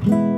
I 0.00 0.31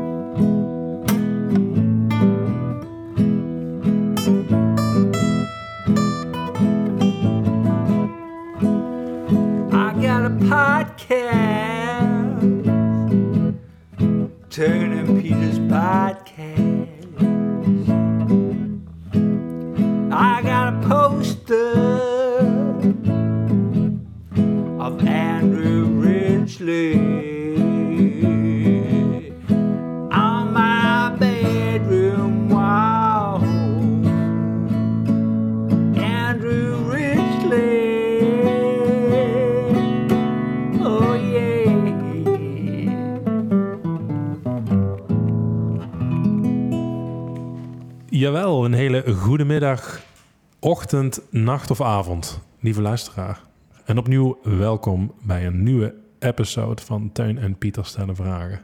ochtend, 50.94 51.20
nacht 51.30 51.70
of 51.70 51.80
avond, 51.80 52.40
lieve 52.60 52.80
luisteraar. 52.80 53.40
En 53.84 53.98
opnieuw 53.98 54.38
welkom 54.42 55.12
bij 55.22 55.46
een 55.46 55.62
nieuwe 55.62 55.94
episode 56.18 56.82
van 56.82 57.12
Teun 57.12 57.38
en 57.38 57.58
Pieter 57.58 57.86
stellen 57.86 58.16
vragen. 58.16 58.60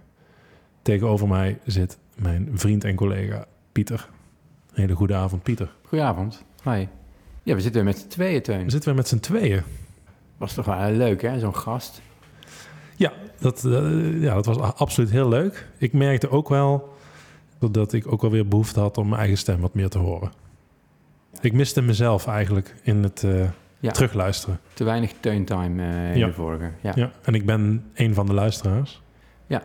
Tegenover 0.83 1.29
mij 1.29 1.59
zit 1.65 1.99
mijn 2.17 2.49
vriend 2.53 2.85
en 2.85 2.95
collega 2.95 3.47
Pieter. 3.73 4.09
Een 4.73 4.81
hele 4.81 4.95
goede 4.95 5.15
avond, 5.15 5.43
Pieter. 5.43 5.73
Goedenavond. 5.83 6.45
Hoi. 6.63 6.89
Ja, 7.43 7.55
we 7.55 7.61
zitten 7.61 7.85
weer 7.85 7.93
met 7.93 8.01
z'n 8.01 8.09
tweeën, 8.09 8.43
Teun. 8.43 8.65
We 8.65 8.71
zitten 8.71 8.89
weer 8.89 8.99
met 8.99 9.09
z'n 9.09 9.19
tweeën. 9.19 9.63
Was 10.37 10.55
toch 10.55 10.67
wel 10.67 10.91
leuk, 10.91 11.23
hè? 11.23 11.39
Zo'n 11.39 11.57
gast. 11.57 12.01
Ja 12.97 13.13
dat, 13.39 13.65
eh, 13.65 14.23
ja, 14.23 14.35
dat 14.35 14.47
was 14.47 14.59
absoluut 14.59 15.11
heel 15.11 15.29
leuk. 15.29 15.69
Ik 15.79 15.93
merkte 15.93 16.31
ook 16.31 16.49
wel 16.49 16.95
dat 17.71 17.93
ik 17.93 18.13
ook 18.13 18.21
wel 18.23 18.31
weer 18.31 18.49
behoefte 18.49 18.81
had 18.81 18.99
om 18.99 19.09
mijn 19.09 19.21
eigen 19.21 19.39
stem 19.39 19.61
wat 19.61 19.75
meer 19.75 19.89
te 19.89 19.99
horen. 19.99 20.33
Ik 21.41 21.53
miste 21.53 21.83
mezelf 21.83 22.27
eigenlijk 22.27 22.75
in 22.83 23.03
het 23.03 23.23
eh, 23.25 23.41
Ja. 23.81 23.91
terugluisteren. 23.91 24.61
Te 24.75 24.85
weinig 24.85 25.13
teuntime 25.21 25.83
eh 25.83 26.13
in 26.13 26.19
Ja. 26.19 26.27
de 26.27 26.33
vorige. 26.33 26.71
Ja. 26.81 26.93
Ja, 26.95 27.11
en 27.23 27.35
ik 27.35 27.47
ben 27.47 27.85
een 27.95 28.15
van 28.15 28.27
de 28.27 28.33
luisteraars. 28.35 29.03
Ja, 29.47 29.63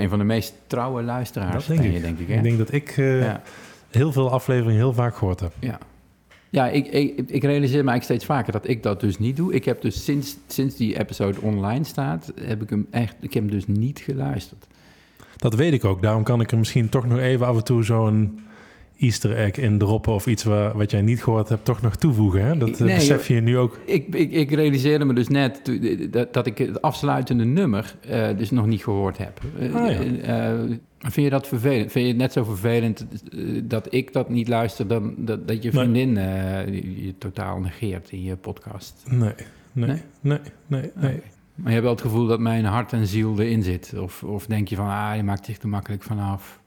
een 0.00 0.08
van 0.08 0.18
de 0.18 0.24
meest 0.24 0.54
trouwe 0.66 1.02
luisteraars 1.02 1.52
Dat 1.54 1.66
denk 1.66 1.80
ben 1.80 1.88
ik. 1.90 1.96
je, 1.96 2.00
denk 2.02 2.18
ik. 2.18 2.28
Hè? 2.28 2.34
Ik 2.34 2.42
denk 2.42 2.58
dat 2.58 2.72
ik 2.72 2.88
eh, 2.88 3.20
ja. 3.22 3.42
heel 3.90 4.12
veel 4.12 4.30
afleveringen 4.30 4.76
heel 4.76 4.92
vaak 4.92 5.16
gehoord 5.16 5.40
heb. 5.40 5.52
Ja, 5.58 5.78
ja 6.50 6.68
ik, 6.68 6.86
ik, 6.86 7.16
ik 7.16 7.42
realiseer 7.42 7.84
me 7.84 7.90
eigenlijk 7.90 8.02
steeds 8.02 8.24
vaker 8.24 8.52
dat 8.52 8.68
ik 8.68 8.82
dat 8.82 9.00
dus 9.00 9.18
niet 9.18 9.36
doe. 9.36 9.52
Ik 9.54 9.64
heb 9.64 9.80
dus 9.80 10.04
sinds, 10.04 10.36
sinds 10.46 10.76
die 10.76 10.98
episode 10.98 11.40
online 11.40 11.84
staat, 11.84 12.32
heb 12.40 12.62
ik 12.62 12.70
hem 12.70 12.86
echt, 12.90 13.14
ik 13.20 13.32
heb 13.34 13.42
hem 13.42 13.52
dus 13.52 13.66
niet 13.66 13.98
geluisterd. 13.98 14.66
Dat 15.36 15.54
weet 15.54 15.72
ik 15.72 15.84
ook. 15.84 16.02
Daarom 16.02 16.22
kan 16.22 16.40
ik 16.40 16.50
er 16.52 16.58
misschien 16.58 16.88
toch 16.88 17.06
nog 17.06 17.18
even 17.18 17.46
af 17.46 17.56
en 17.56 17.64
toe 17.64 17.84
zo'n 17.84 18.40
easter 19.02 19.36
egg 19.36 19.56
in 19.56 19.78
droppen... 19.78 20.12
of 20.12 20.26
iets 20.26 20.44
waar, 20.44 20.76
wat 20.76 20.90
jij 20.90 21.02
niet 21.02 21.22
gehoord 21.22 21.48
hebt, 21.48 21.64
toch 21.64 21.82
nog 21.82 21.96
toevoegen. 21.96 22.44
Hè? 22.44 22.56
Dat 22.58 22.70
eh, 22.70 22.80
Nee, 22.80 22.94
besef 22.94 23.28
je 23.28 23.40
nu 23.40 23.58
ook. 23.58 23.78
Ik, 23.84 24.14
ik, 24.14 24.32
ik 24.32 24.50
realiseerde 24.50 25.04
me 25.04 25.14
dus 25.14 25.28
net 25.28 25.60
dat, 26.10 26.32
dat 26.32 26.46
ik 26.46 26.58
het 26.58 26.82
afsluitende 26.82 27.44
nummer 27.44 27.94
eh, 28.08 28.28
dus 28.36 28.50
nog 28.50 28.66
niet 28.66 28.82
gehoord 28.82 29.18
heb. 29.18 29.40
Eh, 29.58 29.74
Ah, 29.74 29.90
ja. 29.90 30.56
vind 30.98 31.14
je 31.26 31.30
dat 31.30 31.48
vervelend? 31.48 31.92
Vind 31.92 32.04
je 32.04 32.10
het 32.12 32.20
net 32.20 32.32
zo 32.32 32.44
vervelend 32.44 33.06
dat 33.64 33.94
ik 33.94 34.12
dat 34.12 34.28
niet 34.28 34.48
luister... 34.48 34.86
dan 34.86 35.14
dat, 35.16 35.48
dat 35.48 35.62
je 35.62 35.70
vriendin 35.72 36.14
je, 36.14 37.04
je 37.04 37.14
totaal 37.18 37.58
negeert 37.60 38.10
in 38.10 38.22
je 38.22 38.36
podcast? 38.36 39.04
Nee, 39.10 39.32
nee, 39.72 39.86
nee, 39.88 39.98
Nee? 40.20 40.38
nee, 40.66 40.90
nee. 40.94 41.12
Oké. 41.12 41.22
Maar 41.54 41.66
je 41.66 41.70
hebt 41.72 41.82
wel 41.82 41.92
het 41.92 42.00
gevoel 42.00 42.26
dat 42.26 42.40
mijn 42.40 42.64
hart 42.64 42.92
en 42.92 43.06
ziel 43.06 43.40
erin 43.40 43.62
zit? 43.62 43.94
Of, 43.98 44.22
of 44.22 44.46
denk 44.46 44.68
je 44.68 44.76
van, 44.76 44.88
ah, 44.88 45.16
je 45.16 45.22
maakt 45.22 45.44
zich 45.44 45.58
er 45.62 45.68
makkelijk 45.68 46.02
vanaf? 46.02 46.60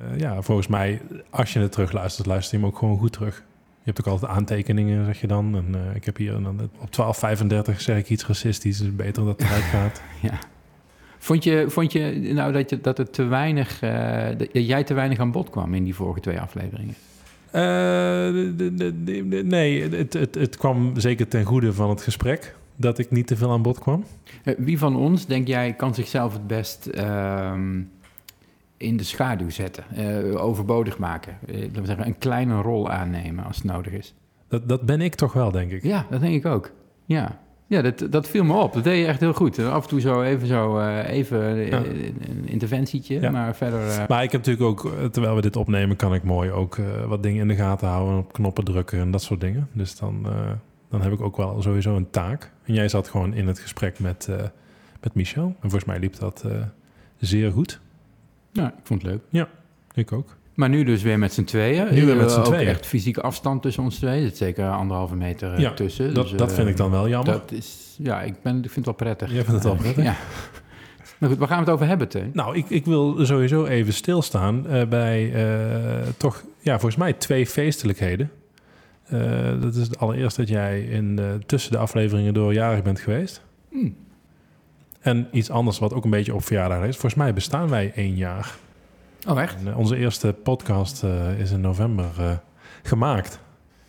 Eh, 0.00 0.18
ja, 0.18 0.42
volgens 0.42 0.66
mij, 0.66 1.00
als 1.30 1.52
je 1.52 1.58
het 1.58 1.72
terugluistert, 1.72 2.26
luister 2.26 2.58
je 2.58 2.64
hem 2.64 2.72
ook 2.72 2.78
gewoon 2.78 2.98
goed 2.98 3.12
terug. 3.12 3.36
Je 3.82 3.86
hebt 3.86 4.00
ook 4.00 4.12
altijd 4.12 4.32
aantekeningen, 4.32 5.04
zeg 5.04 5.20
je 5.20 5.26
dan. 5.26 5.56
En 5.56 5.74
eh, 5.74 5.94
ik 5.96 6.04
heb 6.04 6.16
hier 6.16 6.32
dan 6.32 6.70
op 6.78 6.88
12.35 7.72 7.76
zeg 7.76 7.98
ik 7.98 8.08
iets 8.08 8.26
racistisch. 8.26 8.78
Dus 8.78 8.96
beter 8.96 9.24
dat 9.24 9.40
het 9.40 9.48
eruit 9.48 9.64
gaat. 9.76 10.02
Ja. 10.22 10.38
Vond 11.18 11.44
je, 11.44 11.64
vond 11.68 11.92
je 11.92 12.30
nou 12.34 12.52
dat, 12.52 12.70
je, 12.70 12.80
dat, 12.80 12.98
het 12.98 13.12
te 13.12 13.24
weinig, 13.24 13.82
eh, 13.82 14.26
dat 14.36 14.48
jij 14.52 14.84
te 14.84 14.94
weinig 14.94 15.18
aan 15.18 15.32
bod 15.32 15.50
kwam 15.50 15.74
in 15.74 15.84
die 15.84 15.94
vorige 15.94 16.20
twee 16.20 16.40
afleveringen? 16.40 16.94
Nee, 19.48 19.82
het, 19.82 20.12
het, 20.12 20.34
het 20.34 20.56
kwam 20.56 20.92
zeker 20.96 21.28
ten 21.28 21.44
goede 21.44 21.72
van 21.72 21.88
het 21.90 22.02
gesprek. 22.02 22.54
Dat 22.76 22.98
ik 22.98 23.10
niet 23.10 23.26
te 23.26 23.36
veel 23.36 23.50
aan 23.50 23.62
bod 23.62 23.78
kwam. 23.78 24.04
Wie 24.56 24.78
van 24.78 24.96
ons, 24.96 25.26
denk 25.26 25.46
jij, 25.46 25.72
kan 25.72 25.94
zichzelf 25.94 26.32
het 26.32 26.46
best 26.46 26.86
ehm, 26.86 27.80
in 28.80 28.96
de 28.96 29.04
schaduw 29.04 29.50
zetten, 29.50 29.84
eh, 29.94 30.42
overbodig 30.44 30.98
maken? 30.98 31.38
Laten 31.46 31.72
we 31.80 31.86
zeggen, 31.86 32.06
een 32.06 32.18
kleine 32.18 32.60
rol 32.60 32.90
aannemen 32.90 33.44
als 33.44 33.56
het 33.56 33.64
nodig 33.64 33.92
is. 33.92 34.14
Dat, 34.48 34.68
dat 34.68 34.82
ben 34.82 35.00
ik 35.00 35.14
toch 35.14 35.32
wel, 35.32 35.50
denk 35.50 35.70
ik. 35.70 35.82
Ja, 35.82 36.06
dat 36.10 36.20
denk 36.20 36.34
ik 36.34 36.46
ook. 36.46 36.70
Ja, 37.04 37.38
ja 37.66 37.82
dat, 37.82 38.06
dat 38.10 38.28
viel 38.28 38.44
me 38.44 38.54
op. 38.54 38.72
Dat 38.72 38.84
deed 38.84 38.98
je 38.98 39.06
echt 39.06 39.20
heel 39.20 39.32
goed. 39.32 39.58
Af 39.58 39.82
en 39.82 39.88
toe 39.88 40.00
zo 40.00 40.22
even, 40.22 40.46
zo, 40.46 40.78
eh, 40.78 41.10
even 41.10 41.56
Ja. 41.56 41.76
een 42.28 42.48
interventietje, 42.48 43.20
Ja. 43.20 43.30
maar 43.30 43.54
verder... 43.56 44.04
Maar 44.08 44.22
ik 44.22 44.32
heb 44.32 44.46
natuurlijk 44.46 44.70
ook, 44.70 44.92
terwijl 45.12 45.34
we 45.34 45.40
dit 45.40 45.56
opnemen, 45.56 45.96
kan 45.96 46.14
ik 46.14 46.22
mooi 46.22 46.50
ook 46.50 46.78
wat 47.06 47.22
dingen 47.22 47.40
in 47.40 47.48
de 47.48 47.54
gaten 47.54 47.88
houden, 47.88 48.18
op 48.18 48.32
knoppen 48.32 48.64
drukken 48.64 48.98
en 49.00 49.10
dat 49.10 49.22
soort 49.22 49.40
dingen. 49.40 49.68
Dus 49.72 49.96
dan, 49.98 50.26
dan 50.88 51.02
heb 51.02 51.12
ik 51.12 51.20
ook 51.20 51.36
wel 51.36 51.62
sowieso 51.62 51.96
een 51.96 52.10
taak. 52.10 52.52
En 52.64 52.74
jij 52.74 52.88
zat 52.88 53.08
gewoon 53.08 53.34
in 53.34 53.46
het 53.46 53.58
gesprek 53.58 53.98
met, 53.98 54.28
met 55.00 55.14
Michel. 55.14 55.44
En 55.46 55.54
volgens 55.60 55.84
mij 55.84 55.98
liep 55.98 56.18
dat 56.18 56.44
zeer 57.18 57.52
goed. 57.52 57.80
Ja, 58.52 58.66
ik 58.68 58.74
vond 58.82 59.02
het 59.02 59.20
leuk. 59.32 59.44
Ik 59.94 60.12
ook. 60.12 60.36
Maar 60.54 60.68
nu 60.68 60.84
dus 60.84 61.02
weer 61.02 61.18
met 61.18 61.32
z'n 61.32 61.44
tweeën. 61.44 61.94
Nu 61.94 62.06
weer 62.06 62.16
met 62.16 62.26
Eh, 62.26 62.32
z'n 62.34 62.42
tweeën. 62.42 62.68
echt 62.68 62.86
fysieke 62.86 63.20
afstand 63.20 63.62
tussen 63.62 63.82
ons 63.82 63.96
twee. 63.96 64.20
Er 64.20 64.26
zit 64.28 64.36
zeker 64.36 64.70
anderhalve 64.70 65.16
meter 65.16 65.52
eh, 65.52 65.58
Ja, 65.58 65.72
tussen. 65.74 66.14
Dat, 66.14 66.28
Dus, 66.28 66.38
dat 66.38 66.48
eh, 66.50 66.54
vind 66.56 66.68
ik 66.68 66.76
dan 66.76 66.90
wel 66.90 67.08
jammer. 67.08 67.32
Dat 67.32 67.52
is, 67.52 67.96
ja, 68.02 68.22
ik, 68.22 68.42
ben, 68.42 68.56
ik 68.56 68.62
vind 68.62 68.74
het 68.74 68.84
wel 68.84 68.94
prettig. 68.94 69.28
Jij 69.32 69.44
vindt 69.44 69.52
het 69.52 69.62
wel 69.62 69.74
prettig? 69.76 70.04
Ja. 70.10 70.16
Nou 71.18 71.32
goed, 71.32 71.38
waar 71.40 71.48
gaan 71.48 71.58
we 71.58 71.64
het 71.64 71.74
over 71.74 71.86
hebben, 71.86 72.08
Teun? 72.08 72.30
Nou, 72.32 72.56
ik, 72.56 72.70
ik 72.70 72.84
wil 72.84 73.26
sowieso 73.26 73.64
even 73.64 73.92
stilstaan 73.92 74.66
eh, 74.68 74.86
bij 74.88 75.32
eh, 75.32 76.06
toch, 76.16 76.44
ja, 76.60 76.72
volgens 76.72 76.96
mij 76.96 77.12
twee 77.12 77.46
feestelijkheden. 77.46 78.30
Eh, 79.06 79.60
dat 79.60 79.74
is 79.74 79.82
het 79.86 79.98
allereerst 79.98 80.36
dat 80.36 80.48
jij 80.48 80.80
in, 80.82 81.18
eh, 81.18 81.24
tussen 81.46 81.72
de 81.72 81.78
afleveringen 81.78 82.34
door 82.34 82.52
jarig 82.52 82.82
bent 82.82 83.00
geweest. 83.00 83.42
Hm. 83.70 83.88
En 85.00 85.28
iets 85.32 85.50
anders 85.50 85.78
wat 85.78 85.94
ook 85.94 86.04
een 86.04 86.10
beetje 86.10 86.34
op 86.34 86.44
verjaardag 86.44 86.78
is. 86.84 86.92
Volgens 86.96 87.14
mij 87.14 87.34
bestaan 87.34 87.68
wij 87.68 87.92
één 87.94 88.14
jaar. 88.14 88.54
Oh, 89.28 89.40
echt? 89.40 89.56
En, 89.56 89.68
eh, 89.68 89.78
onze 89.78 89.96
eerste 89.96 90.32
podcast 90.42 91.02
eh, 91.02 91.38
is 91.40 91.50
in 91.50 91.60
november 91.60 92.06
eh, 92.18 92.30
gemaakt. 92.82 93.40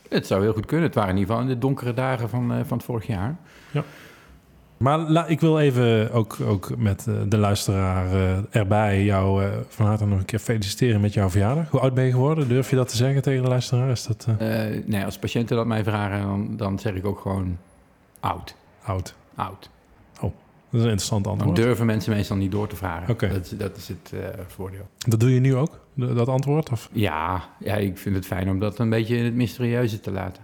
Het 0.10 0.28
zou 0.28 0.42
heel 0.42 0.54
goed 0.54 0.66
kunnen. 0.66 0.86
Het 0.86 0.96
waren 0.96 1.12
in 1.12 1.18
ieder 1.18 1.32
geval 1.34 1.50
in 1.50 1.54
de 1.54 1.60
donkere 1.62 1.94
dagen 1.94 2.30
van, 2.30 2.48
van 2.66 2.78
het 2.78 2.86
vorig 2.86 3.08
jaar. 3.08 3.36
Maar 4.78 5.00
la- 5.00 5.26
ik 5.28 5.40
wil 5.40 5.60
even 5.60 6.12
ook, 6.12 6.38
ook 6.48 6.78
met 6.78 7.08
de 7.28 7.38
luisteraar 7.38 8.08
erbij 8.50 9.04
jou 9.04 9.44
van 9.68 9.86
harte 9.86 10.06
nog 10.06 10.20
een 10.20 10.26
keer 10.26 10.40
feliciteren 10.40 11.02
met 11.02 11.14
jouw 11.14 11.30
verjaardag. 11.30 11.70
Hoe 11.70 11.80
oud 11.80 11.94
ben 11.94 12.04
je 12.04 12.12
geworden? 12.12 12.48
Durf 12.48 12.70
je 12.70 12.76
dat 12.76 12.88
te 12.90 12.96
zeggen 12.96 13.22
tegen 13.22 13.44
de 13.44 13.50
luisteraar? 13.50 13.90
Is 13.90 14.06
dat 14.06 14.28
nee, 14.86 15.06
als 15.06 15.20
patiënten 15.20 15.56
dat 15.56 15.66
mij 15.66 15.84
vragen, 15.84 16.22
dan, 16.22 16.58
dan 16.58 16.80
zeg 16.80 16.94
ik 16.94 17.06
ook 17.06 17.20
gewoon 17.20 17.58
oud. 18.20 18.56
oud? 18.84 19.16
Oud. 19.36 19.70
Dat 20.72 20.80
is 20.80 20.86
een 20.86 20.92
interessant 20.92 21.24
Dan 21.24 21.34
antwoord. 21.34 21.56
durven 21.58 21.86
mensen 21.86 22.14
meestal 22.14 22.38
niet 22.38 22.52
door 22.52 22.68
te 22.68 22.76
vragen. 22.76 23.10
Oké. 23.14 23.28
Dat, 23.28 23.46
is, 23.46 23.50
dat 23.58 23.78
is 23.78 23.88
het 23.88 24.12
eh, 24.14 24.20
voordeel. 24.48 24.88
Dat 24.98 25.20
doe 25.20 25.34
je 25.34 25.40
nu 25.40 25.56
ook, 25.56 25.80
dat 25.96 26.28
antwoord? 26.28 26.70
Of? 26.72 26.90
Ja, 26.92 27.44
ja, 27.60 27.76
ik 27.76 27.98
vind 27.98 28.16
het 28.16 28.26
fijn 28.26 28.50
om 28.50 28.60
dat 28.60 28.80
een 28.80 28.90
beetje 28.90 29.16
in 29.18 29.26
het 29.26 29.34
mysterieuze 29.36 30.00
te 30.00 30.12
laten. 30.12 30.44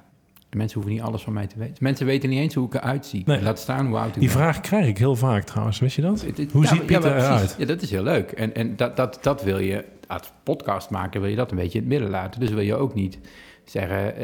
De 0.49 0.57
mensen 0.57 0.75
hoeven 0.79 0.95
niet 0.97 1.03
alles 1.05 1.21
van 1.21 1.33
mij 1.33 1.47
te 1.47 1.57
weten. 1.57 1.75
Mensen 1.79 2.05
weten 2.05 2.29
niet 2.29 2.39
eens 2.39 2.53
hoe 2.53 2.65
ik 2.65 2.73
eruit 2.73 3.05
zie. 3.05 3.23
Nee. 3.25 3.41
Laat 3.41 3.59
staan 3.59 3.87
hoe 3.87 3.97
oud 3.97 4.07
ik 4.07 4.13
Die 4.13 4.21
ben. 4.29 4.31
vraag 4.37 4.59
krijg 4.59 4.87
ik 4.87 4.97
heel 4.97 5.15
vaak 5.15 5.43
trouwens, 5.43 5.79
wist 5.79 5.95
je 5.95 6.01
dat? 6.01 6.21
Het- 6.21 6.37
het- 6.37 6.51
Hoe 6.51 6.63
ja, 6.63 6.67
ziet 6.69 6.85
Pieter 6.85 7.09
ja, 7.17 7.23
eruit? 7.25 7.55
Ja, 7.57 7.65
dat 7.65 7.81
is 7.81 7.91
heel 7.91 8.03
leuk. 8.03 8.31
En, 8.31 8.55
en 8.55 8.75
dat, 8.75 8.95
dat, 8.95 9.19
dat 9.21 9.43
wil 9.43 9.59
je, 9.59 9.85
als 10.07 10.31
podcast 10.43 10.89
maken, 10.89 11.21
wil 11.21 11.29
je 11.29 11.35
dat 11.35 11.51
een 11.51 11.57
beetje 11.57 11.77
in 11.77 11.83
het 11.83 11.93
midden 11.93 12.09
laten. 12.09 12.39
Dus 12.39 12.49
wil 12.49 12.59
je 12.59 12.75
ook 12.75 12.93
niet 12.93 13.19
zeggen, 13.65 14.15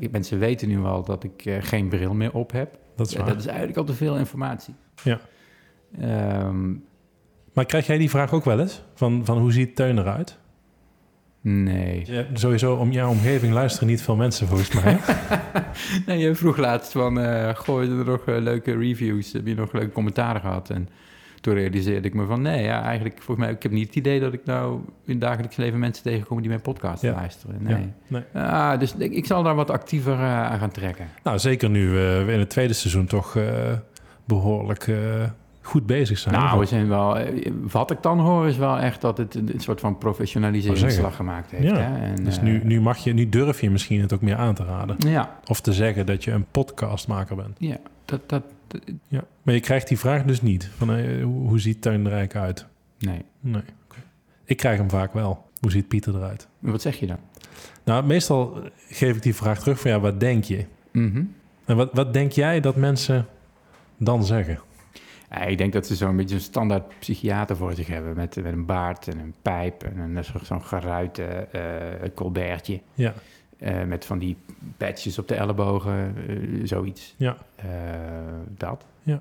eh, 0.00 0.08
mensen 0.10 0.38
weten 0.38 0.68
nu 0.68 0.84
al 0.84 1.04
dat 1.04 1.24
ik 1.24 1.44
eh, 1.44 1.56
geen 1.60 1.88
bril 1.88 2.14
meer 2.14 2.32
op 2.32 2.52
heb. 2.52 2.78
Dat 2.96 3.06
is 3.08 3.16
waar. 3.16 3.26
dat 3.26 3.36
is 3.38 3.46
eigenlijk 3.46 3.78
al 3.78 3.84
te 3.84 3.94
veel 3.94 4.16
informatie. 4.16 4.74
Ja. 5.02 5.20
Ehm, 6.00 6.70
Maar 7.52 7.64
krijg 7.64 7.86
jij 7.86 7.98
die 7.98 8.10
vraag 8.10 8.32
ook 8.32 8.44
wel 8.44 8.60
eens? 8.60 8.82
Van, 8.94 9.24
van 9.24 9.38
hoe 9.38 9.52
ziet 9.52 9.76
Teun 9.76 9.98
eruit? 9.98 10.38
nee. 11.42 12.02
Je, 12.06 12.26
sowieso 12.32 12.74
om 12.74 12.90
jouw 12.92 13.10
omgeving 13.10 13.52
luisteren 13.52 13.88
niet 13.88 14.02
veel 14.02 14.16
mensen 14.16 14.46
volgens 14.46 14.72
mij. 14.82 14.98
nee, 16.06 16.18
je 16.18 16.34
vroeg 16.34 16.56
laatst 16.56 16.92
van, 16.92 17.20
eh 17.20 17.54
gooi 17.54 17.88
er 17.98 18.04
nog 18.04 18.24
eh, 18.26 18.38
leuke 18.38 18.76
reviews? 18.76 19.32
Heb 19.32 19.46
je 19.46 19.54
nog 19.54 19.72
leuke 19.72 19.92
commentaren 19.92 20.40
gehad? 20.40 20.70
En 20.70 20.88
toen 21.40 21.54
realiseerde 21.54 22.08
ik 22.08 22.14
me 22.14 22.26
van... 22.26 22.42
nee, 22.42 22.62
ja, 22.62 22.82
eigenlijk, 22.82 23.16
volgens 23.22 23.46
mij... 23.46 23.54
ik 23.56 23.62
heb 23.62 23.72
niet 23.72 23.86
het 23.86 23.96
idee 23.96 24.20
dat 24.20 24.32
ik 24.32 24.40
nou 24.44 24.74
in 25.04 25.12
het 25.12 25.20
dagelijks 25.20 25.56
leven 25.56 25.78
mensen 25.78 26.02
tegenkom... 26.04 26.38
die 26.40 26.48
mijn 26.48 26.60
podcast 26.60 27.02
Ja. 27.02 27.12
luisteren. 27.12 27.56
Nee. 27.62 27.74
Ja, 27.74 28.22
nee. 28.32 28.42
Ah, 28.44 28.78
dus 28.78 28.94
ik, 28.94 29.12
ik 29.12 29.26
zal 29.26 29.42
daar 29.42 29.54
wat 29.54 29.70
actiever 29.70 30.12
eh, 30.12 30.44
aan 30.50 30.58
gaan 30.58 30.70
trekken. 30.70 31.06
Nou, 31.22 31.38
zeker 31.38 31.70
nu 31.70 31.88
we 31.88 32.24
in 32.32 32.38
het 32.38 32.50
tweede 32.50 32.72
seizoen 32.72 33.06
toch 33.06 33.36
eh, 33.36 33.44
behoorlijk 34.24 34.86
eh, 34.88 34.96
goed 35.70 35.86
bezig 35.86 36.18
zijn. 36.18 36.34
Nou, 36.34 36.58
we 36.58 36.64
zijn 36.66 36.88
wel... 36.88 37.18
eh, 37.18 37.50
Wat 37.70 37.90
ik 37.90 38.02
dan 38.02 38.18
hoor 38.18 38.46
is 38.46 38.56
wel 38.56 38.78
echt 38.78 39.00
dat 39.00 39.18
het 39.18 39.34
een, 39.34 39.52
soort 39.60 39.80
van 39.80 39.98
professionaliseringsslag 39.98 40.92
zeggen. 40.92 41.12
gemaakt 41.12 41.50
heeft. 41.50 41.62
Ja, 41.64 41.76
Hè? 41.76 42.04
En, 42.04 42.24
dus 42.24 42.36
eh, 42.36 42.42
nu, 42.42 42.60
nu, 42.64 42.80
mag 42.80 42.98
je, 42.98 43.12
nu 43.12 43.28
durf 43.28 43.60
je 43.60 43.70
misschien 43.70 44.00
het 44.00 44.12
ook 44.12 44.20
meer 44.20 44.36
aan 44.36 44.54
te 44.54 44.64
raden. 44.64 44.96
Ja, 44.98 45.38
Of 45.46 45.60
te 45.60 45.72
zeggen 45.72 46.06
dat 46.06 46.24
je 46.24 46.30
een 46.30 46.46
podcastmaker 46.50 47.36
bent. 47.36 47.56
ja 47.58 47.76
dat, 48.04 48.20
dat, 48.28 48.42
dat- 48.66 48.80
Ja. 49.08 49.24
Maar 49.42 49.54
je 49.54 49.60
krijgt 49.60 49.88
die 49.88 49.98
vraag 49.98 50.22
dus 50.24 50.42
niet. 50.42 50.70
Van, 50.76 50.94
eh, 50.94 51.22
hoe, 51.24 51.58
ziet 51.60 51.82
Tuin 51.82 52.00
eigenlijk 52.00 52.36
uit? 52.36 52.66
Nee. 52.98 53.24
Nee. 53.40 53.62
Ik 54.44 54.56
krijg 54.56 54.78
hem 54.78 54.90
vaak 54.90 55.12
wel. 55.12 55.48
Hoe 55.60 55.70
ziet 55.70 55.88
Pieter 55.88 56.14
eruit? 56.14 56.48
Wat 56.58 56.82
zeg 56.82 56.96
je 56.96 57.06
dan? 57.06 57.18
Nou, 57.84 58.04
meestal 58.04 58.58
geef 58.88 59.16
ik 59.16 59.22
die 59.22 59.34
vraag 59.34 59.58
terug 59.60 59.80
van 59.80 59.90
ja, 59.90 60.00
wat 60.00 60.20
denk 60.20 60.44
je? 60.44 60.64
Mhm. 60.92 61.22
En 61.64 61.76
wat, 61.76 61.88
wat 61.92 62.12
denk 62.12 62.32
jij 62.32 62.60
dat 62.60 62.76
mensen 62.76 63.26
dan 63.96 64.24
zeggen? 64.24 64.58
Ja, 65.30 65.40
ik 65.44 65.58
denk 65.58 65.72
dat 65.72 65.86
ze 65.86 65.94
zo'n 65.96 66.16
beetje 66.16 66.34
een 66.34 66.40
standaard 66.40 66.98
psychiater 66.98 67.56
voor 67.56 67.74
zich 67.74 67.86
hebben... 67.86 68.16
met, 68.16 68.36
met 68.36 68.52
een 68.52 68.66
baard 68.66 69.08
en 69.08 69.18
een 69.18 69.34
pijp 69.42 69.82
en 69.82 69.98
een, 69.98 70.24
zo- 70.24 70.38
zo'n 70.42 70.62
geruite 70.64 71.22
eh 71.24 72.10
colbertje... 72.14 72.80
Ja, 72.94 73.14
eh, 73.58 73.82
met 73.84 74.04
van 74.04 74.18
die 74.18 74.36
patches 74.76 75.18
op 75.18 75.28
de 75.28 75.34
ellebogen, 75.34 76.14
eh, 76.28 76.36
zoiets. 76.64 77.14
ja, 77.16 77.36
dat. 78.56 78.84
Ja. 79.02 79.20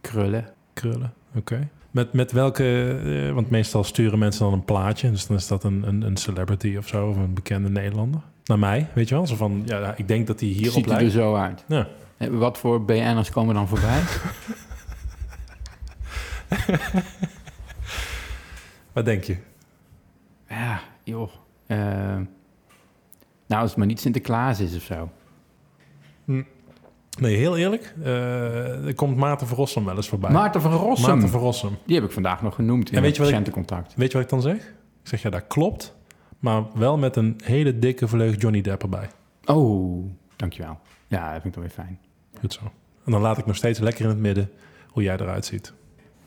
Krullen. 0.00 0.48
krullen. 0.72 1.12
Oké. 1.34 1.68
Met, 1.90 2.12
met 2.12 2.32
welke, 2.32 3.30
want 3.34 3.50
meestal 3.50 3.84
sturen 3.84 4.18
mensen 4.18 4.44
dan 4.44 4.52
een 4.52 4.64
plaatje. 4.64 5.10
Dus 5.10 5.26
dan 5.26 5.36
is 5.36 5.46
dat 5.46 5.64
een, 5.64 5.88
een, 5.88 6.02
een 6.02 6.16
celebrity 6.16 6.76
of 6.76 6.88
zo, 6.88 7.08
of 7.08 7.16
een 7.16 7.34
bekende 7.34 7.68
Nederlander. 7.70 8.20
Naar 8.44 8.58
mij, 8.58 8.86
weet 8.92 9.08
je 9.08 9.14
wel? 9.14 9.26
Zo 9.26 9.36
van, 9.36 9.62
ja, 9.64 9.94
ik 9.96 10.08
denk 10.08 10.26
dat 10.26 10.40
hij 10.40 10.48
hierop 10.48 10.72
Ziet 10.74 10.84
er 10.84 10.90
lijkt. 10.90 11.04
er 11.04 11.10
zo 11.10 11.34
uit. 11.34 11.64
Ja. 11.68 11.86
Wat 12.30 12.58
voor 12.58 12.84
BN'ers 12.84 13.30
komen 13.30 13.54
dan 13.54 13.68
voorbij? 13.68 14.00
Wat 18.92 19.04
denk 19.04 19.24
je? 19.24 19.36
ja, 20.48 20.80
joh. 21.04 21.30
Eh, 21.66 21.78
nou, 23.46 23.62
als 23.62 23.70
het 23.70 23.76
maar 23.76 23.86
niet 23.86 24.00
Sinterklaas 24.00 24.60
is 24.60 24.76
of 24.76 24.82
zo. 24.82 25.10
Nee, 27.18 27.36
heel 27.36 27.56
eerlijk. 27.56 27.94
eh, 28.02 28.86
er 28.86 28.94
komt 28.94 29.16
Maarten 29.16 29.46
van 29.46 29.56
Rossum 29.56 29.84
wel 29.84 29.96
eens 29.96 30.08
voorbij. 30.08 30.30
Maarten 30.30 30.60
van 30.60 30.72
Rossum. 30.72 31.08
Maarten 31.10 31.28
van 31.28 31.40
Rossum. 31.40 31.76
Die 31.86 31.94
heb 31.96 32.04
ik 32.04 32.10
vandaag 32.12 32.42
nog 32.42 32.54
genoemd 32.54 32.90
in 32.90 32.96
En 32.96 33.02
weet 33.02 33.08
het 33.08 33.16
je 33.16 33.22
wat 33.22 33.30
ik- 33.30 33.36
patiëntencontact. 33.38 33.94
Weet 33.94 34.06
je 34.08 34.14
wat 34.14 34.22
ik 34.24 34.30
dan 34.30 34.42
zeg? 34.42 34.56
Ik 35.02 35.08
zeg, 35.08 35.22
ja, 35.22 35.30
dat 35.30 35.46
klopt. 35.46 35.96
Maar 36.38 36.62
wel 36.74 36.98
met 36.98 37.16
een 37.16 37.40
hele 37.44 37.78
dikke 37.78 38.08
vleug 38.08 38.40
Johnny 38.40 38.60
Depp 38.60 38.82
erbij. 38.82 39.08
Oh, 39.44 40.04
dankjewel. 40.36 40.78
Ja, 41.06 41.32
dat 41.32 41.42
vind 41.42 41.44
ik 41.44 41.52
dan 41.52 41.62
weer 41.62 41.72
fijn. 41.72 41.98
Goed 42.40 42.52
zo. 42.52 42.60
En 43.04 43.12
dan 43.12 43.20
laat 43.20 43.38
ik 43.38 43.46
nog 43.46 43.56
steeds 43.56 43.78
lekker 43.78 44.02
in 44.04 44.10
het 44.10 44.18
midden 44.18 44.50
hoe 44.88 45.02
jij 45.02 45.14
eruit 45.16 45.44
ziet. 45.46 45.72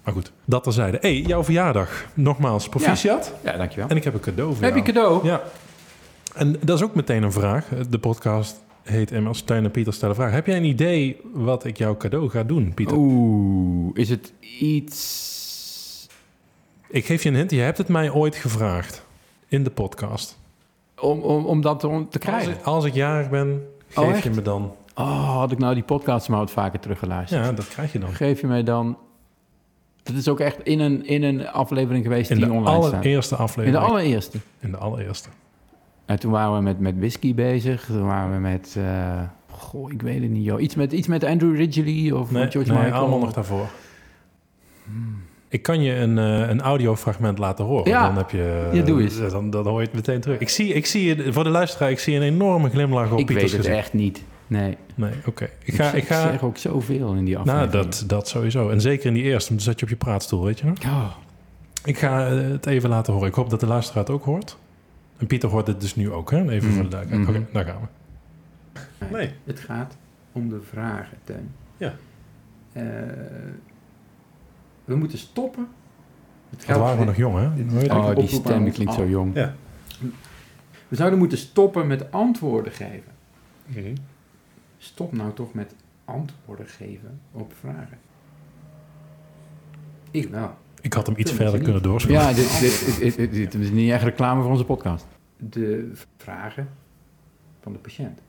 Maar 0.04 0.14
goed, 0.14 0.32
dat 0.46 0.64
terzijde. 0.64 0.98
hey, 1.02 1.20
jouw 1.22 1.44
verjaardag. 1.44 2.06
Nogmaals, 2.14 2.70
proficiat. 2.70 3.34
Ja, 3.44 3.58
dankjewel. 3.58 3.88
En 3.88 3.96
ik 3.96 4.04
heb 4.04 4.14
een 4.14 4.20
cadeau 4.20 4.54
voor 4.54 4.64
Heb 4.64 4.76
je 4.76 4.82
jou. 4.82 4.94
cadeau? 4.94 5.26
Ja. 5.26 5.42
En 6.36 6.56
dat 6.62 6.78
is 6.78 6.84
ook 6.84 6.96
meteen 6.96 7.24
een 7.24 7.32
vraag. 7.32 7.66
De 7.90 8.00
podcast 8.00 8.62
heet 8.84 9.12
immers 9.12 9.42
Tuin 9.42 9.64
en 9.64 9.72
Pieter 9.72 9.94
stellen 9.94 10.16
vragen. 10.16 10.34
Heb 10.34 10.46
jij 10.48 10.58
een 10.58 10.64
idee 10.64 11.22
wat 11.34 11.66
ik 11.66 11.78
jouw 11.78 11.98
cadeau 11.98 12.30
ga 12.30 12.44
doen, 12.44 12.74
Pieter? 12.74 12.98
Oeh, 12.98 13.90
is 13.94 14.10
het 14.10 14.34
iets... 14.60 16.08
Ik 16.90 17.06
geef 17.06 17.24
je 17.24 17.30
een 17.30 17.36
hint. 17.36 17.52
Je 17.52 17.60
hebt 17.62 17.78
het 17.78 17.88
mij 17.88 18.12
ooit 18.12 18.36
gevraagd. 18.36 19.04
In 19.48 19.64
de 19.64 19.70
podcast. 19.70 20.38
Om, 21.00 21.20
om, 21.20 21.46
om 21.46 21.62
dat 21.62 21.80
te, 21.80 21.88
te 21.88 21.94
Als 21.94 22.06
krijgen? 22.20 22.52
ik, 22.52 22.62
als 22.64 22.86
ik 22.86 22.94
jarig 22.94 23.30
ben, 23.30 23.68
Oh, 23.96 24.08
geef 24.14 24.24
je 24.24 24.30
me 24.30 24.42
dan... 24.42 24.76
Oh, 24.96 25.36
had 25.38 25.52
ik 25.52 25.58
nou 25.58 25.74
die 25.74 25.84
podcast 25.84 26.30
maar 26.30 26.40
wat 26.40 26.52
vaker 26.52 26.80
teruggeluisterd. 26.80 27.46
Ja, 27.46 27.52
dat 27.52 27.68
krijg 27.68 27.92
je 27.94 28.00
dan. 28.00 28.14
Geef 28.14 28.42
je 28.42 28.48
mij 28.48 28.64
dan... 28.64 28.98
Dat 30.04 30.16
is 30.16 30.28
ook 30.28 30.40
echt 30.40 30.58
in 30.64 30.80
een, 30.80 31.06
in 31.06 31.24
een 31.24 31.48
aflevering 31.48 32.04
geweest 32.04 32.30
In 32.32 32.38
die 32.38 32.46
de 32.46 32.52
online 32.52 32.82
staat. 32.82 32.94
allereerste 32.94 33.36
In 33.36 33.42
aflevering. 33.42 33.82
de 33.86 33.90
allereerste. 33.92 34.38
In 34.60 34.72
de 34.72 34.78
allereerste. 34.78 35.30
En 36.06 36.20
toen 36.20 36.32
waren 36.32 36.56
we 36.56 36.62
met, 36.62 36.80
met 36.80 36.98
whisky 36.98 37.36
bezig. 37.36 37.86
Toen 37.86 38.06
waren 38.06 38.32
we 38.34 38.40
met... 38.40 38.76
eh, 38.78 39.22
goh, 39.50 39.92
ik 39.92 40.02
weet 40.02 40.22
het 40.22 40.30
niet, 40.30 40.44
joh. 40.46 40.62
Iets 40.62 40.76
met, 40.76 40.92
iets 40.92 41.08
met 41.08 41.24
Andrew 41.24 41.56
Ridgely 41.56 42.12
of 42.12 42.32
Nee, 42.32 42.52
George 42.52 42.72
nee 42.72 42.82
Michael. 42.82 43.00
allemaal 43.02 43.20
nog 43.20 43.34
daarvoor. 43.34 43.66
Ik 45.48 45.62
kan 45.62 45.82
je 45.82 45.96
een, 45.96 46.18
eh, 46.18 46.50
een 46.50 46.62
audiofragment 46.62 47.38
laten 47.38 47.66
horen. 47.66 47.90
Ja. 47.90 48.08
Dan 48.08 48.18
heb 48.18 48.30
je... 48.30 48.70
Ja, 48.74 48.82
doe 48.82 49.02
eens. 49.02 49.20
eh, 49.20 49.32
Dan, 49.32 49.50
dan 49.50 49.68
hoor 49.68 49.80
je 49.80 49.86
het 49.86 49.96
meteen 49.96 50.22
terug. 50.22 50.40
Ik 50.40 50.50
zie, 50.50 50.74
ik 50.74 50.86
zie 50.86 51.16
je, 51.16 51.34
voor 51.34 51.44
de 51.44 51.50
luisteraar, 51.50 51.90
ik 51.92 52.00
zie 52.00 52.16
een 52.16 52.22
enorme 52.22 52.70
glimlach 52.70 53.12
op 53.12 53.20
Ik 53.20 53.26
Pieters 53.26 53.52
weet 53.52 53.52
het 53.52 53.62
gezicht. 53.66 53.78
echt 53.84 53.94
niet. 53.94 54.24
Nee. 54.48 54.78
Nee, 54.96 55.12
oké. 55.26 55.50
Ik 55.64 55.74
ga... 55.74 55.92
Ik 55.92 56.04
ga 56.06 56.22
zeg 56.22 56.44
ook 56.44 56.58
zoveel 56.58 57.14
in 57.14 57.26
die 57.26 57.36
nou, 57.38 57.50
aflevering. 57.50 57.92
dat, 57.96 58.04
dat 58.08 58.28
sowieso. 58.28 58.70
En 58.70 58.82
zeker 58.82 59.06
in 59.06 59.14
die 59.14 59.24
eerste, 59.24 59.50
want 59.50 59.64
dan 59.64 59.70
zat 59.72 59.80
je 59.80 59.86
op 59.86 59.92
je 59.92 59.98
praatstoel, 60.06 60.44
weet 60.44 60.60
je 60.60 60.66
nog? 60.66 60.84
Oh, 60.86 61.16
Ik 61.84 61.98
ga 61.98 62.28
eh, 62.28 62.38
het 62.50 62.66
even 62.66 62.90
laten 62.90 63.14
horen. 63.14 63.28
Ik 63.30 63.36
hoop 63.36 63.50
dat 63.50 63.60
de 63.60 63.68
luisteraar 63.68 64.04
het 64.04 64.14
ook 64.14 64.24
hoort. 64.24 64.58
En 65.18 65.28
Pieter 65.28 65.50
hoort 65.50 65.68
het 65.68 65.82
dus 65.82 65.96
nu 65.96 66.12
ook, 66.12 66.32
hè? 66.32 66.50
Even 66.50 66.68
Mhm. 66.68 66.74
voor 66.76 66.84
de 66.84 66.90
duidelijkheid. 66.90 67.38
Mhm. 67.38 67.46
Oké, 67.46 67.54
daar 67.54 67.66
gaan 67.66 67.82
we. 67.82 69.18
Nee. 69.18 69.32
Het 69.44 69.60
gaat 69.60 69.98
om 70.32 70.50
de 70.50 70.62
vragen, 70.70 71.18
Teun. 71.24 71.50
Ja. 71.78 71.94
Eh, 72.74 72.84
we 74.86 74.96
moeten 74.96 75.18
stoppen. 75.18 75.68
Het 76.50 76.68
Dat 76.68 76.78
waren 76.78 77.00
we 77.00 77.06
nog 77.06 77.16
jong, 77.16 77.36
hè? 77.38 77.94
Oh, 77.96 78.16
die 78.16 78.28
stem 78.28 78.72
klinkt 78.72 78.94
zo 78.94 79.08
jong. 79.08 79.36
Ja. 79.36 79.54
We 80.88 80.96
zouden 80.96 81.20
moeten 81.20 81.38
stoppen 81.38 81.88
met 81.88 82.12
antwoorden 82.12 82.72
geven. 82.72 83.12
Mhm. 83.66 83.94
Stop 84.84 85.12
nou 85.14 85.34
toch 85.34 85.54
met 85.54 85.76
antwoorden 86.06 86.68
geven 86.68 87.20
op 87.32 87.54
vragen. 87.60 87.98
Ik 90.12 90.30
wel. 90.30 90.52
Ik 90.82 90.94
had 90.94 91.06
hem 91.08 91.16
iets 91.18 91.32
verder 91.32 91.60
kunnen 91.62 91.82
doorspelen. 91.82 92.22
Ja, 92.22 92.34
dit, 92.34 92.60
dit, 92.60 92.98
dit, 93.00 93.16
dit- 93.16 93.52
dit 93.52 93.62
is 93.62 93.70
niet 93.70 93.92
echt 93.92 94.04
reclame 94.04 94.42
voor 94.42 94.52
onze 94.52 94.64
podcast. 94.64 95.06
De 95.38 95.92
vragen 96.18 96.70
van 97.62 97.72
de 97.74 97.80
patiënt. 97.80 98.20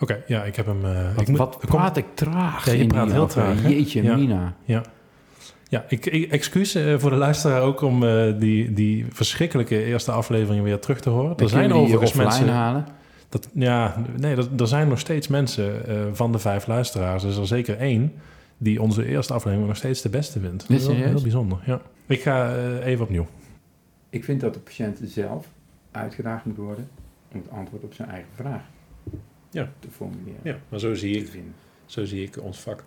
Oké, 0.00 0.22
ja, 0.26 0.44
ik 0.44 0.56
heb 0.56 0.66
hem... 0.66 0.84
eh, 0.84 1.12
Wat, 1.14 1.20
ik 1.22 1.28
moet- 1.28 1.38
wat 1.38 1.58
praat 1.58 1.96
ik 1.96 2.06
traag 2.14 2.66
Ja, 2.66 2.72
je 2.72 2.86
praat 2.86 3.12
heel 3.12 3.22
aflevering. 3.22 3.60
traag, 3.60 3.70
hè? 3.72 3.76
Jeetje, 3.78 4.02
Ja. 4.02 4.16
Mina. 4.16 4.54
Ja, 5.68 5.84
ik, 5.88 6.06
ik 6.06 6.30
excuus 6.30 6.74
eh, 6.74 6.98
voor 6.98 7.10
de 7.10 7.16
luisteraar 7.16 7.62
ook 7.62 7.80
om 7.80 8.04
eh, 8.04 8.38
die, 8.38 8.72
die 8.72 9.06
verschrikkelijke 9.10 9.84
eerste 9.84 10.12
afleveringen 10.12 10.64
weer 10.64 10.78
terug 10.78 11.00
te 11.00 11.10
horen. 11.10 11.36
Er 11.36 11.48
zijn 11.48 11.72
overigens 11.72 12.12
mensen... 12.12 12.48
halen. 12.48 12.86
Dat, 13.32 13.48
ja, 13.52 14.02
nee, 14.16 14.34
dat, 14.34 14.60
er 14.60 14.66
zijn 14.66 14.88
nog 14.88 14.98
steeds 14.98 15.28
mensen 15.28 15.86
eh, 15.86 16.06
van 16.12 16.32
de 16.32 16.38
vijf 16.38 16.66
luisteraars. 16.66 17.22
Er 17.22 17.28
is 17.28 17.36
er 17.36 17.46
zeker 17.46 17.78
één 17.78 18.12
die 18.58 18.82
onze 18.82 19.06
eerste 19.06 19.32
aflevering 19.32 19.68
nog 19.68 19.76
steeds 19.76 20.02
de 20.02 20.08
beste 20.08 20.40
vindt. 20.40 20.70
Is 20.70 20.86
heel, 20.86 21.22
bijzonder, 21.22 21.58
ja. 21.66 21.80
Ik 22.06 22.22
ga 22.22 22.56
eh, 22.56 22.86
even 22.86 23.04
opnieuw. 23.04 23.26
Ik 24.10 24.24
vind 24.24 24.40
dat 24.40 24.54
de 24.54 24.60
patiënt 24.60 25.00
zelf 25.04 25.48
uitgedaagd 25.90 26.44
moet 26.44 26.56
worden 26.56 26.88
om 27.32 27.40
het 27.40 27.50
antwoord 27.50 27.82
op 27.82 27.94
zijn 27.94 28.08
eigen 28.08 28.30
vraag 28.34 28.62
Ja. 29.50 29.68
te 29.78 29.88
formuleren. 29.90 30.40
Ja, 30.42 30.56
maar 30.68 30.80
zo 30.80 30.94
zie 30.94 31.26
vinden. 31.28 31.54
zo 31.86 32.04
zie 32.04 32.22
ik 32.22 32.42
ons 32.42 32.60
vak. 32.60 32.84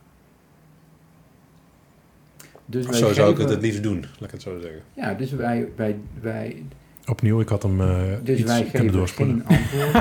Dus 2.65 2.85
wij 2.85 2.97
Zo 2.97 3.13
zou 3.13 3.31
ik 3.31 3.37
het 3.37 3.49
het 3.49 3.61
liefst 3.61 3.83
doen, 3.83 3.99
laat 3.99 4.21
ik 4.23 4.31
het 4.31 4.41
zo 4.41 4.59
zeggen. 4.61 4.81
Ja, 4.93 5.13
dus 5.13 5.31
wij, 5.31 5.67
wij, 5.75 5.97
wij, 6.21 6.63
Opnieuw, 7.07 7.39
ik 7.39 7.49
had 7.49 7.63
hem 7.63 7.81
eh 7.81 8.03
dus 8.23 8.39
iets 8.39 8.47
wij 8.51 8.61
kunnen 8.61 8.71
geven 8.81 8.91
doorspoelen. 8.91 9.43
geen 9.47 9.57
antwoord. 9.57 9.93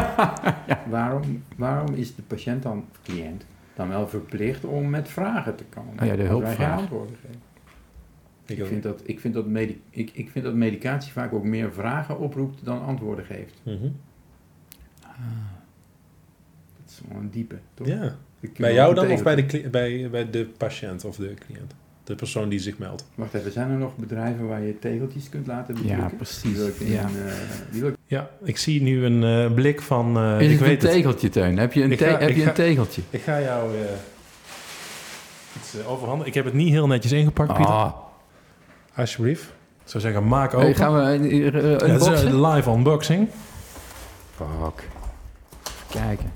waarom, 0.90 1.42
waarom 1.56 1.94
is 1.94 2.14
de 2.14 2.22
patiënt 2.22 2.62
dan, 2.62 2.84
cliënt, 3.02 3.44
dan 3.74 3.88
wel 3.88 4.08
verplicht 4.08 4.64
om 4.64 4.90
met 4.90 5.08
vragen 5.08 5.56
te 5.56 5.64
komen? 5.64 5.92
Ja, 5.94 5.98
de 5.98 6.08
Als 6.08 6.08
wij 6.16 6.26
geen 6.26 6.28
hulpvraag. 6.28 6.78
antwoorden 6.78 7.16
geven. 7.22 7.40
Ik 8.46 8.58
Ik 8.58 8.66
vind, 8.66 8.82
dat, 8.82 9.00
ik, 9.04 9.20
vind 9.20 9.34
dat 9.34 9.46
medi- 9.46 9.80
ik, 9.90 10.10
ik 10.14 10.30
vind 10.30 10.44
dat 10.44 10.54
medicatie 10.54 11.12
vaak 11.12 11.32
ook 11.32 11.44
meer 11.44 11.72
vragen 11.72 12.18
oproept 12.18 12.64
dan 12.64 12.82
antwoorden 12.82 13.24
geeft. 13.24 13.54
Mhm. 13.62 13.88
Dat 16.76 16.90
is 16.90 17.00
wel 17.08 17.18
een 17.20 17.30
diepe, 17.30 17.56
toch? 17.74 17.86
Ja. 17.86 18.16
Bij 18.58 18.74
jou 18.74 18.94
dan 18.94 19.10
of 19.10 19.22
bij 19.22 19.34
de, 19.34 19.46
cli- 19.46 19.68
bij, 19.70 20.08
bij 20.10 20.30
de 20.30 20.46
patiënt 20.56 21.04
of 21.04 21.16
de 21.16 21.34
cliënt? 21.34 21.74
De 22.04 22.14
persoon 22.14 22.48
die 22.48 22.58
zich 22.58 22.78
meldt. 22.78 23.04
Wacht 23.14 23.34
even, 23.34 23.52
zijn 23.52 23.70
er 23.70 23.76
nog 23.76 23.96
bedrijven 23.96 24.48
waar 24.48 24.62
je 24.62 24.78
tegeltjes 24.78 25.28
kunt 25.28 25.46
laten 25.46 25.74
Ja, 25.74 25.80
bedrukken? 25.82 26.16
precies. 26.16 26.58
In, 26.78 26.90
Ja. 26.90 27.00
eh, 27.02 27.32
die 27.70 27.80
wil 27.80 27.90
ik- 27.90 27.96
Ja, 28.06 28.30
ik 28.42 28.56
zie 28.58 28.82
nu 28.82 29.04
een 29.04 29.24
eh, 29.48 29.54
blik 29.54 29.82
van... 29.82 30.16
eh, 30.16 30.40
Is 30.40 30.44
ik 30.44 30.50
het 30.50 30.60
een 30.60 30.66
weet 30.66 30.82
het. 30.82 30.90
tegeltje, 30.90 31.28
Teun? 31.28 31.58
Heb 31.58 31.72
je 31.72 31.82
een, 31.82 31.96
ga- 31.96 32.18
heb 32.18 32.28
je 32.30 32.42
ga- 32.42 32.48
een 32.48 32.54
tegeltje? 32.54 33.02
Ik 33.10 33.22
ga 33.22 33.40
jou 33.40 33.74
eh, 33.74 33.80
iets 35.56 35.74
eh, 35.80 35.90
overhandigen. 35.90 36.26
Ik 36.28 36.34
heb 36.34 36.44
het 36.44 36.54
niet 36.54 36.68
heel 36.68 36.86
netjes 36.86 37.12
ingepakt, 37.12 37.54
Pieter. 37.54 37.74
Ah, 37.74 37.92
Alsjeblieft. 38.96 39.42
Ik 39.84 39.90
zou 39.90 40.02
zeggen, 40.02 40.28
maak 40.28 40.54
open. 40.54 40.66
hey, 40.66 40.74
gaan 40.74 40.94
we 40.94 41.00
een, 41.00 41.22
een, 41.54 41.88
Ja, 41.88 41.92
het 41.94 42.00
is 42.12 42.22
een 42.22 42.40
live 42.46 42.70
unboxing. 42.70 43.28
Fuck. 44.36 44.88
Even 45.88 46.06
kijken. 46.06 46.30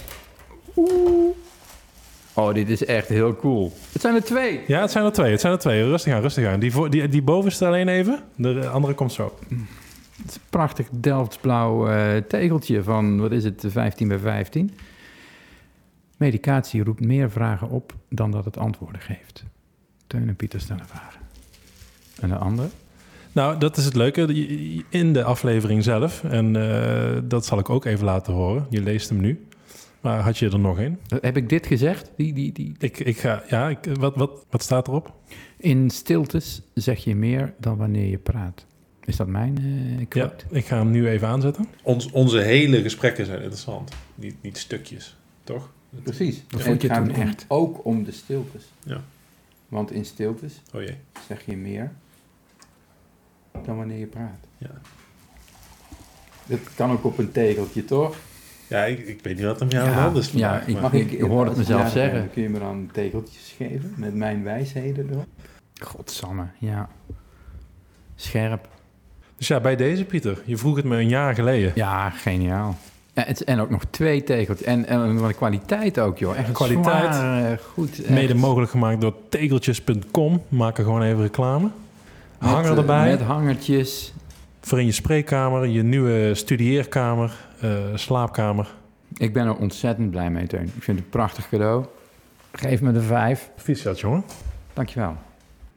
Oh, 2.38 2.54
dit 2.54 2.68
is 2.68 2.85
echt 2.85 3.09
heel 3.09 3.37
cool. 3.37 3.73
Het 3.92 4.00
zijn 4.00 4.14
er 4.14 4.25
twee. 4.25 4.61
Ja, 4.66 4.80
het 4.80 4.90
zijn 4.90 5.04
er 5.04 5.12
twee. 5.12 5.30
Het 5.30 5.40
zijn 5.40 5.52
er 5.52 5.59
twee. 5.59 5.85
Rustig 5.85 6.12
aan, 6.12 6.21
rustig 6.21 6.47
aan. 6.47 6.61
Die, 6.61 6.73
voor, 6.73 6.90
die, 6.90 7.09
die 7.09 7.23
bovenste 7.23 7.66
alleen 7.66 7.88
even. 7.88 8.23
De 8.37 8.68
andere 8.68 8.95
komt 8.95 9.12
zo. 9.12 9.38
Het 9.49 10.28
is 10.28 10.35
een 10.35 10.40
prachtig 10.50 10.88
Delftsblauw 10.90 11.88
eh, 11.88 12.16
tegeltje 12.16 12.83
van, 12.83 13.21
wat 13.21 13.33
is 13.33 13.45
het, 13.45 13.64
15 13.68 14.09
bij 14.09 14.18
15. 14.18 14.71
Medicatie 16.16 16.85
roept 16.85 17.04
meer 17.04 17.30
vragen 17.30 17.68
op 17.68 17.95
dan 18.09 18.30
dat 18.30 18.45
het 18.45 18.57
antwoorden 18.57 19.00
geeft. 19.00 19.45
Teun 20.07 20.28
en 20.28 20.37
Pieter 20.37 20.61
stellen 20.61 20.87
vragen. 20.87 21.21
En 22.21 22.28
de 22.28 22.37
andere? 22.37 22.68
Nou, 23.33 23.59
dat 23.59 23.76
is 23.76 23.85
het 23.85 23.95
leuke. 23.95 24.23
In 24.88 25.12
de 25.12 25.25
aflevering 25.25 25.85
zelf. 25.85 26.25
En 26.25 26.57
eh, 26.57 27.18
dat 27.25 27.47
zal 27.47 27.59
ik 27.59 27.71
ook 27.71 27.85
even 27.85 28.04
laten 28.04 28.33
horen. 28.33 28.66
Je 28.71 28.83
leest 28.83 29.09
hem 29.09 29.21
nu. 29.21 29.48
Maar 30.09 30.21
had 30.21 30.38
je 30.38 30.50
er 30.50 30.59
nog 30.59 30.79
één? 30.79 30.99
Heb 31.21 31.37
ik 31.37 31.49
dit 31.49 31.67
gezegd? 31.67 32.11
Die, 32.17 32.33
die, 32.33 32.53
die. 32.53 32.75
Ik, 32.79 32.99
ik 32.99 33.19
ga... 33.19 33.43
Ja, 33.49 33.69
ik, 33.69 33.79
wat, 33.99 34.17
wat, 34.17 34.45
wat 34.50 34.62
staat 34.62 34.88
erop? 34.88 35.12
In 35.57 35.91
stiltes 35.91 36.62
zeg 36.75 37.05
je 37.05 37.15
meer 37.15 37.55
dan 37.59 37.77
wanneer 37.77 38.07
je 38.07 38.19
praat. 38.19 38.67
Is 39.05 39.17
dat 39.17 39.27
mijn 39.27 39.59
eh 39.59 39.99
Ja, 39.99 40.05
quote? 40.09 40.45
ik 40.50 40.67
ga 40.67 40.77
hem 40.77 40.91
nu 40.91 41.09
even 41.09 41.29
aanzetten. 41.29 41.67
Ons, 41.83 42.11
onze 42.11 42.38
hele 42.41 42.83
gesprekken 42.83 43.27
zijn 43.27 43.38
interessant. 43.38 43.93
Niet, 44.15 44.35
niet 44.43 44.59
stukjes, 44.59 45.17
toch? 45.45 45.73
Precies. 46.03 46.43
Dat 46.49 46.61
En 46.61 46.67
vond 46.67 46.83
het 46.83 46.91
je 46.91 46.97
gaat 46.99 47.05
toen 47.05 47.15
echt 47.15 47.45
ook 47.49 47.85
om 47.85 48.05
de 48.05 48.12
stiltes. 48.12 48.65
Ja. 48.85 49.00
Want 49.69 49.91
in 49.91 50.05
stiltes 50.05 50.62
Oh 50.75 50.83
jee. 50.83 50.97
zeg 51.27 51.45
je 51.47 51.57
meer 51.57 51.93
dan 53.65 53.77
wanneer 53.77 53.99
je 53.99 54.07
praat. 54.07 54.47
Ja. 54.59 54.81
Dat 56.47 56.75
kan 56.75 56.91
ook 56.91 57.05
op 57.05 57.19
een 57.19 57.33
tegeltje, 57.33 57.85
toch? 57.85 58.17
Ja, 58.68 58.84
ik, 58.84 58.98
ik 58.98 59.20
weet 59.22 59.37
niet 59.37 59.44
wat 59.44 59.60
hem 59.60 59.68
jou 59.68 59.88
ja, 59.88 60.12
is 60.14 60.30
ja, 60.30 60.60
ik, 60.66 60.80
maar- 60.80 60.94
ik, 60.94 61.20
hoor 61.20 61.46
het 61.46 61.56
mezelf 61.56 61.90
zeggen. 61.90 62.30
Kun 62.32 62.42
je 62.42 62.48
me 62.48 62.58
dan 62.58 62.88
tegeltjes 62.92 63.54
geven 63.56 63.92
met 63.96 64.14
mijn 64.14 64.42
wijsheden 64.44 65.08
erop? 65.10 65.26
Godsamme, 65.80 66.44
ja. 66.58 66.88
Scherp. 68.14 68.68
Dus 69.37 69.48
ja, 69.48 69.60
bij 69.60 69.76
deze, 69.76 70.04
Pieter. 70.04 70.42
Je 70.44 70.56
vroeg 70.56 70.76
het 70.76 70.84
me 70.84 70.96
een 70.96 71.08
jaar 71.08 71.34
geleden. 71.34 71.72
Ja, 71.75 72.10
geniaal. 72.10 72.76
En, 73.14 73.25
het, 73.26 73.44
en 73.44 73.60
ook 73.60 73.70
nog 73.70 73.82
twee 73.90 74.25
tegeltjes. 74.25 74.66
En, 74.66 74.87
en 74.87 75.20
wat 75.20 75.34
kwaliteit 75.34 76.00
ook, 76.00 76.18
joh. 76.18 76.38
Echt 76.38 76.52
Kwaliteit. 76.52 77.14
zwaar, 77.14 77.52
eh, 77.52 77.58
goed. 77.72 78.00
echt. 78.02 78.10
Mede 78.10 78.34
mogelijk 78.34 78.70
gemaakt 78.70 79.00
door 79.00 79.14
tegeltjes.com. 79.28 80.42
Maak 80.48 80.78
er 80.78 80.84
gewoon 80.84 81.02
even 81.02 81.22
reclame. 81.22 81.68
Hanger 82.38 82.78
erbij. 82.78 83.08
Met 83.10 83.20
hangertjes. 83.20 84.12
Voor 84.60 84.80
in 84.80 84.87
je 84.87 84.92
spreekkamer, 84.92 85.66
je 85.66 85.82
nieuwe 85.82 86.34
studieerkamer, 86.34 87.48
slaapkamer. 87.95 88.75
Ik 89.17 89.33
ben 89.33 89.47
er 89.47 89.57
ontzettend 89.57 90.11
blij 90.11 90.31
mee, 90.31 90.47
Teun. 90.47 90.62
Ik 90.65 90.71
vind 90.83 90.87
het 90.87 90.99
een 90.99 91.09
prachtig 91.11 91.49
cadeau. 91.49 91.85
Geef 92.53 92.81
me 92.83 92.93
de 92.93 93.00
vijf. 93.03 93.50
Fietsjat, 93.57 94.00
jongen. 94.00 94.25
Dankjewel. 94.73 95.17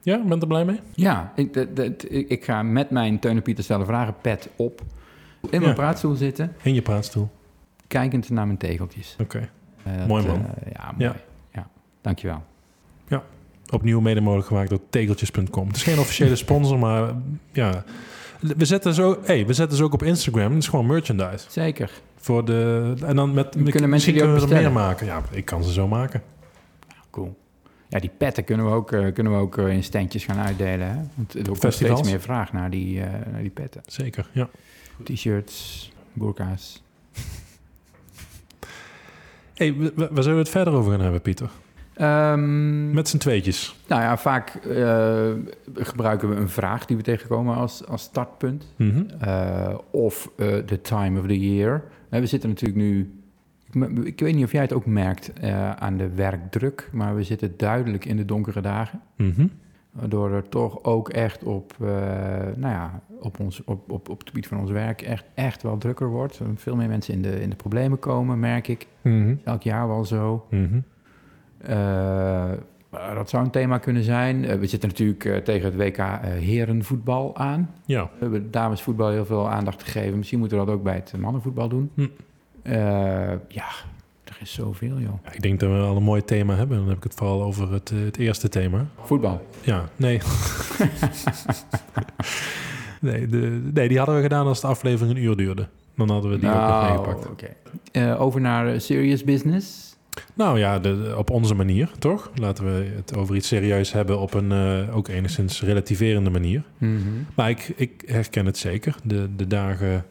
Ja, 0.02 0.24
bent 0.26 0.42
er 0.42 0.48
blij 0.48 0.66
mee? 0.66 0.80
Ja, 0.96 1.32
ik, 1.36 1.54
dat- 1.54 1.76
dat- 1.76 2.06
ik, 2.10 2.44
ga 2.46 2.64
met 2.64 2.90
mijn 2.90 3.20
Teun 3.20 3.36
en 3.36 3.42
Pieter 3.42 3.64
stellen 3.64 3.86
vragen 3.86 4.16
pet 4.22 4.50
op. 4.56 4.82
In 5.42 5.50
mijn 5.60 5.64
Ja. 5.64 5.74
praatstoel 5.74 6.16
zitten, 6.16 6.56
In 6.62 6.74
je 6.74 6.82
praatstoel. 6.82 7.30
kijkend 7.88 8.30
naar 8.30 8.46
mijn 8.46 8.58
tegeltjes. 8.58 9.16
Oké. 9.20 9.50
Eh, 9.84 9.98
dat, 9.98 10.08
Mooi, 10.08 10.28
man. 10.28 10.36
eh, 10.46 10.72
ja, 10.74 10.92
mooi. 10.92 11.04
Ja. 11.04 11.16
Ja. 11.54 11.68
dankjewel. 12.02 12.44
Opnieuw 13.74 14.00
mede 14.00 14.22
mogelijk 14.22 14.48
gemaakt 14.48 14.70
door 14.70 14.80
tegeltjes.com. 14.90 15.68
Het 15.68 15.76
is 15.76 15.84
geen 15.84 16.00
officiële 16.00 16.36
sponsor, 16.36 16.80
maar 16.80 17.04
eh, 17.10 17.16
ja. 17.52 17.84
We 18.42 18.66
zetten, 18.66 18.94
zo, 18.94 19.18
hey, 19.24 19.46
we 19.46 19.54
zetten 19.54 19.78
ze 19.78 19.84
ook 19.84 19.94
op 19.94 20.04
Instagram. 20.04 20.52
Het 20.54 20.62
is 20.64 20.68
gewoon 20.68 20.86
merchandise. 20.86 21.46
Zeker. 21.50 21.92
Voor 22.16 22.46
de, 22.46 22.94
en 23.06 23.16
dan 23.16 23.34
met, 23.34 23.56
mensen 23.56 24.14
die 24.14 24.24
ook 24.24 24.30
kunnen 24.30 24.50
we 24.50 24.56
er 24.56 24.62
meer 24.62 24.72
maken. 24.72 25.06
Ja, 25.06 25.22
ik 25.32 25.46
kan 25.46 25.64
ze 25.64 25.72
zo 25.72 25.88
maken. 25.88 26.24
Cool. 27.12 27.38
Ja, 27.90 28.00
die 28.00 28.12
petten 28.18 28.44
kunnen 28.44 28.66
we 28.66 28.72
ook, 28.72 28.92
eh, 28.92 29.14
kunnen 29.14 29.34
we 29.34 29.40
ook 29.40 29.58
eh, 29.58 29.68
in 29.70 29.84
standjes 29.84 30.26
gaan 30.26 30.38
uitdelen. 30.40 30.88
Hè? 30.88 30.96
Want 31.16 31.34
er 31.34 31.56
Festivals? 31.56 31.76
steeds 32.00 32.02
meer 32.02 32.22
vraag 32.22 32.54
naar 32.54 32.70
die, 32.70 33.02
eh, 33.02 33.10
naar 33.32 33.42
die 33.42 33.50
petten. 33.50 33.82
Zeker, 33.86 34.30
ja. 34.32 34.50
T-shirts, 35.04 35.92
burka's. 36.14 36.84
hey, 39.54 39.74
wa- 39.76 39.90
wa- 39.96 40.08
waar 40.12 40.24
zullen 40.24 40.38
we 40.38 40.44
het 40.44 40.50
verder 40.52 40.74
over 40.74 40.92
gaan 40.92 41.02
hebben, 41.02 41.22
Pieter? 41.22 41.50
Ehm, 42.02 42.92
Met 42.92 43.08
z'n 43.08 43.18
tweetjes. 43.18 43.76
Nou 43.88 44.02
ja, 44.02 44.18
vaak 44.18 44.50
eh, 44.50 45.32
gebruiken 45.74 46.30
we 46.30 46.36
een 46.36 46.50
vraag 46.50 46.86
die 46.86 46.98
we 46.98 47.04
tegenkomen 47.04 47.56
als, 47.56 47.88
als 47.88 48.02
startpunt. 48.02 48.74
Mhm. 48.76 49.04
Eh, 49.20 49.78
of 49.92 50.32
eh, 50.38 50.58
the 50.58 50.82
time 50.82 51.20
of 51.20 51.26
the 51.26 51.40
year. 51.40 51.84
We 52.10 52.26
zitten 52.26 52.50
natuurlijk 52.50 52.80
nu... 52.80 53.16
Ik, 54.04 54.20
weet 54.20 54.36
niet 54.36 54.44
of 54.44 54.52
jij 54.52 54.62
het 54.62 54.74
ook 54.74 54.86
merkt 54.86 55.32
aan 55.80 55.98
de 55.98 56.10
werkdruk... 56.10 56.90
maar 56.92 57.16
we 57.16 57.24
zitten 57.24 57.54
duidelijk 57.58 58.06
in 58.06 58.18
de 58.18 58.26
donkere 58.26 58.62
dagen. 58.62 59.02
Mhm. 59.18 59.48
Waardoor 59.92 60.32
er 60.32 60.50
toch 60.50 60.84
ook 60.84 61.10
echt 61.10 61.44
op, 61.44 61.76
nou 62.56 62.74
ja, 62.74 63.02
op, 63.20 63.40
ons, 63.40 63.64
op, 63.64 63.92
op, 63.92 64.10
op 64.10 64.20
het 64.20 64.28
gebied 64.28 64.48
van 64.48 64.60
ons 64.60 64.72
werk 64.72 65.02
echt, 65.02 65.26
echt 65.34 65.64
wel 65.64 65.78
drukker 65.78 66.08
wordt. 66.08 66.40
Veel 66.56 66.76
meer 66.76 66.88
mensen 66.88 67.14
in 67.14 67.22
de, 67.22 67.42
in 67.42 67.50
de 67.50 67.56
problemen 67.56 68.00
komen, 68.00 68.40
merk 68.40 68.68
ik. 68.68 68.88
Mhm. 69.02 69.36
Elk 69.44 69.64
jaar 69.64 69.88
wel 69.88 70.06
zo. 70.06 70.48
Eh, 71.64 73.16
dat 73.16 73.30
zou 73.30 73.44
een 73.44 73.52
thema 73.52 73.78
kunnen 73.78 74.04
zijn. 74.04 74.46
Eh, 74.46 74.60
we 74.60 74.68
zitten 74.68 74.90
natuurlijk 74.90 75.26
eh, 75.26 75.38
tegen 75.38 75.66
het 75.66 75.76
WK 75.76 75.98
herenvoetbal 76.24 77.38
aan. 77.38 77.70
Ja. 77.86 78.04
We 78.04 78.18
hebben 78.20 78.52
damesvoetbal 78.52 79.10
heel 79.10 79.26
veel 79.26 79.50
aandacht 79.50 79.84
gegeven. 79.84 80.18
Misschien 80.18 80.40
moeten 80.40 80.60
we 80.60 80.66
dat 80.66 80.76
ook 80.76 80.84
bij 80.84 80.94
het 80.94 81.14
mannenvoetbal 81.18 81.68
doen. 81.68 81.92
Hm. 81.96 82.08
Ja, 83.48 83.68
er 84.24 84.38
is 84.40 84.54
zoveel, 84.54 85.00
joh. 85.00 85.14
Ja, 85.24 85.32
Ik 85.32 85.42
denk 85.42 85.60
dat 85.60 85.70
we 85.70 85.78
al 85.78 85.96
een 85.96 86.04
mooi 86.04 86.24
thema 86.24 86.56
hebben. 86.56 86.78
Dan 86.78 86.88
heb 86.88 86.98
ik 86.98 87.04
het 87.04 87.14
vooral 87.14 87.44
over 87.44 87.72
het, 87.74 87.90
het 87.90 88.18
eerste 88.18 88.50
thema. 88.50 88.86
Voetbal. 89.02 89.48
Ja, 89.62 89.90
nee. 89.96 90.20
nee, 93.02 93.28
de, 93.28 93.70
nee, 93.74 93.88
die 93.88 93.98
hadden 93.98 94.16
we 94.16 94.22
gedaan 94.22 94.46
als 94.46 94.62
de 94.62 94.68
aflevering 94.68 95.18
een 95.18 95.24
uur 95.24 95.36
duurde. 95.36 95.68
Dan 95.96 96.10
hadden 96.10 96.32
we 96.32 96.40
die 96.40 96.50
ook 96.50 96.56
nog 96.56 96.70
Nou, 96.70 97.06
meegepakt. 97.06 97.56
Eh, 97.92 98.22
over 98.22 98.42
naar 98.42 98.82
serious 98.82 99.24
business. 99.24 99.91
Nou 100.34 100.60
ja, 100.60 100.80
de, 100.80 101.14
op 101.18 101.30
onze 101.30 101.54
manier, 101.54 101.92
toch? 102.00 102.32
Laten 102.36 102.66
we 102.66 102.92
het 102.96 103.16
over 103.16 103.36
iets 103.36 103.48
serieus 103.48 103.92
hebben 103.92 104.20
op 104.20 104.34
een 104.34 104.52
eh, 104.52 104.96
ook 104.96 105.08
enigszins 105.08 105.62
relativerende 105.62 106.30
manier. 106.30 106.64
Mhm. 106.78 107.00
Maar 107.36 107.50
ik, 107.50 107.74
ik 107.76 108.04
herken 108.06 108.46
het 108.46 108.58
zeker. 108.58 108.96
De, 109.04 109.36
de 109.36 109.48
dagen 109.48 110.06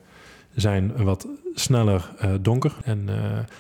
zijn 0.54 0.92
wat 1.04 1.28
sneller 1.54 2.10
eh, 2.18 2.30
donker. 2.40 2.76
En 2.84 3.08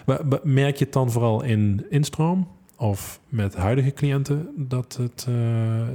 eh, 0.06 0.16
merk 0.42 0.76
je 0.76 0.84
het 0.84 0.92
dan 0.92 1.10
vooral 1.10 1.42
in 1.42 1.86
instroom? 1.90 2.48
Of 2.76 3.20
met 3.28 3.54
huidige 3.54 3.92
cliënten 3.92 4.48
dat 4.56 4.98
het 5.00 5.26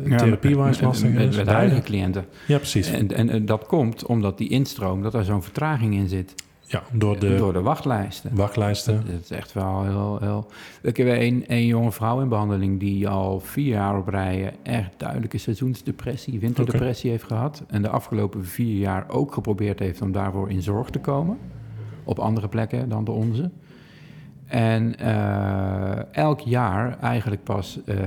Ja, 0.04 0.16
therapiewijs 0.18 0.82
lastig 0.82 1.14
is? 1.14 1.36
Met, 1.36 1.48
huidige 1.48 1.82
cliënten. 1.82 2.26
Ja, 2.48 2.58
precies. 2.58 2.88
En, 2.88 3.12
en, 3.12 3.30
en 3.30 3.46
dat 3.46 3.66
komt 3.66 4.06
omdat 4.06 4.38
die 4.38 4.50
instroom, 4.50 5.02
dat 5.02 5.14
er 5.14 5.24
zo'n 5.24 5.44
vertraging 5.44 5.94
in 5.96 6.10
zit. 6.10 6.34
Ja, 6.68 6.84
door 6.92 7.20
de 7.20 7.36
Door 7.36 7.54
de 7.54 7.62
wachtlijsten. 7.62 8.36
wachtlijsten. 8.36 9.04
Dat 9.06 9.22
is 9.22 9.32
echt 9.32 9.54
wel 9.54 9.84
heel... 9.84 10.18
heel... 10.22 10.48
Ik 10.82 10.98
heb 10.98 11.08
een, 11.08 11.44
een 11.48 11.66
jonge 11.66 11.92
vrouw 11.92 12.22
in 12.22 12.30
behandeling 12.30 12.80
die 12.80 13.08
al 13.08 13.40
vier 13.40 13.68
jaar 13.68 13.98
op 13.98 14.08
rij 14.08 14.54
echt 14.64 14.92
duidelijke 14.98 15.38
seizoensdepressie, 15.38 16.40
winterdepressie 16.40 17.10
heeft 17.10 17.24
gehad. 17.24 17.64
En 17.68 17.82
de 17.82 17.90
afgelopen 17.90 18.46
vier 18.46 18.78
jaar 18.78 19.10
ook 19.10 19.34
geprobeerd 19.34 19.80
heeft 19.80 20.02
om 20.02 20.12
daarvoor 20.12 20.50
in 20.50 20.62
zorg 20.62 20.90
te 20.90 21.00
komen. 21.00 21.38
Op 22.04 22.20
andere 22.20 22.48
plekken 22.48 22.90
dan 22.90 23.04
de 23.04 23.12
onze. 23.12 23.52
En 24.46 25.00
eh, 25.00 26.14
elk 26.14 26.40
jaar, 26.40 27.00
eigenlijk 27.00 27.44
pas 27.44 27.80
eh, 27.86 27.98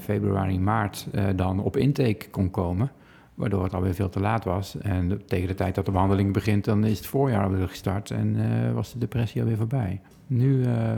februari, 0.00 0.60
maart, 0.60 1.06
eh, 1.12 1.24
dan 1.36 1.60
op 1.60 1.76
intake 1.76 2.30
kon 2.30 2.50
komen. 2.50 2.90
Waardoor 3.36 3.64
het 3.64 3.74
alweer 3.74 3.94
veel 3.94 4.08
te 4.08 4.20
laat 4.20 4.44
was. 4.44 4.78
En 4.78 5.22
tegen 5.26 5.48
de 5.48 5.54
tijd 5.54 5.74
dat 5.74 5.84
de 5.86 5.90
behandeling 5.90 6.32
begint, 6.32 6.64
dan 6.64 6.84
is 6.84 6.98
het 6.98 7.06
voorjaar 7.06 7.44
alweer 7.44 7.68
gestart. 7.68 8.10
En 8.10 8.36
eh, 8.66 8.72
was 8.72 8.92
de 8.92 8.98
depressie 8.98 9.40
alweer 9.40 9.56
voorbij. 9.56 10.00
Nu 10.26 10.64
eh, 10.64 10.92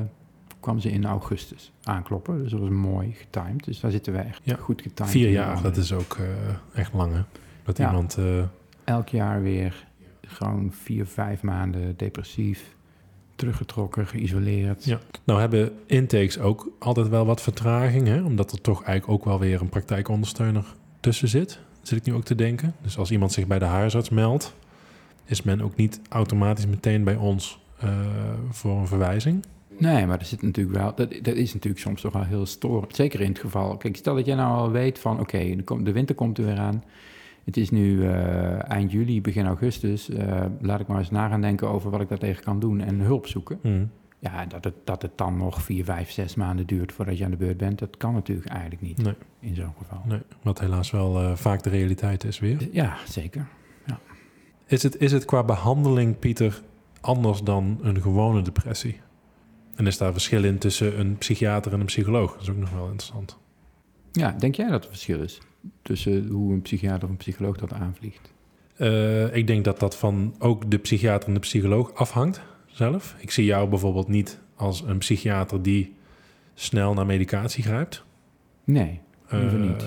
kwam 0.61 0.79
ze 0.81 0.91
in 0.91 1.05
augustus 1.05 1.73
aankloppen. 1.83 2.43
Dus 2.43 2.51
dat 2.51 2.61
was 2.61 2.69
mooi 2.69 3.13
getimed. 3.13 3.65
Dus 3.65 3.81
daar 3.81 3.91
zitten 3.91 4.13
we 4.13 4.19
echt 4.19 4.41
Ja. 4.43 4.57
goed 4.57 4.83
getimed. 4.83 5.11
Vier 5.11 5.31
jaar, 5.31 5.63
dat 5.63 5.77
is 5.77 5.93
ook 5.93 6.17
eh, 6.19 6.25
echt 6.81 6.93
lang 6.93 7.13
hè? 7.13 7.21
Dat 7.63 7.77
Ja. 7.77 7.87
iemand... 7.89 8.19
Elk 8.85 9.09
jaar 9.09 9.43
weer 9.43 9.87
gewoon 10.27 10.73
vier, 10.73 11.07
vijf 11.07 11.43
maanden 11.43 11.97
depressief. 11.97 12.77
Teruggetrokken, 13.35 14.07
geïsoleerd. 14.07 14.85
Ja. 14.85 14.99
Nou 15.25 15.41
hebben 15.41 15.73
intakes 15.87 16.39
ook 16.39 16.71
altijd 16.79 17.09
wel 17.09 17.27
wat 17.27 17.43
vertraging, 17.43 18.07
hè? 18.07 18.23
omdat 18.23 18.53
er 18.53 18.61
toch 18.61 18.83
eigenlijk 18.83 19.21
ook 19.21 19.25
wel 19.29 19.39
weer 19.39 19.61
een 19.61 19.69
praktijkondersteuner 19.69 20.65
tussen 21.01 21.29
zit. 21.29 21.61
Zit 21.83 21.99
ik 21.99 22.05
nu 22.05 22.15
ook 22.15 22.25
te 22.25 22.35
denken. 22.35 22.75
Dus 22.83 22.99
als 22.99 23.11
iemand 23.11 23.33
zich 23.33 23.47
bij 23.47 23.59
de 23.59 23.65
huisarts 23.65 24.09
meldt, 24.09 24.55
is 25.25 25.43
men 25.43 25.61
ook 25.61 25.77
niet 25.77 26.01
automatisch 26.09 26.67
meteen 26.67 27.05
bij 27.05 27.17
ons 27.17 27.61
eh, 27.79 27.89
voor 28.51 28.79
een 28.79 28.87
verwijzing. 28.87 29.45
Nee, 29.79 30.07
maar 30.07 30.19
er 30.19 30.25
zit 30.25 30.43
natuurlijk 30.43 30.77
wel, 30.77 30.95
dat, 30.95 31.15
dat 31.23 31.35
is 31.35 31.55
natuurlijk 31.55 31.83
soms 31.83 32.01
toch 32.01 32.13
wel 32.13 32.25
heel 32.25 32.47
storend. 32.47 32.97
Zeker 32.97 33.21
in 33.21 33.29
het 33.29 33.39
geval, 33.39 33.77
kijk, 33.77 33.97
stel 33.97 34.15
dat 34.15 34.27
jij 34.27 34.35
nou 34.35 34.57
al 34.57 34.71
weet 34.71 34.99
van, 34.99 35.21
oké, 35.21 35.57
de, 35.83 35.93
winter 35.93 36.15
komt 36.15 36.39
er 36.39 36.45
weer 36.45 36.59
aan. 36.59 36.85
Het 37.45 37.57
is 37.57 37.71
nu 37.71 38.07
eh, 38.07 38.71
eind 38.71 38.93
juli, 38.93 39.21
begin 39.21 39.47
augustus. 39.47 40.11
eh, 40.11 40.45
laat 40.61 40.81
ik 40.81 40.87
maar 40.87 40.99
eens 40.99 41.11
na 41.11 41.29
gaan 41.29 41.41
denken 41.41 41.69
over 41.69 41.91
wat 41.91 42.01
ik 42.01 42.09
daartegen 42.09 42.45
kan 42.45 42.61
doen 42.61 42.81
en 42.81 43.01
hulp 43.01 43.27
zoeken. 43.27 43.59
Hmm. 43.63 43.91
Ja, 44.21 44.47
dat 44.47 44.65
het, 44.65 44.75
dat 44.85 45.03
het 45.03 45.19
dan 45.19 45.37
nog 45.37 45.63
vier, 45.63 45.85
vijf, 45.85 46.11
zes 46.11 46.35
maanden 46.35 46.67
duurt 46.67 46.93
voordat 46.93 47.19
je 47.19 47.25
aan 47.25 47.31
de 47.31 47.37
beurt 47.37 47.57
bent, 47.57 47.79
dat 47.79 47.97
kan 47.97 48.13
natuurlijk 48.15 48.49
eigenlijk 48.49 48.81
niet 48.81 49.03
Nee. 49.03 49.15
in 49.41 49.55
zo'n 49.55 49.75
geval. 49.79 50.03
Nee, 50.07 50.21
wat 50.43 50.61
helaas 50.61 50.91
wel 50.91 51.21
eh, 51.21 51.37
vaak 51.37 51.63
de 51.63 51.71
realiteit 51.71 52.25
is 52.25 52.39
weer. 52.39 52.69
Ja, 52.73 52.97
zeker. 53.09 53.49
Is 54.67 54.83
het, 54.83 54.97
is 54.97 55.13
het 55.13 55.25
qua 55.25 55.45
behandeling, 55.45 56.19
Pieter, 56.19 56.63
anders 57.01 57.43
dan 57.43 57.79
een 57.83 58.03
gewone 58.03 58.43
depressie? 58.43 59.01
En 59.75 59.87
is 59.87 59.99
daar 59.99 60.13
verschil 60.13 60.45
in 60.45 60.59
tussen 60.59 61.01
een 61.01 61.17
psychiater 61.17 61.73
en 61.73 61.81
een 61.81 61.87
psycholoog? 61.87 62.33
Dat 62.33 62.43
is 62.43 62.51
ook 62.51 62.57
nog 62.57 62.71
wel 62.71 62.85
interessant. 62.85 63.39
Ja, 64.13 64.31
denk 64.31 64.55
jij 64.55 64.69
dat 64.71 64.83
er 64.85 64.91
verschil 64.91 65.21
is 65.23 65.39
tussen 65.83 66.27
hoe 66.29 66.53
een 66.53 66.63
psychiater 66.63 67.05
of 67.05 67.11
een 67.11 67.17
psycholoog 67.17 67.57
dat 67.57 67.73
aanvliegt? 67.73 68.33
Eh, 68.77 69.35
ik 69.37 69.47
denk 69.47 69.65
dat 69.65 69.81
dat 69.81 69.97
van 69.97 70.35
ook 70.39 70.71
de 70.71 70.79
psychiater 70.79 71.29
en 71.29 71.35
de 71.35 71.41
psycholoog 71.41 71.95
afhangt 71.95 72.41
zelf. 72.79 73.15
Ik 73.19 73.31
zie 73.31 73.45
jou 73.45 73.69
bijvoorbeeld 73.69 74.09
niet 74.09 74.39
als 74.57 74.83
een 74.87 74.99
psychiater 74.99 75.63
die 75.63 75.95
snel 76.55 76.95
naar 76.95 77.07
medicatie 77.07 77.63
grijpt. 77.63 78.05
Nee, 78.65 79.01
liever 79.29 79.61
Eh. 79.61 79.87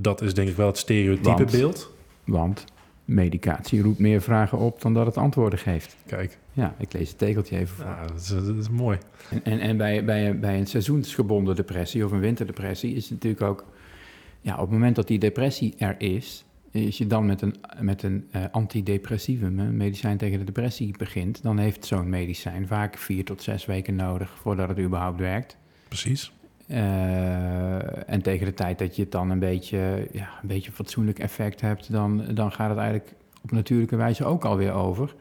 Dat 0.00 0.20
is 0.20 0.34
denk 0.34 0.48
ik 0.48 0.56
wel 0.56 0.66
het 0.66 0.78
stereotype 0.78 1.28
Want? 1.28 1.50
beeld. 1.50 1.92
Want 2.24 2.64
medicatie 3.04 3.82
roept 3.82 3.98
meer 3.98 4.22
vragen 4.22 4.58
op 4.58 4.82
dan 4.82 4.94
dat 4.94 5.06
het 5.06 5.16
antwoorden 5.16 5.58
geeft. 5.58 5.96
Kijk, 6.06 6.38
Ja, 6.52 6.74
ik 6.78 6.92
lees 6.92 7.08
het 7.08 7.18
tegeltje 7.18 7.56
even 7.56 7.76
voor. 7.76 7.84
ja, 7.84 8.06
dat, 8.06 8.16
is, 8.20 8.28
dat 8.28 8.56
is 8.56 8.68
mooi. 8.68 8.98
En, 9.30 9.44
en, 9.44 9.60
en 9.60 9.76
bij, 9.76 10.04
bij, 10.04 10.38
bij 10.38 10.58
een 10.58 10.66
seizoensgebonden 10.66 11.56
depressie 11.56 12.04
of 12.04 12.12
een 12.12 12.20
winterdepressie 12.20 12.94
is 12.94 13.02
het 13.02 13.12
natuurlijk 13.12 13.42
ook... 13.42 13.64
Ja, 14.40 14.52
op 14.54 14.60
het 14.60 14.70
moment 14.70 14.96
dat 14.96 15.06
die 15.06 15.18
depressie 15.18 15.74
er 15.78 15.94
is... 15.98 16.44
Als 16.74 16.98
je 16.98 17.06
dan 17.06 17.26
met 17.26 17.42
een, 17.42 17.54
met 17.80 18.02
een 18.02 18.28
eh, 18.30 18.42
antidepressivum, 18.50 19.58
een 19.58 19.76
medicijn 19.76 20.16
tegen 20.16 20.38
de 20.38 20.44
depressie, 20.44 20.94
begint... 20.98 21.42
dan 21.42 21.58
heeft 21.58 21.84
zo'n 21.86 22.08
medicijn 22.08 22.66
vaak 22.66 22.96
vier 22.98 23.24
tot 23.24 23.42
zes 23.42 23.66
weken 23.66 23.96
nodig 23.96 24.30
voordat 24.40 24.68
het 24.68 24.78
überhaupt 24.78 25.18
werkt. 25.20 25.56
Precies. 25.88 26.32
Eh, 26.66 28.08
en 28.10 28.22
tegen 28.22 28.46
de 28.46 28.54
tijd 28.54 28.78
dat 28.78 28.96
je 28.96 29.02
het 29.02 29.12
dan 29.12 29.30
een 29.30 29.38
beetje, 29.38 30.08
ja, 30.12 30.28
een 30.42 30.48
beetje 30.48 30.72
fatsoenlijk 30.72 31.18
effect 31.18 31.60
hebt... 31.60 31.92
Dan, 31.92 32.24
dan 32.34 32.52
gaat 32.52 32.68
het 32.68 32.78
eigenlijk 32.78 33.14
op 33.42 33.50
natuurlijke 33.50 33.96
wijze 33.96 34.24
ook 34.24 34.44
alweer 34.44 34.72
over. 34.72 35.14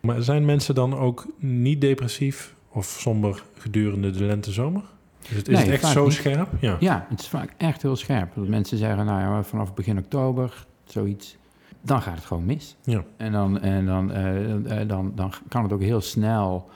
Maar 0.00 0.22
zijn 0.22 0.44
mensen 0.44 0.74
dan 0.74 0.94
ook 0.98 1.26
niet 1.38 1.80
depressief 1.80 2.54
of 2.68 2.86
somber 2.86 3.42
gedurende 3.58 4.10
de 4.10 4.24
lente-zomer? 4.24 4.82
Is 5.28 5.36
het, 5.36 5.48
is 5.48 5.54
Nee, 5.54 5.64
het 5.64 5.72
echt 5.82 5.92
zo 5.92 6.04
niet. 6.04 6.12
scherp? 6.12 6.48
Ja. 6.60 6.76
Ja, 6.80 7.06
het 7.08 7.20
is 7.20 7.28
vaak 7.28 7.54
echt 7.56 7.82
heel 7.82 7.96
scherp. 7.96 8.34
Dat 8.34 8.48
mensen 8.48 8.78
zeggen, 8.78 9.04
nou 9.06 9.20
ja, 9.20 9.42
vanaf 9.42 9.74
begin 9.74 9.98
oktober, 9.98 10.66
zoiets, 10.92 11.36
dan 11.82 12.02
gaat 12.02 12.14
het 12.14 12.24
gewoon 12.24 12.44
mis. 12.44 12.76
Ja. 12.84 13.04
En 13.16 13.32
dan, 13.32 13.60
en 13.60 13.86
dan, 13.86 14.12
eh, 14.12 14.80
eh, 14.80 14.88
dan, 14.88 15.12
dan 15.14 15.32
kan 15.48 15.62
het 15.62 15.72
ook 15.72 15.82
heel 15.82 16.00
snel 16.00 16.68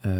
eh 0.00 0.12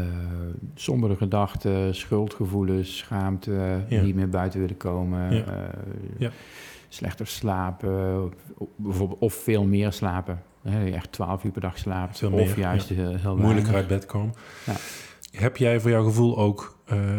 sombere 0.75 1.17
gedachten, 1.17 1.95
schuldgevoelens, 1.95 2.97
schaamte, 2.97 3.85
Ja. 3.89 4.03
niet 4.03 4.15
meer 4.15 4.29
buiten 4.29 4.61
willen 4.61 4.77
komen, 4.77 5.35
Ja. 5.35 5.71
Ja. 6.19 6.31
slechter 6.89 7.27
slapen, 7.27 8.25
of, 8.57 8.69
bijvoorbeeld, 8.77 9.21
of 9.21 9.35
veel 9.35 9.65
meer 9.65 9.93
slapen. 9.93 10.43
Hè, 10.63 10.91
echt 10.91 11.13
twaalf 11.13 11.45
uur 11.45 11.51
per 11.51 11.61
dag 11.61 11.79
slaapt, 11.79 12.19
Veel 12.19 12.33
of 12.33 12.47
meer, 12.47 12.59
juist 12.59 12.89
heel, 12.89 13.15
heel 13.15 13.37
Moeilijker 13.37 13.75
uit 13.75 13.87
bed 13.87 14.07
komen. 14.07 14.35
Ja. 14.67 14.73
Heb 15.31 15.57
jij 15.57 15.81
voor 15.81 15.91
jouw 15.91 16.05
gevoel 16.05 16.39
ook 16.39 16.79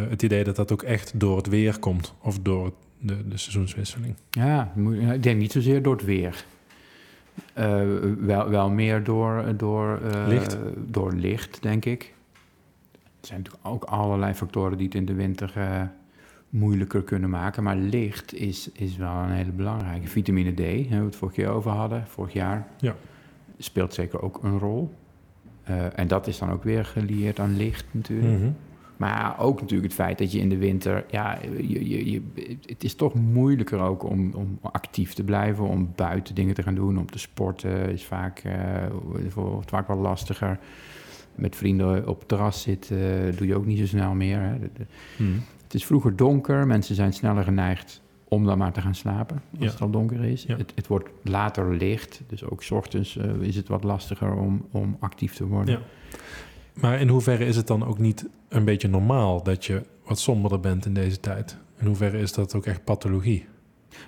het 0.10 0.24
idee 0.24 0.44
dat 0.44 0.56
dat 0.56 0.72
ook 0.72 0.84
echt 0.84 1.20
door 1.20 1.38
het 1.38 1.48
weer 1.48 1.80
komt? 1.80 2.14
Of 2.22 2.40
door 2.40 2.74
de, 3.00 3.28
de 3.28 3.38
seizoenswisseling? 3.38 4.16
Ja, 4.30 4.72
ik 5.14 5.24
denk 5.24 5.40
niet 5.40 5.52
zozeer 5.52 5.82
door 5.82 5.96
het 5.96 6.06
weer. 6.06 6.44
Eh, 7.54 7.82
wel, 8.20 8.50
wel 8.50 8.70
meer 8.70 9.04
door, 9.04 9.54
door, 9.58 10.00
eh, 10.12 10.28
Licht? 10.28 10.58
door 10.88 11.14
licht, 11.14 11.62
denk 11.62 11.86
ik. 11.86 12.14
Er 12.92 13.28
zijn 13.28 13.40
natuurlijk 13.42 13.68
ook 13.68 13.84
allerlei 13.84 14.34
factoren 14.34 14.78
die 14.78 14.86
het 14.86 14.96
in 14.96 15.06
de 15.06 15.14
winter 15.14 15.52
eh, 15.56 15.82
moeilijker 16.50 17.04
kunnen 17.04 17.30
maken. 17.30 17.64
Maar 17.64 17.76
licht 17.76 18.34
is, 18.34 18.72
is 18.72 18.98
wel 18.98 19.12
een 19.16 19.30
hele 19.32 19.52
belangrijke. 19.52 20.08
Vitamine 20.08 20.52
D, 20.54 20.58
hè, 20.60 20.90
waar 20.90 21.00
we 21.00 21.06
het 21.06 21.16
vorig 21.16 21.34
keer 21.34 21.48
over 21.50 21.72
hadden, 21.72 22.08
vorig 22.08 22.34
jaar, 22.34 22.68
Ja. 22.78 22.96
speelt 23.58 23.94
zeker 23.94 24.22
ook 24.22 24.40
een 24.44 24.60
rol. 24.60 24.94
En 25.96 26.08
dat 26.08 26.28
is 26.28 26.38
dan 26.38 26.52
ook 26.52 26.64
weer 26.64 26.86
gelieerd 26.86 27.40
aan 27.40 27.58
licht 27.58 27.86
natuurlijk. 27.92 28.40
Mhm. 28.40 28.50
Maar 29.00 29.40
ook 29.40 29.62
natuurlijk 29.62 29.88
het 29.92 30.02
feit 30.02 30.18
dat 30.18 30.32
je 30.32 30.40
in 30.40 30.50
de 30.50 30.58
winter, 30.58 31.06
ja, 31.10 31.38
je, 31.58 31.90
je, 31.90 32.12
je, 32.12 32.22
het 32.66 32.84
is 32.84 32.96
toch 32.96 33.14
moeilijker 33.14 33.80
ook 33.80 34.04
om, 34.04 34.34
om 34.34 34.60
actief 34.62 35.14
te 35.14 35.24
blijven, 35.24 35.68
om 35.68 35.92
buiten 35.96 36.36
dingen 36.36 36.54
te 36.56 36.64
gaan 36.64 36.76
doen, 36.76 36.98
om 36.98 37.12
te 37.12 37.20
sporten 37.20 37.92
is 37.92 38.06
vaak, 38.06 38.44
wordt 39.34 39.70
vaak 39.70 39.88
wel 39.88 39.98
lastiger. 39.98 40.60
Met 41.36 41.56
vrienden 41.56 42.08
op 42.08 42.20
het 42.20 42.28
terras 42.28 42.62
zitten 42.62 43.36
doe 43.36 43.48
je 43.48 43.56
ook 43.56 43.66
niet 43.66 43.80
zo 43.80 43.86
snel 43.86 44.14
meer. 44.14 44.40
Hè. 44.40 44.54
Mhm. 45.18 45.40
Het 45.64 45.74
is 45.74 45.86
vroeger 45.86 46.16
donker, 46.16 46.68
mensen 46.68 46.96
zijn 46.96 47.14
sneller 47.14 47.44
geneigd 47.44 48.02
om 48.28 48.46
dan 48.46 48.58
maar 48.58 48.74
te 48.74 48.82
gaan 48.82 48.96
slapen 48.96 49.42
als 49.52 49.66
Ja. 49.66 49.72
het 49.72 49.82
al 49.82 49.90
donker 49.90 50.24
is. 50.24 50.44
Ja. 50.44 50.58
Het, 50.58 50.72
het 50.76 50.88
wordt 50.88 51.10
later 51.24 51.76
licht, 51.76 52.22
dus 52.28 52.44
ook 52.44 52.64
's 52.64 52.72
ochtends 52.72 53.18
eh, 53.18 53.32
is 53.40 53.56
het 53.56 53.68
wat 53.68 53.84
lastiger 53.84 54.34
om, 54.34 54.66
om 54.72 54.98
actief 55.00 55.36
te 55.36 55.46
worden. 55.48 55.74
Ja. 55.74 56.18
Maar 56.82 57.00
in 57.00 57.08
hoeverre 57.08 57.46
is 57.46 57.56
het 57.56 57.68
dan 57.68 57.86
ook 57.86 57.98
niet 57.98 58.28
een 58.50 58.66
beetje 58.66 58.88
normaal 58.88 59.44
dat 59.44 59.66
je 59.66 59.82
wat 60.06 60.20
somberder 60.20 60.60
bent 60.60 60.86
in 60.86 60.94
deze 60.94 61.20
tijd? 61.20 61.58
In 61.80 61.86
hoeverre 61.86 62.18
is 62.20 62.34
dat 62.34 62.56
ook 62.56 62.66
echt 62.66 62.84
pathologie? 62.84 63.46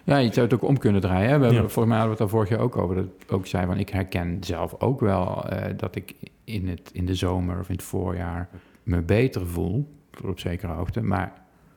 Ja, 0.04 0.18
je 0.18 0.34
zou 0.34 0.46
het 0.46 0.54
ook 0.56 0.64
om 0.70 0.78
kunnen 0.78 1.02
draaien. 1.02 1.30
Hè? 1.30 1.38
We 1.40 1.44
hebben. 1.46 1.72
Volgens 1.72 1.86
mij 1.86 1.98
hadden 1.98 2.18
we 2.18 2.24
het 2.24 2.32
daar 2.32 2.40
vorig 2.40 2.50
jaar 2.50 2.60
ook 2.60 2.78
over. 2.78 2.96
Dat 2.96 3.06
ik 3.06 3.32
ook 3.32 3.48
zei 3.48 3.66
van, 3.66 3.78
ik 3.78 3.90
herken 3.90 4.38
zelf 4.42 4.76
ook 4.80 5.00
wel 5.00 5.50
eh, 5.50 5.74
dat 5.78 5.96
ik 5.96 6.14
in, 6.44 6.68
het, 6.68 6.90
in 6.94 7.06
de 7.06 7.16
zomer 7.16 7.60
of 7.60 7.70
in 7.70 7.76
het 7.76 7.84
voorjaar 7.84 8.50
me 8.84 9.02
beter 9.02 9.48
voel. 9.48 9.88
Op 10.26 10.40
zekere 10.40 10.72
hoogte. 10.74 11.02
Maar 11.02 11.34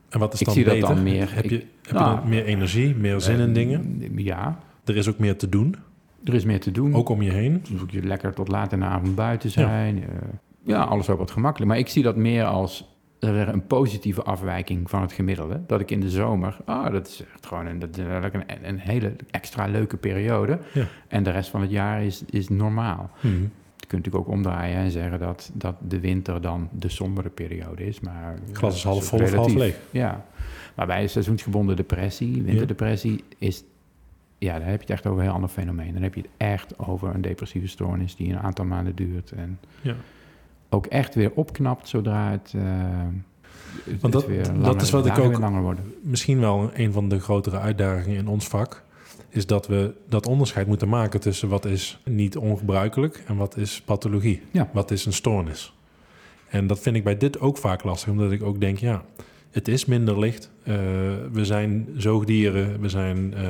En 0.08 0.18
wat 0.18 0.32
is 0.34 0.40
Ik 0.40 0.46
dan 0.46 0.54
zie 0.54 0.64
dat 0.64 0.74
beter? 0.74 0.94
dan 0.94 1.02
meer- 1.02 1.34
Heb 1.34 1.44
je, 1.44 1.56
ik- 1.60 1.66
heb 1.82 1.92
nou, 1.96 2.10
je 2.14 2.20
dan 2.20 2.28
meer 2.28 2.44
energie, 2.44 2.94
meer 2.94 3.20
zin 3.20 3.38
in 3.38 3.48
eh, 3.48 3.54
dingen? 3.54 4.00
Ja, 4.16 4.58
Er 4.84 4.96
is 4.96 5.08
ook 5.08 5.18
meer 5.18 5.36
te 5.36 5.48
doen, 5.48 5.76
er 6.24 6.34
is 6.34 6.44
meer 6.44 6.60
te 6.60 6.70
doen. 6.70 6.94
ook 6.94 7.08
om 7.08 7.22
je 7.22 7.30
heen. 7.32 7.60
Dan 7.68 7.78
zoek 7.78 7.90
je 7.90 8.02
lekker 8.02 8.34
tot 8.34 8.48
laat 8.48 8.72
in 8.72 8.78
de 8.78 8.84
avond 8.84 9.14
buiten 9.14 9.50
zijn. 9.50 9.96
Ja, 9.96 10.02
ja 10.64 10.82
alles 10.82 11.08
ook 11.08 11.18
wat 11.18 11.30
gemakkelijk. 11.30 11.70
Maar 11.70 11.80
ik 11.80 11.88
zie 11.88 12.02
dat 12.02 12.16
meer 12.16 12.44
als 12.44 12.94
een 13.32 13.66
positieve 13.66 14.22
afwijking 14.22 14.90
van 14.90 15.00
het 15.00 15.12
gemiddelde. 15.12 15.60
Dat 15.66 15.80
ik 15.80 15.90
in 15.90 16.00
de 16.00 16.10
zomer, 16.10 16.56
ah, 16.64 16.92
dat 16.92 17.08
is 17.08 17.24
echt 17.34 17.46
gewoon 17.46 17.66
een, 17.66 17.78
dat 17.78 17.98
is 17.98 18.04
eigenlijk 18.04 18.34
een, 18.34 18.68
een 18.68 18.78
hele 18.78 19.16
extra 19.30 19.66
leuke 19.66 19.96
periode. 19.96 20.58
Ja. 20.72 20.86
En 21.08 21.22
de 21.22 21.30
rest 21.30 21.50
van 21.50 21.60
het 21.60 21.70
jaar 21.70 22.02
is, 22.04 22.24
is 22.30 22.48
normaal. 22.48 23.10
Mhm. 23.20 23.42
Je 23.76 23.90
kunt 23.90 24.04
natuurlijk 24.04 24.28
ook 24.28 24.34
omdraaien 24.36 24.76
en 24.76 24.90
zeggen 24.90 25.18
dat, 25.18 25.50
dat 25.54 25.74
de 25.88 26.00
winter 26.00 26.40
dan 26.40 26.68
de 26.72 26.88
sombere 26.88 27.28
periode 27.28 27.86
is. 27.86 28.00
Maar 28.00 28.38
Glas 28.52 28.74
is 28.74 28.84
half 28.84 29.04
vol 29.04 29.22
of 29.22 29.32
half 29.32 29.54
leeg. 29.54 29.78
Ja, 29.90 30.24
maar 30.74 30.86
bij 30.86 31.02
een 31.02 31.08
seizoensgebonden 31.08 31.76
depressie, 31.76 32.42
winterdepressie, 32.42 33.24
is, 33.38 33.64
ja, 34.38 34.58
daar 34.58 34.68
heb 34.68 34.74
je 34.74 34.80
het 34.80 34.90
echt 34.90 35.06
over 35.06 35.18
een 35.18 35.24
heel 35.24 35.34
ander 35.34 35.50
fenomeen. 35.50 35.92
Dan 35.92 36.02
heb 36.02 36.14
je 36.14 36.20
het 36.20 36.30
echt 36.36 36.78
over 36.78 37.14
een 37.14 37.20
depressieve 37.20 37.68
stoornis 37.68 38.16
die 38.16 38.32
een 38.32 38.38
aantal 38.38 38.64
maanden 38.64 38.94
duurt 38.94 39.32
en 39.32 39.58
Ja. 39.80 39.94
Ook 40.74 40.86
echt 40.86 41.14
weer 41.14 41.30
opknapt 41.34 41.88
zodra 41.88 42.30
het, 42.30 42.52
eh, 42.56 42.62
het- 43.84 44.00
Want 44.00 44.12
dat- 44.12 44.26
weer 44.26 44.42
dat 44.44 44.56
langer, 44.56 44.82
is 44.82 44.90
wat 44.90 45.06
ik 45.06 45.18
ook- 45.18 45.38
langer 45.38 45.62
worden. 45.62 45.84
Misschien 46.02 46.40
wel 46.40 46.70
een 46.74 46.92
van 46.92 47.08
de 47.08 47.20
grotere 47.20 47.58
uitdagingen 47.58 48.18
in 48.18 48.28
ons 48.28 48.48
vak... 48.48 48.82
is 49.28 49.46
dat 49.46 49.66
we 49.66 49.94
dat 50.08 50.26
onderscheid 50.26 50.66
moeten 50.66 50.88
maken 50.88 51.20
tussen 51.20 51.48
wat 51.48 51.64
is 51.64 52.00
niet 52.04 52.36
ongebruikelijk... 52.36 53.22
en 53.26 53.36
wat 53.36 53.56
is 53.56 53.80
pathologie, 53.84 54.42
Ja. 54.50 54.68
wat 54.72 54.90
is 54.90 55.06
een 55.06 55.12
stoornis. 55.12 55.74
En 56.48 56.66
dat 56.66 56.78
vind 56.80 56.96
ik 56.96 57.04
bij 57.04 57.16
dit 57.16 57.40
ook 57.40 57.58
vaak 57.58 57.84
lastig, 57.84 58.08
omdat 58.12 58.32
ik 58.32 58.42
ook 58.42 58.60
denk... 58.60 58.78
ja, 58.78 59.04
het 59.50 59.68
is 59.68 59.84
minder 59.84 60.18
licht. 60.18 60.50
Eh, 60.62 60.74
we 61.32 61.44
zijn 61.44 61.88
zoogdieren, 61.96 62.80
we 62.80 62.88
zijn 62.88 63.34
eh, 63.34 63.42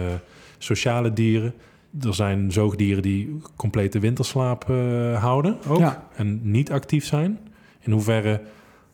sociale 0.58 1.12
dieren... 1.12 1.54
Er 2.02 2.14
zijn 2.14 2.52
zoogdieren 2.52 3.02
die 3.02 3.40
complete 3.57 3.98
winterslaap 3.98 4.70
eh, 4.70 5.22
houden 5.22 5.57
ook 5.68 5.78
Ja. 5.78 6.09
en 6.16 6.50
niet 6.50 6.70
actief 6.70 7.04
zijn. 7.04 7.38
In 7.80 7.92
hoeverre 7.92 8.40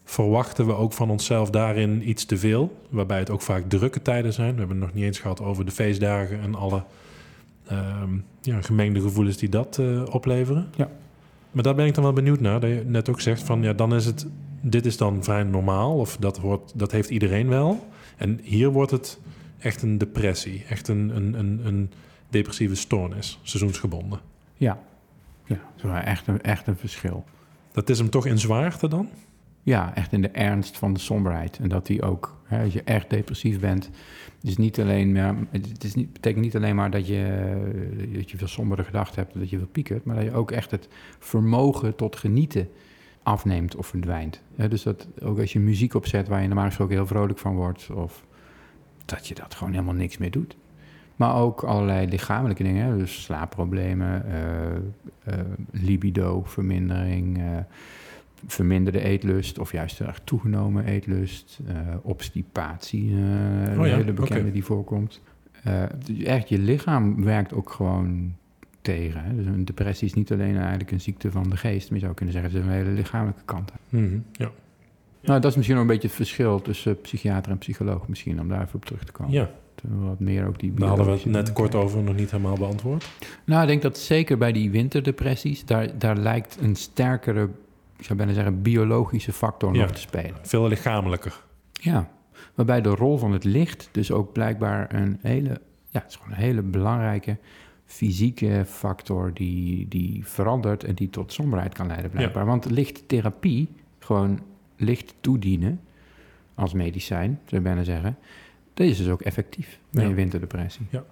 verwachten 0.04 0.66
we 0.66 0.74
ook 0.74 0.92
van 0.92 1.10
onszelf 1.10 1.50
daarin 1.50 2.08
iets 2.08 2.24
te 2.24 2.36
veel, 2.38 2.76
waarbij 2.88 3.18
het 3.18 3.30
ook 3.30 3.40
vaak 3.42 3.68
drukke 3.68 4.02
tijden 4.02 4.32
zijn. 4.32 4.52
We 4.52 4.58
hebben 4.58 4.76
het 4.76 4.86
nog 4.86 4.94
niet 4.94 5.04
eens 5.04 5.18
gehad 5.18 5.40
over 5.40 5.64
de 5.64 5.70
feestdagen 5.70 6.40
en 6.40 6.54
alle 6.54 6.82
ehm, 7.66 8.14
ja, 8.40 8.62
gemengde 8.62 9.00
gevoelens 9.00 9.36
die 9.36 9.48
dat 9.48 9.78
eh, 9.78 10.02
opleveren. 10.10 10.68
Ja. 10.76 10.88
Maar 11.50 11.62
daar 11.62 11.74
ben 11.74 11.86
ik 11.86 11.94
dan 11.94 12.04
wel 12.04 12.12
benieuwd 12.12 12.40
naar. 12.40 12.60
Dat 12.60 12.70
je 12.70 12.82
net 12.86 13.08
ook 13.08 13.20
zegt 13.20 13.42
van 13.42 13.62
ja, 13.62 13.72
dan 13.72 13.94
is 13.94 14.04
het, 14.04 14.26
dit 14.60 14.86
is 14.86 14.96
dan 14.96 15.24
vrij 15.24 15.42
normaal 15.42 15.98
of 15.98 16.16
dat, 16.16 16.38
hoort, 16.38 16.72
dat 16.74 16.92
heeft 16.92 17.10
iedereen 17.10 17.48
wel. 17.48 17.86
En 18.16 18.40
hier 18.42 18.70
wordt 18.70 18.90
het 18.90 19.18
echt 19.58 19.82
een 19.82 19.98
depressie, 19.98 20.64
echt 20.68 20.88
een, 20.88 21.16
een, 21.16 21.38
een, 21.38 21.60
een 21.64 21.90
depressieve 22.30 22.74
stoornis, 22.74 23.38
seizoensgebonden. 23.42 24.20
Ja, 24.54 24.78
ja 25.44 25.60
dat 25.76 25.92
is 25.92 26.04
echt 26.04 26.26
een, 26.26 26.42
echt 26.42 26.66
een 26.66 26.76
verschil. 26.76 27.24
Dat 27.72 27.88
is 27.88 27.98
hem 27.98 28.10
toch 28.10 28.26
in 28.26 28.38
zwaarte 28.38 28.88
dan? 28.88 29.08
Ja, 29.62 29.94
echt 29.94 30.12
in 30.12 30.22
de 30.22 30.28
ernst 30.28 30.78
van 30.78 30.92
de 30.92 31.00
somberheid. 31.00 31.58
En 31.58 31.68
dat 31.68 31.86
die 31.86 32.02
ook, 32.02 32.36
hè, 32.44 32.62
als 32.64 32.72
je 32.72 32.82
echt 32.82 33.10
depressief 33.10 33.60
bent, 33.60 33.90
is 34.42 34.56
niet 34.56 34.80
alleen 34.80 35.12
maar, 35.12 35.34
het 35.50 35.84
is 35.84 35.94
niet, 35.94 36.12
betekent 36.12 36.44
niet 36.44 36.56
alleen 36.56 36.76
maar 36.76 36.90
dat 36.90 37.06
je, 37.06 38.12
dat 38.12 38.30
je 38.30 38.36
veel 38.36 38.48
sombere 38.48 38.84
gedachten 38.84 39.22
hebt, 39.22 39.38
dat 39.38 39.50
je 39.50 39.56
wil 39.56 39.66
pieken, 39.66 40.00
maar 40.04 40.16
dat 40.16 40.24
je 40.24 40.32
ook 40.32 40.50
echt 40.50 40.70
het 40.70 40.88
vermogen 41.18 41.96
tot 41.96 42.16
genieten 42.16 42.68
afneemt 43.22 43.76
of 43.76 43.86
verdwijnt. 43.86 44.42
Hè, 44.54 44.68
dus 44.68 44.82
dat 44.82 45.08
ook 45.22 45.38
als 45.38 45.52
je 45.52 45.60
muziek 45.60 45.94
opzet 45.94 46.28
waar 46.28 46.40
je 46.40 46.46
normaal 46.46 46.66
gesproken 46.66 46.94
heel 46.94 47.06
vrolijk 47.06 47.38
van 47.38 47.54
wordt, 47.54 47.90
of 47.90 48.24
dat 49.04 49.28
je 49.28 49.34
dat 49.34 49.54
gewoon 49.54 49.72
helemaal 49.72 49.94
niks 49.94 50.18
meer 50.18 50.30
doet. 50.30 50.56
Maar 51.20 51.34
ook 51.34 51.62
allerlei 51.62 52.08
lichamelijke 52.08 52.62
dingen, 52.62 52.86
hè, 52.86 52.96
dus 52.96 53.22
slaapproblemen, 53.22 54.24
eh, 54.26 54.76
eh, 55.24 55.44
libido, 55.70 56.42
vermindering, 56.44 57.38
eh, 57.38 57.44
verminderde 58.46 59.00
eetlust 59.00 59.58
of 59.58 59.72
juist 59.72 60.00
erg 60.00 60.20
toegenomen 60.24 60.84
eetlust, 60.84 61.58
eh, 61.66 61.76
obstipatie, 62.02 63.10
eh, 63.10 63.16
Oh 63.16 63.86
ja, 63.86 63.92
een 63.92 63.98
hele 63.98 64.12
bekende 64.12 64.52
die 64.52 64.64
voorkomt. 64.64 65.20
Eh, 65.62 65.82
dus 66.06 66.22
echt, 66.22 66.48
je 66.48 66.58
lichaam 66.58 67.24
werkt 67.24 67.52
ook 67.52 67.70
gewoon 67.70 68.34
tegen. 68.80 69.24
Hè? 69.24 69.36
Dus 69.36 69.46
een 69.46 69.64
depressie 69.64 70.08
is 70.08 70.14
niet 70.14 70.32
alleen 70.32 70.56
eigenlijk 70.56 70.90
een 70.90 71.00
ziekte 71.00 71.30
van 71.30 71.50
de 71.50 71.56
geest, 71.56 71.90
maar 71.90 71.98
je 71.98 72.04
zou 72.04 72.14
kunnen 72.16 72.34
zeggen, 72.34 72.52
het 72.52 72.60
is 72.60 72.66
een 72.68 72.76
hele 72.76 72.90
lichamelijke 72.90 73.44
kant. 73.44 73.72
Mhm, 73.88 74.18
ja. 74.32 74.50
Nou, 75.22 75.40
dat 75.40 75.50
is 75.50 75.56
misschien 75.56 75.76
nog 75.76 75.86
een 75.86 75.92
beetje 75.92 76.08
het 76.08 76.16
verschil 76.16 76.62
tussen 76.62 77.00
psychiater 77.00 77.52
en 77.52 77.58
psycholoog, 77.58 78.08
misschien, 78.08 78.40
om 78.40 78.48
daar 78.48 78.62
even 78.62 78.74
op 78.74 78.84
terug 78.84 79.04
te 79.04 79.12
komen. 79.12 79.32
ja, 79.32 79.50
Wat 79.88 80.20
meer 80.20 80.46
ook 80.46 80.58
die 80.58 80.74
daar 80.74 80.88
hadden 80.88 81.06
we 81.06 81.12
het 81.12 81.24
net 81.24 81.52
kort 81.52 81.74
over, 81.74 82.02
nog 82.02 82.14
niet 82.14 82.30
helemaal 82.30 82.56
beantwoord. 82.56 83.08
nou, 83.44 83.62
ik 83.62 83.68
denk 83.68 83.82
dat 83.82 83.98
zeker 83.98 84.38
bij 84.38 84.52
die 84.52 84.70
winterdepressies, 84.70 85.64
daar, 85.64 85.98
daar 85.98 86.16
lijkt 86.16 86.58
een 86.60 86.76
sterkere, 86.76 87.48
ik 87.96 88.04
zou 88.04 88.18
bijna 88.18 88.32
zeggen, 88.32 88.62
biologische 88.62 89.32
factor 89.32 89.74
Ja. 89.74 89.80
nog 89.80 89.90
te 89.90 90.00
spelen. 90.00 90.34
Veel 90.42 90.68
lichamelijker. 90.68 91.42
Ja, 91.72 92.10
waarbij 92.54 92.80
de 92.80 92.88
rol 92.94 93.18
van 93.18 93.32
het 93.32 93.44
licht 93.44 93.88
dus 93.92 94.12
ook 94.12 94.32
blijkbaar 94.32 94.94
een 94.94 95.18
hele, 95.22 95.60
ja, 95.88 96.00
het 96.00 96.10
is 96.10 96.16
gewoon 96.16 96.32
een 96.32 96.42
hele 96.42 96.62
belangrijke 96.62 97.36
fysieke 97.84 98.62
factor 98.66 99.30
die, 99.34 99.88
die 99.88 100.26
verandert 100.26 100.84
en 100.84 100.94
die 100.94 101.10
tot 101.10 101.32
somberheid 101.32 101.74
kan 101.74 101.86
leiden 101.86 102.10
blijkbaar. 102.10 102.46
Want 102.46 102.70
lichttherapie, 102.70 103.68
gewoon 103.98 104.40
licht 104.76 105.14
toedienen 105.20 105.80
als 106.54 106.72
medicijn, 106.72 107.38
zou 107.44 107.62
je 107.62 107.68
bijna 107.68 107.82
zeggen, 107.84 108.16
dat 108.74 108.86
is 108.86 108.96
dus 108.96 109.08
ook 109.08 109.20
effectief 109.20 109.78
bij 109.90 110.02
Ja. 110.02 110.08
een 110.08 110.14
winterdepressie. 110.14 110.86
Ja. 110.90 111.04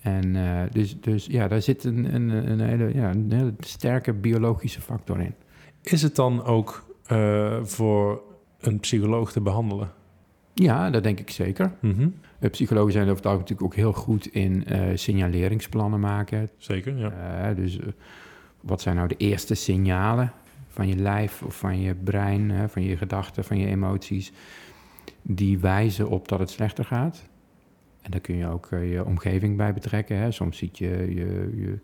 En 0.00 0.36
eh, 0.36 0.62
dus, 0.72 1.00
dus 1.00 1.26
ja, 1.26 1.48
daar 1.48 1.62
zit 1.62 1.84
een, 1.84 2.14
een, 2.14 2.28
een, 2.50 2.60
hele, 2.60 2.94
ja, 2.94 3.10
een 3.10 3.32
hele 3.32 3.54
sterke 3.58 4.12
biologische 4.12 4.80
factor 4.80 5.20
in. 5.20 5.34
Is 5.82 6.02
het 6.02 6.14
dan 6.16 6.44
ook 6.44 6.86
eh, 7.06 7.58
voor 7.62 8.22
een 8.60 8.80
psycholoog 8.80 9.32
te 9.32 9.40
behandelen? 9.40 9.92
Ja, 10.54 10.90
dat 10.90 11.02
denk 11.02 11.20
ik 11.20 11.30
zeker. 11.30 11.72
Uh, 11.80 12.06
psychologen 12.50 12.92
zijn 12.92 13.04
over 13.04 13.16
het 13.16 13.26
algemeen 13.26 13.48
natuurlijk 13.48 13.72
ook 13.72 13.74
heel 13.74 13.92
goed 13.92 14.26
in 14.26 14.64
signaleringsplannen 14.94 16.00
maken. 16.00 16.50
Zeker, 16.56 16.96
ja. 16.98 17.54
Dus 17.54 17.78
wat 18.60 18.80
zijn 18.80 18.96
nou 18.96 19.08
de 19.08 19.16
eerste 19.16 19.54
signalen 19.54 20.32
van 20.68 20.88
je 20.88 20.96
lijf 20.96 21.42
of 21.42 21.56
van 21.56 21.80
je 21.80 21.94
brein, 21.94 22.50
hè, 22.50 22.68
van 22.68 22.82
je 22.82 22.96
gedachten, 22.96 23.44
van 23.44 23.58
je 23.58 23.66
emoties, 23.66 24.32
die 25.22 25.58
wijzen 25.58 26.08
op 26.08 26.28
dat 26.28 26.38
het 26.38 26.50
slechter 26.50 26.84
gaat? 26.84 27.28
En 28.02 28.10
daar 28.10 28.20
kun 28.20 28.36
je 28.36 28.46
ook 28.46 28.68
eh, 28.70 28.92
je 28.92 29.04
omgeving 29.04 29.56
bij 29.56 29.72
betrekken. 29.72 30.16
Hè. 30.16 30.30
Soms 30.30 30.58
ziet 30.58 30.78
je, 30.78 31.14
je, 31.14 31.52
je 31.56 31.78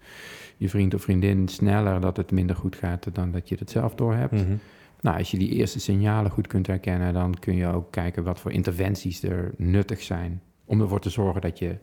je 0.60 0.68
vriend 0.68 0.94
of 0.94 1.02
vriendin 1.02 1.48
sneller 1.48 2.00
dat 2.00 2.16
het 2.16 2.30
minder 2.30 2.56
goed 2.56 2.76
gaat 2.76 3.14
dan 3.14 3.30
dat 3.30 3.48
je 3.48 3.56
het 3.58 3.70
zelf 3.70 3.94
doorhebt. 3.94 4.32
Mhm. 4.32 4.56
Nou, 5.00 5.18
als 5.18 5.30
je 5.30 5.38
die 5.38 5.48
eerste 5.48 5.80
signalen 5.80 6.30
goed 6.30 6.46
kunt 6.46 6.66
herkennen, 6.66 7.12
dan 7.12 7.34
kun 7.38 7.54
je 7.54 7.66
ook 7.66 7.90
kijken 7.90 8.24
wat 8.24 8.40
voor 8.40 8.52
interventies 8.52 9.22
er 9.22 9.52
nuttig 9.56 10.02
zijn. 10.02 10.42
Om 10.64 10.80
ervoor 10.80 11.00
te 11.00 11.10
zorgen 11.10 11.40
dat 11.40 11.58
je 11.58 11.76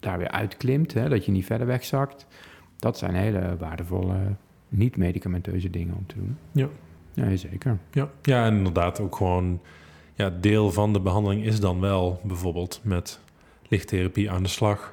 daar 0.00 0.18
weer 0.18 0.30
uitklimt, 0.30 0.94
hè, 0.94 1.08
dat 1.08 1.24
je 1.24 1.32
niet 1.32 1.44
verder 1.44 1.66
wegzakt. 1.66 2.26
Dat 2.76 2.98
zijn 2.98 3.14
hele 3.14 3.56
waardevolle, 3.58 4.16
niet-medicamenteuze 4.68 5.70
dingen 5.70 5.94
om 5.94 6.06
te 6.06 6.14
doen. 6.14 6.36
Ja. 6.52 6.68
Ja, 7.12 7.36
zeker. 7.36 7.78
Ja. 7.90 8.10
ja, 8.22 8.46
en 8.46 8.56
inderdaad 8.56 9.00
ook 9.00 9.16
gewoon... 9.16 9.60
Ja, 10.14 10.30
deel 10.40 10.72
van 10.72 10.92
de 10.92 11.00
behandeling 11.00 11.44
is 11.44 11.60
dan 11.60 11.80
wel 11.80 12.20
bijvoorbeeld 12.22 12.80
met 12.82 13.20
lichttherapie 13.68 14.30
aan 14.30 14.42
de 14.42 14.48
slag. 14.48 14.92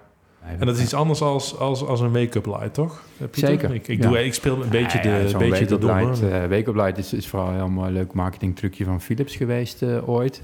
En 0.60 0.66
dat 0.66 0.76
is 0.78 0.84
iets 0.84 0.94
anders 0.94 1.22
als, 1.22 1.58
als, 1.58 1.86
als 1.86 2.00
een 2.00 2.12
wake-up 2.12 2.46
light, 2.46 2.74
toch? 2.74 3.04
Eh, 3.20 3.28
Pieter? 3.28 3.50
Zeker, 3.50 3.74
Ik, 3.74 3.88
ik, 3.88 4.02
ja. 4.04 4.10
doe, 4.10 4.24
ik 4.26 4.34
speel 4.34 4.62
een 4.64 4.70
beetje 4.70 4.98
Ja, 5.04 5.16
ja, 5.16 5.22
de, 5.24 5.30
zo'n 5.30 5.40
beetje 5.40 5.66
de 5.66 5.72
Wake 5.72 5.74
Up 5.74 5.82
domme. 5.82 6.06
Light, 6.06 6.22
eh, 6.24 6.50
Wake 6.50 6.70
Up 6.70 6.76
Light 6.76 6.98
is, 6.98 7.14
is 7.14 7.28
vooral 7.28 7.48
een 7.50 7.56
heel 7.56 7.70
mooi 7.70 7.92
leuk 7.92 8.14
marketingtrucje 8.14 8.86
van 8.86 9.02
Philips 9.02 9.36
geweest 9.36 9.82
eh, 9.82 10.10
ooit. 10.10 10.44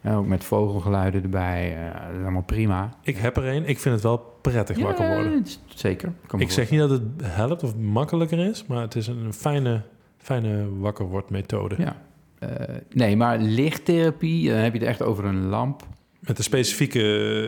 Eh, 0.00 0.18
ook 0.18 0.26
met 0.26 0.44
vogelgeluiden 0.44 1.22
erbij. 1.22 1.76
eh, 1.76 1.92
dat 2.06 2.16
is 2.16 2.22
allemaal 2.22 2.42
prima. 2.42 2.90
Ik 3.02 3.16
heb 3.16 3.36
er 3.36 3.44
een. 3.46 3.68
Ik 3.68 3.78
vind 3.78 3.94
het 3.94 4.02
wel 4.04 4.18
prettig 4.40 4.78
wakker 4.78 5.08
worden. 5.14 5.46
zeker. 5.66 6.12
Ik 6.36 6.50
zeg 6.50 6.70
niet 6.70 6.80
dat 6.80 6.90
het 6.90 7.02
helpt 7.22 7.62
of 7.62 7.76
makkelijker 7.76 8.38
is, 8.38 8.64
maar 8.66 8.80
het 8.80 8.94
is 8.94 9.06
een 9.06 9.32
fijne, 9.34 9.82
fijne 10.18 10.78
wakker 10.78 11.06
wordt 11.06 11.30
methode. 11.30 11.74
Ja. 11.78 11.96
Eh, 12.46 12.76
nee, 12.90 13.16
maar 13.16 13.38
lichttherapie, 13.38 14.48
dan 14.48 14.58
heb 14.58 14.72
je 14.72 14.78
het 14.78 14.88
echt 14.88 15.02
over 15.02 15.24
een 15.24 15.46
lamp. 15.46 15.86
Met 16.20 16.38
een 16.38 16.44
specifieke 16.44 17.00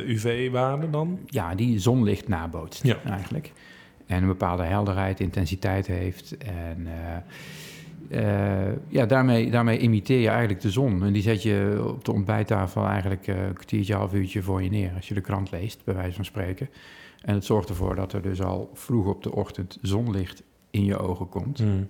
UV-waarde 0.06 0.90
dan? 0.90 1.18
Ja, 1.26 1.54
die 1.54 1.78
zonlicht 1.78 2.28
nabootst 2.28 2.82
Ja. 2.82 2.96
eigenlijk. 3.04 3.52
En 4.06 4.22
een 4.22 4.28
bepaalde 4.28 4.62
helderheid, 4.62 5.20
intensiteit 5.20 5.86
heeft. 5.86 6.36
En 6.38 6.86
eh, 6.86 8.68
eh, 8.68 8.72
ja, 8.88 9.06
daarmee, 9.06 9.50
daarmee 9.50 9.78
imiteer 9.78 10.20
je 10.20 10.28
eigenlijk 10.28 10.60
de 10.60 10.70
zon. 10.70 11.04
En 11.04 11.12
die 11.12 11.22
zet 11.22 11.42
je 11.42 11.84
op 11.86 12.04
de 12.04 12.12
ontbijttafel 12.12 12.86
eigenlijk 12.86 13.26
eh, 13.26 13.46
een 13.46 13.52
kwartiertje, 13.52 13.94
half 13.94 14.14
uurtje 14.14 14.42
voor 14.42 14.62
je 14.62 14.70
neer. 14.70 14.92
Als 14.96 15.08
je 15.08 15.14
de 15.14 15.20
krant 15.20 15.50
leest, 15.50 15.84
bij 15.84 15.94
wijze 15.94 16.14
van 16.14 16.24
spreken. 16.24 16.68
En 17.22 17.34
het 17.34 17.44
zorgt 17.44 17.68
ervoor 17.68 17.94
dat 17.94 18.12
er 18.12 18.22
dus 18.22 18.42
al 18.42 18.70
vroeg 18.74 19.06
op 19.06 19.22
de 19.22 19.32
ochtend 19.32 19.78
zonlicht 19.82 20.42
in 20.70 20.84
je 20.84 20.98
ogen 20.98 21.28
komt. 21.28 21.58
Hmm. 21.58 21.88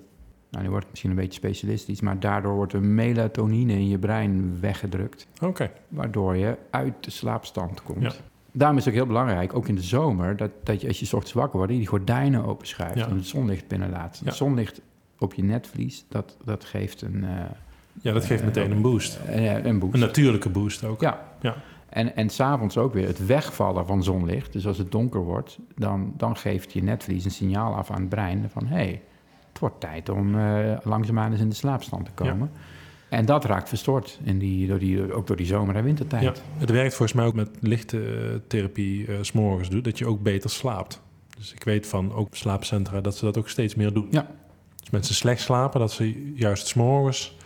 Nou, 0.51 0.63
nu 0.65 0.69
wordt 0.71 0.83
het 0.85 0.91
misschien 0.91 1.11
een 1.11 1.17
beetje 1.17 1.39
specialistisch, 1.39 2.01
maar 2.01 2.21
daardoor 2.21 2.55
wordt 2.55 2.73
er 2.73 2.83
melatonine 2.83 3.73
in 3.73 3.89
je 3.89 3.99
brein 3.99 4.61
weggedrukt. 4.61 5.27
Oké. 5.43 5.71
waardoor 5.89 6.37
je 6.37 6.57
uit 6.71 7.05
de 7.05 7.11
slaapstand 7.11 7.83
komt. 7.83 8.03
Ja. 8.03 8.13
Daarom 8.53 8.77
is 8.79 8.85
het 8.85 8.93
ook 8.95 8.99
heel 9.01 9.09
belangrijk, 9.09 9.55
ook 9.57 9.69
in 9.69 9.75
de 9.75 9.83
zomer, 9.83 10.37
dat, 10.37 10.51
dat 10.63 10.81
je 10.81 10.87
als 10.89 11.01
je 11.01 11.05
ochtends 11.07 11.33
wakker 11.33 11.57
wordt, 11.59 11.73
die 11.73 11.87
gordijnen 11.87 12.45
openschuift 12.45 12.99
Ja. 12.99 13.07
en 13.09 13.17
het 13.17 13.27
zonlicht 13.27 13.69
binnenlaat. 13.69 14.19
Ja. 14.21 14.27
Het 14.27 14.35
zonlicht 14.35 14.81
op 15.19 15.35
je 15.35 15.43
netvlies, 15.45 16.05
dat, 16.09 16.37
dat 16.45 16.65
geeft 16.65 17.03
een, 17.03 17.25
eh, 17.25 17.31
Ja, 18.03 18.13
dat 18.13 18.25
geeft 18.25 18.41
Eh, 18.41 18.47
meteen 18.47 18.71
een 18.71 18.83
boost. 18.83 19.19
eh, 19.27 19.65
een 19.65 19.79
boost. 19.79 19.95
Een 19.95 20.01
natuurlijke 20.01 20.49
boost 20.49 20.85
ook. 20.85 21.01
Ja. 21.01 21.23
Ja. 21.41 21.57
En, 21.89 22.17
en 22.17 22.29
s'avonds 22.31 22.77
ook 22.79 22.93
weer 22.93 23.07
het 23.07 23.27
wegvallen 23.27 23.87
van 23.87 24.03
zonlicht. 24.03 24.53
Dus 24.53 24.67
als 24.67 24.79
het 24.79 24.93
donker 24.93 25.21
wordt, 25.21 25.59
dan, 25.77 26.13
dan 26.17 26.37
geeft 26.37 26.73
je 26.73 26.83
netvlies 26.83 27.25
een 27.25 27.31
signaal 27.31 27.75
af 27.75 27.91
aan 27.91 28.01
het 28.01 28.09
brein 28.09 28.51
van... 28.51 28.67
hé, 28.67 28.75
hey, 28.77 29.03
het 29.61 29.71
wordt 29.71 29.81
tijd 29.81 30.09
om 30.09 30.39
eh, 30.39 30.77
langzaamaan 30.83 31.33
eens 31.33 31.41
in 31.41 31.49
de 31.49 31.55
slaapstand 31.55 32.05
te 32.05 32.11
komen. 32.15 32.51
En 33.09 33.25
dat 33.25 33.45
raakt 33.45 33.69
verstoord, 33.69 34.19
in 34.23 34.39
die, 34.39 34.67
door 34.67 34.79
die, 34.79 35.13
ook 35.13 35.27
door 35.27 35.37
die 35.37 35.47
zomer- 35.47 35.77
en 35.77 35.85
wintertijd. 35.85 36.23
Ja, 36.23 36.33
het 36.59 36.71
werkt 36.71 36.95
volgens 36.95 37.13
mij 37.13 37.27
ook 37.27 37.35
met 37.35 37.49
lichte 37.61 38.05
eh, 38.05 38.41
therapie 38.47 39.07
eh, 39.07 39.15
's 39.23 39.27
s'morgens 39.27 39.69
doet, 39.69 39.85
dat 39.85 39.99
je 39.99 40.07
ook 40.07 40.23
beter 40.23 40.51
slaapt. 40.51 41.01
Dus 41.39 41.53
ik 41.53 41.65
weet 41.65 41.87
van 41.87 42.13
ook 42.13 42.37
slaapcentra 42.37 43.01
dat 43.01 43.17
ze 43.17 43.25
dat 43.25 43.39
ook 43.39 43.49
steeds 43.49 43.75
meer 43.75 43.93
doen. 43.93 44.07
Ja. 44.11 44.27
Dus 44.81 44.91
mensen 44.91 45.15
slecht 45.15 45.41
slapen, 45.41 45.81
dat 45.81 45.93
ze 45.93 46.33
juist 46.35 46.67
's 46.67 46.75
morgens... 46.75 47.37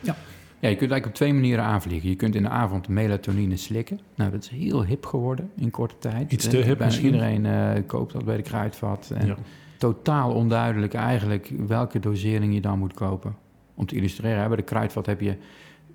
Ja, 0.62 0.68
je 0.68 0.76
kunt 0.76 0.90
eigenlijk 0.90 1.06
op 1.06 1.14
twee 1.14 1.32
manieren 1.34 1.64
aanvliegen. 1.64 2.08
Je 2.08 2.16
kunt 2.16 2.34
in 2.34 2.42
de 2.42 2.48
avond 2.48 2.88
melatonine 2.88 3.56
slikken. 3.56 4.00
Nou, 4.14 4.30
dat 4.30 4.42
is 4.42 4.48
heel 4.48 4.84
hip 4.84 5.06
geworden 5.06 5.50
in 5.56 5.70
korte 5.70 5.98
tijd. 5.98 6.32
Iets 6.32 6.48
te 6.48 6.56
hip 6.56 6.64
bijna 6.66 6.84
misschien? 6.84 7.12
Iedereen 7.12 7.46
eh, 7.46 7.82
koopt 7.86 8.12
dat 8.12 8.24
bij 8.24 8.36
de 8.36 8.42
kruidvat. 8.42 9.12
En 9.14 9.26
Ja. 9.26 9.36
totaal 9.78 10.32
onduidelijk 10.32 10.94
eigenlijk 10.94 11.52
welke 11.66 11.98
dosering 11.98 12.54
je 12.54 12.60
dan 12.60 12.78
moet 12.78 12.94
kopen. 12.94 13.36
Om 13.74 13.86
te 13.86 13.94
illustreren, 13.96 14.40
hè, 14.42 14.46
bij 14.48 14.56
de 14.56 14.62
kruidvat 14.62 15.06
heb 15.06 15.20
je 15.20 15.36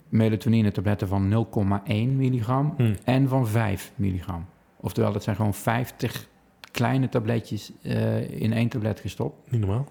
melatonine 0.09 0.71
tabletten 0.71 1.07
van 1.07 1.27
0,1 1.29 2.17
milligram 2.17 2.73
Hm. 2.77 2.93
en 3.03 3.27
van 3.27 3.47
5 3.47 3.91
milligram. 3.95 4.45
Oftewel, 4.77 5.11
dat 5.11 5.23
zijn 5.23 5.35
gewoon 5.35 5.53
50 5.53 6.27
kleine 6.71 7.09
tabletjes 7.09 7.71
eh, 7.81 8.41
in 8.41 8.53
één 8.53 8.69
tablet 8.69 8.99
gestopt. 8.99 9.51
Niet 9.51 9.59
normaal. 9.61 9.85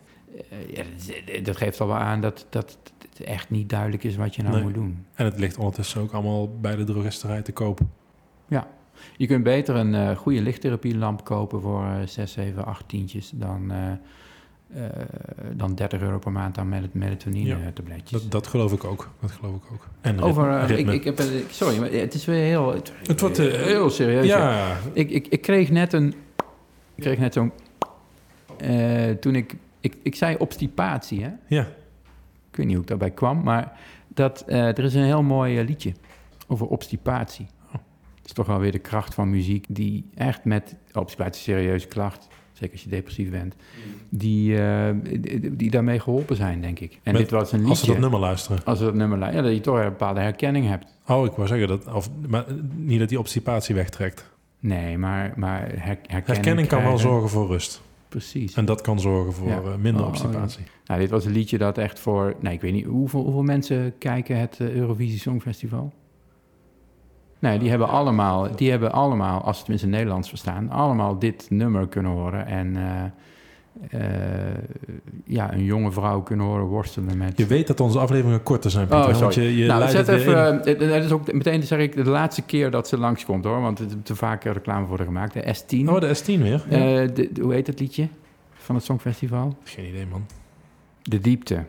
Eh, 0.51 0.75
ja, 0.77 1.40
dat, 1.42 1.57
geeft 1.57 1.81
al 1.81 1.87
wel 1.87 1.96
aan 1.96 2.20
dat, 2.20 2.46
dat 2.51 2.79
het 3.16 3.27
echt 3.27 3.51
niet 3.51 3.68
duidelijk 3.68 4.05
is 4.05 4.16
wat 4.16 4.35
je 4.35 4.42
nou 4.42 4.55
Nee. 4.55 4.64
moet 4.64 4.75
doen. 4.75 5.05
En 5.14 5.25
het 5.25 5.38
ligt 5.38 5.59
ondertussen 5.59 6.01
ook 6.01 6.12
allemaal 6.12 6.59
bij 6.61 6.77
de 6.77 6.85
drogisterij 6.85 7.42
te 7.42 7.53
koop. 7.53 7.81
Je 9.16 9.27
kunt 9.27 9.42
beter 9.44 9.75
een 9.77 9.94
eh, 9.94 10.16
goede 10.16 10.42
lichttherapielamp 10.42 11.25
kopen 11.25 11.61
voor 11.61 11.85
eh 11.85 12.07
6, 12.07 12.33
7, 12.33 12.64
8 12.64 12.88
tientjes 12.88 13.31
dan, 13.35 13.70
eh, 13.70 13.92
eh, 14.85 14.90
dan 15.53 15.75
30 15.75 16.01
euro 16.01 16.18
per 16.18 16.33
maand 16.33 16.59
aan 16.59 16.68
mel- 16.68 16.88
melatonine 16.92 17.49
Ja, 17.49 17.57
eh, 17.57 17.66
tabletjes. 17.75 18.11
Dat, 18.22 18.31
dat 18.31 18.46
geloof 18.46 18.72
ik 18.72 18.85
ook. 18.85 19.11
Dat 19.20 19.31
geloof 19.31 19.55
ik 19.55 19.62
ook. 19.72 19.87
En 20.01 20.20
Over, 20.20 20.51
eh, 20.51 20.68
ritme. 20.68 20.92
ik, 20.92 20.99
ik 20.99 21.05
heb, 21.05 21.18
eh, 21.18 21.27
sorry, 21.51 21.79
maar 21.79 21.90
het 21.90 22.14
is 22.14 22.25
weer 22.25 22.42
heel, 22.44 22.72
het, 22.75 22.92
Het 23.07 23.20
wordt, 23.20 23.38
eh, 23.38 23.53
heel 23.62 23.90
serieus. 23.90 24.27
ja. 24.27 24.51
ja, 24.51 24.77
Ik, 24.92 25.11
ik, 25.11 25.27
ik 25.27 25.40
kreeg 25.40 25.70
net 25.70 25.92
een, 25.92 26.14
ik 26.94 27.03
kreeg 27.03 27.18
net 27.18 27.33
zo'n, 27.33 27.53
eh, 28.59 29.11
toen 29.11 29.35
ik, 29.35 29.57
ik, 29.87 29.96
ik 30.03 30.14
zei 30.14 30.37
obstipatie, 30.38 31.22
hè? 31.22 31.31
ja. 31.46 31.66
Ik 32.51 32.57
weet 32.57 32.66
niet 32.66 32.75
hoe 32.75 32.85
ik 32.85 32.88
daarbij 32.90 33.11
kwam, 33.11 33.42
maar 33.42 33.72
dat, 34.09 34.44
eh, 34.46 34.66
er 34.66 34.85
is 34.85 34.94
een 34.94 35.03
heel 35.05 35.22
mooi 35.22 35.59
eh, 35.59 35.66
liedje 35.66 35.92
over 36.46 36.66
obstipatie. 36.66 37.46
Oh. 37.66 37.72
Het 38.16 38.27
is 38.27 38.33
toch 38.33 38.46
wel 38.46 38.59
weer 38.59 38.72
de 38.72 38.79
kracht 38.79 39.14
van 39.14 39.31
muziek 39.31 39.64
die 39.68 40.05
echt 40.14 40.44
met 40.44 40.75
obstipatie, 40.92 41.42
serieuze 41.42 41.87
klacht, 41.87 42.29
zeker 42.53 42.72
als 42.75 42.83
je 42.83 42.88
depressief 42.90 43.31
bent, 43.31 43.55
die, 44.09 44.59
eh, 44.62 44.90
die, 45.20 45.57
die 45.57 45.70
daarmee 45.70 46.01
geholpen 46.01 46.37
zijn, 46.37 46.61
denk 46.61 46.79
ik. 46.81 46.92
En 47.03 47.12
Met- 47.12 47.20
dit 47.22 47.31
was 47.31 47.53
een 47.53 47.59
liedje. 47.59 47.70
Als 47.70 47.81
ze 47.81 47.87
dat 47.87 47.99
nummer 47.99 48.20
luisteren. 48.20 48.64
Als 48.64 48.79
we 48.79 48.85
dat 48.85 48.94
nummer 48.94 49.18
lu- 49.18 49.33
ja, 49.33 49.42
dat 49.42 49.53
je 49.53 49.61
toch 49.61 49.77
een 49.79 49.85
bepaalde 49.85 50.20
herkenning 50.20 50.66
hebt. 50.68 50.87
Oh, 51.07 51.25
ik 51.27 51.33
wou 51.33 51.49
zeggen 51.49 51.68
dat... 51.68 51.92
Of, 51.92 52.11
maar 52.29 52.44
niet 52.75 52.99
dat 52.99 53.09
die 53.09 53.18
obstipatie 53.18 53.75
wegtrekt. 53.75 54.31
Nee, 54.61 54.99
maar, 54.99 55.33
maar 55.37 55.61
her- 55.61 55.79
herkenning, 55.87 56.27
Herkenning 56.27 56.68
kan 56.68 56.83
wel 56.83 56.99
zorgen 56.99 57.29
voor 57.29 57.46
rust. 57.46 57.83
Precies. 58.16 58.55
En 58.55 58.64
dat 58.64 58.81
kan 58.81 59.00
zorgen 59.00 59.33
voor 59.33 59.48
Ja. 59.48 59.61
eh, 59.61 59.74
minder 59.76 60.02
Oh, 60.02 60.09
obstipatie. 60.09 60.64
Nou, 60.87 61.00
dit 61.00 61.11
was 61.11 61.24
een 61.24 61.33
liedje 61.33 61.59
dat 61.59 61.79
echt 61.79 61.98
voor... 61.98 62.35
Nee, 62.40 62.52
ik 62.55 62.61
weet 62.61 62.72
niet, 62.72 62.85
hoeveel, 62.85 63.22
hoeveel 63.22 63.42
mensen 63.42 63.98
kijken 63.98 64.38
het 64.40 64.61
eh, 64.61 64.70
Eurovisie 64.74 65.18
Songfestival? 65.18 65.92
Nee, 67.38 67.59
die 67.59 67.68
hebben 67.68 67.88
allemaal, 67.88 68.57
die 68.57 68.70
hebben 68.70 68.92
allemaal, 68.92 69.40
als 69.40 69.57
ze 69.57 69.62
tenminste 69.62 69.88
Nederlands 69.88 70.29
verstaan, 70.29 70.70
allemaal 70.70 71.18
dit 71.18 71.46
nummer 71.50 71.88
kunnen 71.88 72.12
horen. 72.12 72.46
En 72.46 72.76
eh, 72.76 73.02
eh, 73.90 74.00
ja, 75.24 75.52
een 75.52 75.64
jonge 75.64 75.92
vrouw 75.92 76.22
kunnen 76.22 76.46
horen 76.46 76.64
worstelen 76.64 77.16
met... 77.18 77.38
Je 77.38 77.46
weet 77.46 77.66
dat 77.66 77.80
onze 77.80 77.98
afleveringen 77.98 78.42
korter 78.42 78.70
zijn, 78.70 78.86
Pieter. 78.86 79.08
Oh, 79.14 79.18
want 79.20 79.32
sorry. 79.34 79.48
je, 79.48 79.56
je 79.56 79.66
nou, 79.66 79.90
zet 79.90 80.08
even. 80.08 80.64
in. 80.64 80.78
eh, 80.78 80.92
Het 80.94 81.04
is 81.04 81.10
ook 81.12 81.32
meteen 81.32 81.62
zeg 81.62 81.78
ik 81.78 81.94
de 81.94 82.10
laatste 82.10 82.42
keer 82.42 82.70
dat 82.70 82.88
ze 82.88 82.98
langskomt 82.98 83.44
hoor, 83.44 83.60
want 83.60 83.78
er 83.78 83.86
te 84.02 84.14
vaak 84.16 84.44
reclame 84.44 84.86
worden 84.86 85.06
gemaakt. 85.06 85.32
De 85.32 85.54
S10. 85.56 85.88
Oh, 85.88 86.00
de 86.00 86.16
S10 86.22 86.42
weer? 86.42 86.64
Ja. 86.70 86.76
Eh, 87.02 87.08
de, 87.14 87.28
de- 87.32 87.42
hoe 87.42 87.52
heet 87.52 87.66
het 87.66 87.80
liedje 87.80 88.08
van 88.54 88.74
het 88.74 88.84
Songfestival? 88.84 89.56
Geen 89.64 89.88
idee, 89.88 90.06
man. 90.10 90.26
De 91.02 91.20
diepte. 91.20 91.64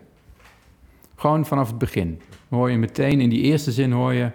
Gewoon 1.16 1.46
vanaf 1.46 1.68
het 1.68 1.78
begin. 1.78 2.20
Hoor 2.50 2.72
je 2.72 2.78
meteen 2.78 3.22
in 3.22 3.30
die 3.30 3.42
eerste 3.42 3.72
zin 3.72 3.92
hoor 3.92 4.14
je 4.14 4.32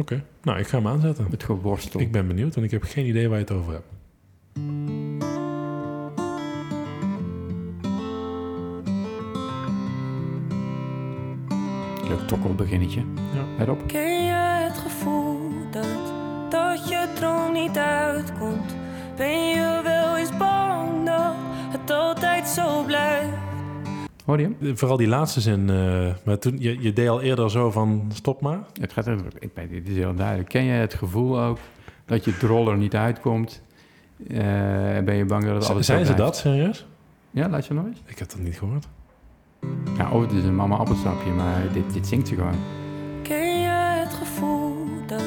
Oké. 0.00 0.24
Nou, 0.42 0.58
ik 0.58 0.66
ga 0.66 0.76
hem 0.76 0.86
aanzetten. 0.86 1.26
het 1.30 1.42
geworstel. 1.44 2.00
Ik 2.00 2.12
ben 2.12 2.26
benieuwd, 2.26 2.54
want 2.54 2.66
ik 2.66 2.72
heb 2.72 2.82
geen 2.82 3.06
idee 3.06 3.28
waar 3.28 3.38
je 3.38 3.44
het 3.44 3.52
over 3.54 3.72
hebt. 3.72 5.31
Leuk 12.12 12.26
tokkelbeginnetje. 12.26 13.00
Ja. 13.34 13.44
Let 13.58 13.68
op. 13.68 13.86
Ken 13.86 14.24
je 14.24 14.32
het 14.68 14.78
gevoel 14.78 15.38
dat, 15.70 16.12
dat 16.48 16.88
je 16.88 17.08
droom 17.14 17.52
niet 17.52 17.76
uitkomt? 17.78 18.76
Ben 19.16 19.48
je 19.48 19.80
wel 19.84 20.16
eens 20.16 20.36
bang 20.36 21.06
dat 21.06 21.34
het 21.70 21.90
altijd 21.90 22.48
zo 22.48 22.82
blijft? 22.84 23.32
Hoor 24.24 24.38
je 24.38 24.42
hem? 24.44 24.56
Eh, 24.60 24.70
Vooral 24.74 24.96
die 24.96 25.08
laatste 25.08 25.40
zin. 25.40 25.70
eh, 25.70 26.14
maar 26.24 26.38
toen, 26.38 26.56
je, 26.58 26.82
je 26.82 26.92
deed 26.92 27.08
al 27.08 27.20
eerder 27.20 27.50
zo 27.50 27.70
van 27.70 28.10
stop 28.14 28.40
maar. 28.40 28.58
Het 28.80 28.92
gaat 28.92 29.06
ik 29.38 29.50
weet, 29.54 29.70
dit 29.70 29.88
is 29.88 29.96
heel 29.96 30.14
duidelijk. 30.14 30.48
Ken 30.48 30.64
je 30.64 30.72
het 30.72 30.94
gevoel 30.94 31.40
ook 31.40 31.58
dat 32.04 32.24
je 32.24 32.36
droller 32.36 32.76
niet 32.76 32.94
uitkomt? 32.94 33.62
Eh, 34.28 34.36
ben 35.04 35.14
je 35.14 35.24
bang 35.24 35.44
dat 35.44 35.54
het 35.54 35.64
altijd 35.64 35.84
zo 35.84 35.92
Zijn 35.92 36.06
ze 36.06 36.14
dat, 36.14 36.36
serieus? 36.36 36.86
Ja, 37.30 37.48
luister 37.48 37.74
nog 37.74 37.86
eens. 37.86 38.02
Ik 38.06 38.18
heb 38.18 38.30
dat 38.30 38.38
niet 38.40 38.58
gehoord. 38.58 38.86
Ja, 39.96 40.10
oh, 40.10 40.20
het 40.20 40.32
is 40.32 40.44
een 40.44 40.54
mama 40.56 40.76
appelstapje, 40.76 41.30
maar 41.30 41.72
dit, 41.72 41.92
dit 41.92 42.06
zingt 42.06 42.28
ze 42.28 42.34
gewoon. 42.34 42.58
Ken 43.22 43.60
je 43.60 43.68
het 43.68 44.12
gevoel 44.14 44.86
dat, 45.06 45.22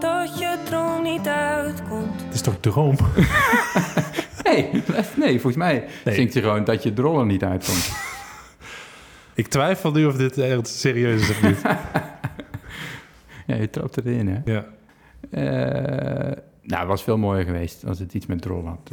dat 0.00 0.38
je 0.38 0.58
droom 0.64 1.02
niet 1.02 1.26
uitkomt? 1.28 2.22
Het 2.24 2.34
is 2.34 2.40
toch 2.40 2.56
droom? 2.60 2.96
Nee, 4.44 4.82
nee 5.16 5.32
volgens 5.40 5.56
mij 5.56 5.84
Nee. 6.04 6.14
zingt 6.14 6.32
ze 6.32 6.40
gewoon 6.40 6.64
dat 6.64 6.82
je 6.82 6.92
droller 6.92 7.26
niet 7.26 7.44
uitkomt. 7.44 7.90
Ik 9.34 9.46
twijfel 9.48 9.92
nu 9.92 10.06
of 10.06 10.16
dit 10.16 10.38
echt 10.38 10.66
serieus 10.68 11.20
is 11.20 11.30
of 11.30 11.42
niet. 11.42 11.60
ja, 13.46 13.54
je 13.54 13.70
trapt 13.70 13.96
erin, 13.96 14.28
hè? 14.28 14.52
ja. 14.52 14.64
Eh, 15.30 16.36
nou, 16.62 16.78
het 16.80 16.88
was 16.88 17.02
veel 17.02 17.16
mooier 17.18 17.44
geweest 17.44 17.86
als 17.86 17.98
het 17.98 18.14
iets 18.14 18.26
met 18.26 18.42
drol 18.42 18.66
had. 18.66 18.90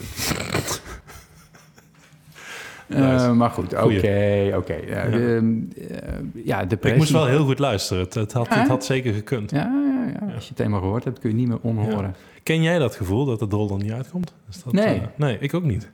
Eh, 2.87 3.31
maar 3.31 3.49
goed, 3.49 3.73
oké, 3.73 4.53
oké. 4.57 4.73
Ja, 4.73 5.05
Ja. 5.05 5.05
ehm, 5.05 5.53
eh, 5.77 5.97
ja, 6.45 6.65
depressie. 6.65 6.91
Ik 6.91 6.97
moest 6.97 7.11
wel 7.11 7.25
heel 7.25 7.45
goed 7.45 7.59
luisteren. 7.59 8.03
Het, 8.03 8.13
het, 8.13 8.33
had, 8.33 8.47
Ja? 8.49 8.59
het 8.59 8.67
had 8.67 8.85
zeker 8.85 9.13
gekund. 9.13 9.51
Ja, 9.51 9.57
ja, 9.57 10.11
ja, 10.27 10.33
als 10.35 10.43
je 10.43 10.49
het 10.49 10.59
eenmaal 10.59 10.79
gehoord 10.79 11.03
hebt, 11.03 11.19
kun 11.19 11.29
je 11.29 11.35
niet 11.35 11.47
meer 11.47 11.59
onhoren. 11.61 12.15
Ken 12.43 12.61
jij 12.61 12.79
dat 12.79 12.95
gevoel 12.95 13.25
dat 13.25 13.39
de 13.39 13.47
drol 13.47 13.69
er 13.69 13.77
niet 13.83 13.91
uitkomt? 13.91 14.33
Is 14.49 14.63
dat, 14.63 14.73
Nee. 14.73 14.95
eh, 14.99 15.01
nee, 15.15 15.37
ik 15.39 15.53
ook 15.53 15.63
niet. 15.63 15.91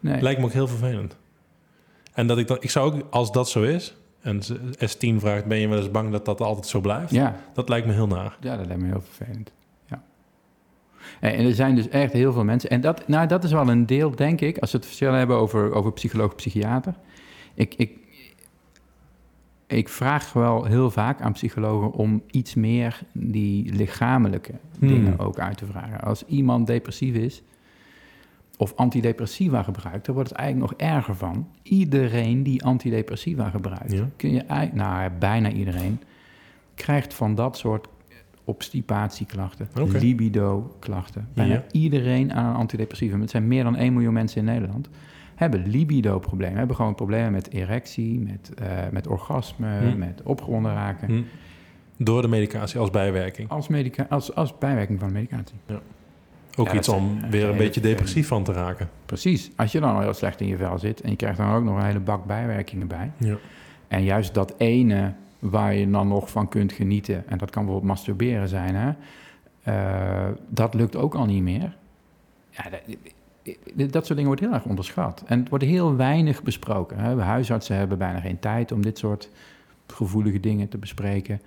Nee. 0.00 0.20
Lijkt 0.22 0.40
me 0.40 0.46
ook 0.46 0.52
heel 0.52 0.68
vervelend. 0.68 1.16
En 2.12 2.26
dat 2.26 2.38
ik 2.38 2.46
dan, 2.46 2.56
ik 2.60 2.70
zou 2.70 2.92
ook, 2.94 3.02
als 3.10 3.32
dat 3.32 3.48
zo 3.48 3.62
is, 3.62 3.94
en 4.20 4.42
ze- 4.42 4.58
S10 4.78 5.20
vraagt, 5.20 5.44
ben 5.44 5.58
je 5.58 5.68
wel 5.68 5.78
eens 5.78 5.90
bang 5.90 6.10
dat 6.12 6.24
dat 6.24 6.40
altijd 6.40 6.66
zo 6.66 6.80
blijft? 6.80 7.10
Ja, 7.12 7.36
Dat 7.52 7.68
lijkt 7.68 7.86
me 7.86 7.92
heel 7.92 8.06
naar. 8.06 8.36
ja, 8.40 8.56
dat 8.56 8.66
lijkt 8.66 8.82
me 8.82 8.88
heel 8.88 9.02
vervelend. 9.14 9.52
Ja. 11.20 11.30
En 11.30 11.44
er 11.44 11.54
zijn 11.54 11.74
dus 11.74 11.88
echt 11.88 12.12
heel 12.12 12.32
veel 12.32 12.44
mensen. 12.44 12.70
En 12.70 12.80
dat, 12.80 13.08
nou, 13.08 13.26
dat 13.26 13.44
is 13.44 13.52
wel 13.52 13.68
een 13.68 13.86
deel, 13.86 14.10
denk 14.16 14.40
ik, 14.40 14.58
als 14.58 14.70
we 14.72 14.76
het 14.76 14.86
verschil 14.86 15.12
hebben 15.12 15.36
over, 15.36 15.72
over 15.74 15.92
psycholoog, 15.92 16.34
psychiater. 16.34 16.94
Ik, 17.54 17.74
ik, 17.74 17.90
ik 19.66 19.88
vraag 19.88 20.32
wel 20.32 20.64
heel 20.64 20.90
vaak 20.90 21.20
aan 21.20 21.32
psychologen 21.32 21.92
om 21.92 22.22
iets 22.30 22.54
meer 22.54 23.00
die 23.12 23.74
lichamelijke 23.74 24.52
Hmm. 24.78 24.88
dingen 24.88 25.18
ook 25.18 25.38
uit 25.38 25.56
te 25.58 25.66
vragen. 25.66 26.00
Als 26.00 26.24
iemand 26.26 26.66
depressief 26.66 27.14
is 27.14 27.42
of 28.56 28.72
antidepressiva 28.76 29.62
gebruikt, 29.62 30.04
dan 30.06 30.14
wordt 30.14 30.30
het 30.30 30.38
eigenlijk 30.38 30.70
nog 30.70 30.88
erger 30.90 31.14
van. 31.14 31.48
Iedereen 31.62 32.42
die 32.42 32.64
antidepressiva 32.64 33.50
gebruikt, 33.50 33.92
Ja. 33.92 34.08
kun 34.16 34.32
je, 34.32 34.68
nou 34.72 35.10
bijna 35.18 35.50
iedereen, 35.50 36.00
krijgt 36.74 37.14
van 37.14 37.34
dat 37.34 37.56
soort 37.58 37.86
obstipatieklachten, 38.44 39.68
Oké. 39.80 39.98
libido-klachten. 39.98 41.28
Bijna 41.34 41.52
Ja. 41.54 41.64
iedereen 41.70 42.32
aan 42.32 42.50
een 42.50 42.54
antidepressiva, 42.56 43.18
het 43.18 43.30
zijn 43.30 43.48
meer 43.48 43.64
dan 43.64 43.76
1 43.76 43.92
miljoen 43.92 44.12
mensen 44.12 44.38
in 44.38 44.44
Nederland, 44.44 44.88
hebben 45.34 45.66
libido-problemen. 45.66 46.58
Hebben 46.58 46.76
gewoon 46.76 46.94
problemen 46.94 47.32
met 47.32 47.52
erectie, 47.52 48.20
met, 48.20 48.50
eh, 48.54 48.68
met 48.90 49.06
orgasme, 49.06 49.78
Hm. 49.78 49.98
met 49.98 50.22
opgewonden 50.22 50.72
raken. 50.74 51.08
Hm. 51.08 51.22
Door 52.04 52.22
de 52.22 52.28
medicatie 52.28 52.80
als 52.80 52.90
bijwerking. 52.90 53.48
Als, 53.48 53.68
medica 53.68 54.06
als, 54.08 54.34
als 54.34 54.58
bijwerking 54.58 55.00
van 55.00 55.12
medicatie. 55.12 55.56
Ook 56.56 56.66
Ja, 56.68 56.74
iets 56.74 56.86
dat 56.86 56.96
om 56.96 57.16
zijn 57.18 57.30
weer 57.30 57.48
een 57.48 57.56
beetje 57.56 57.80
depressief 57.80 58.26
van 58.26 58.44
te 58.44 58.52
raken. 58.52 58.88
Precies. 59.06 59.50
Als 59.56 59.72
je 59.72 59.80
dan 59.80 59.94
al 59.94 60.00
heel 60.00 60.14
slecht 60.14 60.40
in 60.40 60.46
je 60.46 60.56
vel 60.56 60.78
zit 60.78 61.00
en 61.00 61.10
je 61.10 61.16
krijgt 61.16 61.38
dan 61.38 61.50
ook 61.52 61.64
nog 61.64 61.76
een 61.76 61.84
hele 61.84 62.00
bak 62.00 62.24
bijwerkingen 62.26 62.86
bij. 62.86 63.10
Ja. 63.16 63.36
En 63.88 64.04
juist 64.04 64.34
dat 64.34 64.54
ene 64.58 65.12
waar 65.50 65.74
je 65.74 65.90
dan 65.90 66.08
nog 66.08 66.30
van 66.30 66.48
kunt 66.48 66.72
genieten, 66.72 67.28
en 67.28 67.38
dat 67.38 67.50
kan 67.50 67.64
bijvoorbeeld 67.64 67.92
masturberen 67.92 68.48
zijn, 68.48 68.74
hè, 68.74 68.92
eh, 69.62 70.32
dat 70.48 70.74
lukt 70.74 70.96
ook 70.96 71.14
al 71.14 71.26
niet 71.26 71.42
meer. 71.42 71.76
Ja, 72.50 72.64
dat, 73.74 73.92
dat 73.92 74.06
soort 74.06 74.08
dingen 74.08 74.26
wordt 74.26 74.40
heel 74.40 74.52
erg 74.52 74.64
onderschat. 74.64 75.22
En 75.26 75.38
het 75.38 75.48
wordt 75.48 75.64
heel 75.64 75.96
weinig 75.96 76.42
besproken. 76.42 76.98
Hè. 76.98 77.20
Huisartsen 77.20 77.76
hebben 77.76 77.98
bijna 77.98 78.20
geen 78.20 78.38
tijd 78.38 78.72
om 78.72 78.82
dit 78.82 78.98
soort 78.98 79.30
gevoelige 79.86 80.40
dingen 80.40 80.68
te 80.68 80.78
bespreken. 80.78 81.40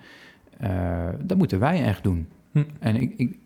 Eh, 0.57 1.09
dat 1.19 1.37
moeten 1.37 1.59
wij 1.59 1.83
echt 1.83 2.03
doen. 2.03 2.27
Hm. 2.51 2.63
En 2.79 2.95
ik, 2.95 3.13
ik, 3.17 3.37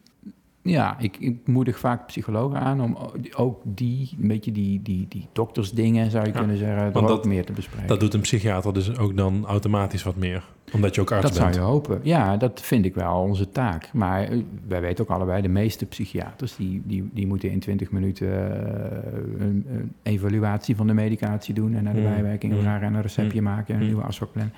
ja, 0.63 0.99
ik, 0.99 1.17
ik 1.17 1.47
moedig 1.47 1.79
vaak 1.79 2.05
psychologen 2.07 2.59
aan 2.59 2.81
om 2.81 2.97
ook 3.35 3.61
die, 3.63 4.09
een 4.21 4.27
beetje 4.27 4.51
die, 4.51 4.81
die, 4.81 5.05
die 5.09 5.27
doktersdingen, 5.31 6.11
zou 6.11 6.25
je 6.25 6.31
Ja, 6.31 6.37
kunnen 6.37 6.57
zeggen, 6.57 6.77
er 6.77 6.93
dat- 6.93 7.25
meer 7.25 7.45
te 7.45 7.53
bespreken. 7.53 7.87
Dat 7.87 7.99
doet 7.99 8.13
een 8.13 8.21
psychiater 8.21 8.73
dus 8.73 8.97
ook 8.97 9.17
dan 9.17 9.45
automatisch 9.45 10.03
wat 10.03 10.15
meer. 10.15 10.43
Omdat 10.73 10.95
je 10.95 11.01
ook 11.01 11.11
arts 11.11 11.21
Dat 11.23 11.33
zou 11.35 11.45
bent. 11.45 11.55
je 11.55 11.61
hopen. 11.61 11.99
Ja, 12.03 12.37
dat 12.37 12.61
vind 12.61 12.85
ik 12.85 12.95
wel 12.95 13.21
onze 13.21 13.49
taak. 13.49 13.89
Maar 13.93 14.23
eh, 14.23 14.39
wij 14.67 14.81
weten 14.81 15.03
ook 15.03 15.09
allebei, 15.09 15.41
de 15.41 15.47
meeste 15.47 15.85
psychiaters... 15.85 16.55
die, 16.55 16.81
die, 16.85 17.09
die 17.13 17.27
moeten 17.27 17.51
in 17.51 17.59
20 17.59 17.91
minuten 17.91 18.27
eh, 18.27 19.21
een, 19.39 19.65
een 19.69 19.93
evaluatie 20.03 20.75
van 20.75 20.87
de 20.87 20.93
medicatie 20.93 21.53
doen... 21.53 21.75
en 21.75 21.83
naar 21.83 21.93
de 21.93 21.99
Mm, 21.99 22.05
bijwerkingen 22.05 22.55
mm, 22.55 22.61
vragen 22.61 22.87
en 22.87 22.93
een 22.93 23.01
receptje 23.01 23.41
maken... 23.41 23.67
en 23.67 23.73
een 23.73 23.79
mm. 23.81 23.87
nieuwe 23.87 24.03
afspraakplan. 24.03 24.51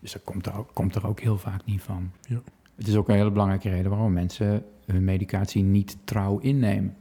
Dus 0.00 0.12
dat 0.12 0.22
komt 0.24 0.46
er, 0.46 0.58
ook, 0.58 0.70
komt 0.72 0.94
er 0.94 1.06
ook 1.06 1.20
heel 1.20 1.38
vaak 1.38 1.60
niet 1.64 1.82
van. 1.82 2.10
Ja. 2.28 2.40
Het 2.76 2.86
is 2.86 2.96
ook 2.96 3.08
een 3.08 3.14
hele 3.14 3.30
belangrijke 3.30 3.68
reden... 3.68 3.90
waarom 3.90 4.12
mensen 4.12 4.64
hun 4.86 5.04
medicatie 5.04 5.62
niet 5.62 5.96
trouw 6.04 6.38
innemen. 6.38 6.94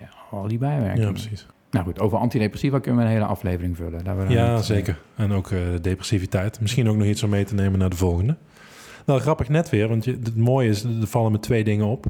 Ja, 0.00 0.08
al 0.30 0.48
die 0.48 0.58
bijwerkingen. 0.58 1.06
Ja, 1.06 1.12
precies. 1.12 1.46
Nou 1.70 1.84
goed, 1.84 2.00
over 2.00 2.18
antidepressiva 2.18 2.78
kunnen 2.78 3.00
we 3.00 3.06
een 3.06 3.12
hele 3.14 3.24
aflevering 3.26 3.76
vullen. 3.76 4.04
Daar 4.04 4.26
we 4.26 4.32
Ja, 4.32 4.54
niet- 4.54 4.64
zeker. 4.64 5.00
En 5.14 5.32
ook 5.32 5.50
eh, 5.50 5.58
depressiviteit. 5.80 6.60
Misschien 6.60 6.88
ook 6.88 6.96
nog 6.96 7.06
iets 7.06 7.22
om 7.22 7.30
mee 7.30 7.44
te 7.44 7.54
nemen 7.54 7.78
naar 7.78 7.90
de 7.90 7.96
volgende. 7.96 8.36
Wel 9.04 9.18
grappig 9.18 9.48
net 9.48 9.70
weer, 9.70 9.88
want 9.88 10.04
je, 10.04 10.10
het 10.10 10.36
mooie 10.36 10.68
is, 10.68 10.82
er 10.84 11.06
vallen 11.06 11.32
me 11.32 11.38
twee 11.38 11.64
dingen 11.64 11.86
op. 11.86 12.06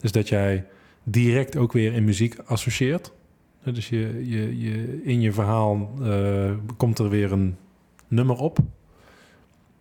Dus 0.00 0.12
dat 0.12 0.28
jij 0.28 0.64
direct 1.02 1.56
ook 1.56 1.72
weer 1.72 1.92
in 1.92 2.04
muziek 2.04 2.38
associeert. 2.44 3.12
Eh, 3.62 3.74
Dus 3.74 3.88
je, 3.88 4.22
je, 4.28 4.58
je, 4.58 5.02
in 5.04 5.20
je 5.20 5.32
verhaal 5.32 5.90
eh, 6.02 6.50
komt 6.76 6.98
er 6.98 7.08
weer 7.08 7.32
een 7.32 7.56
nummer 8.08 8.36
op. 8.36 8.58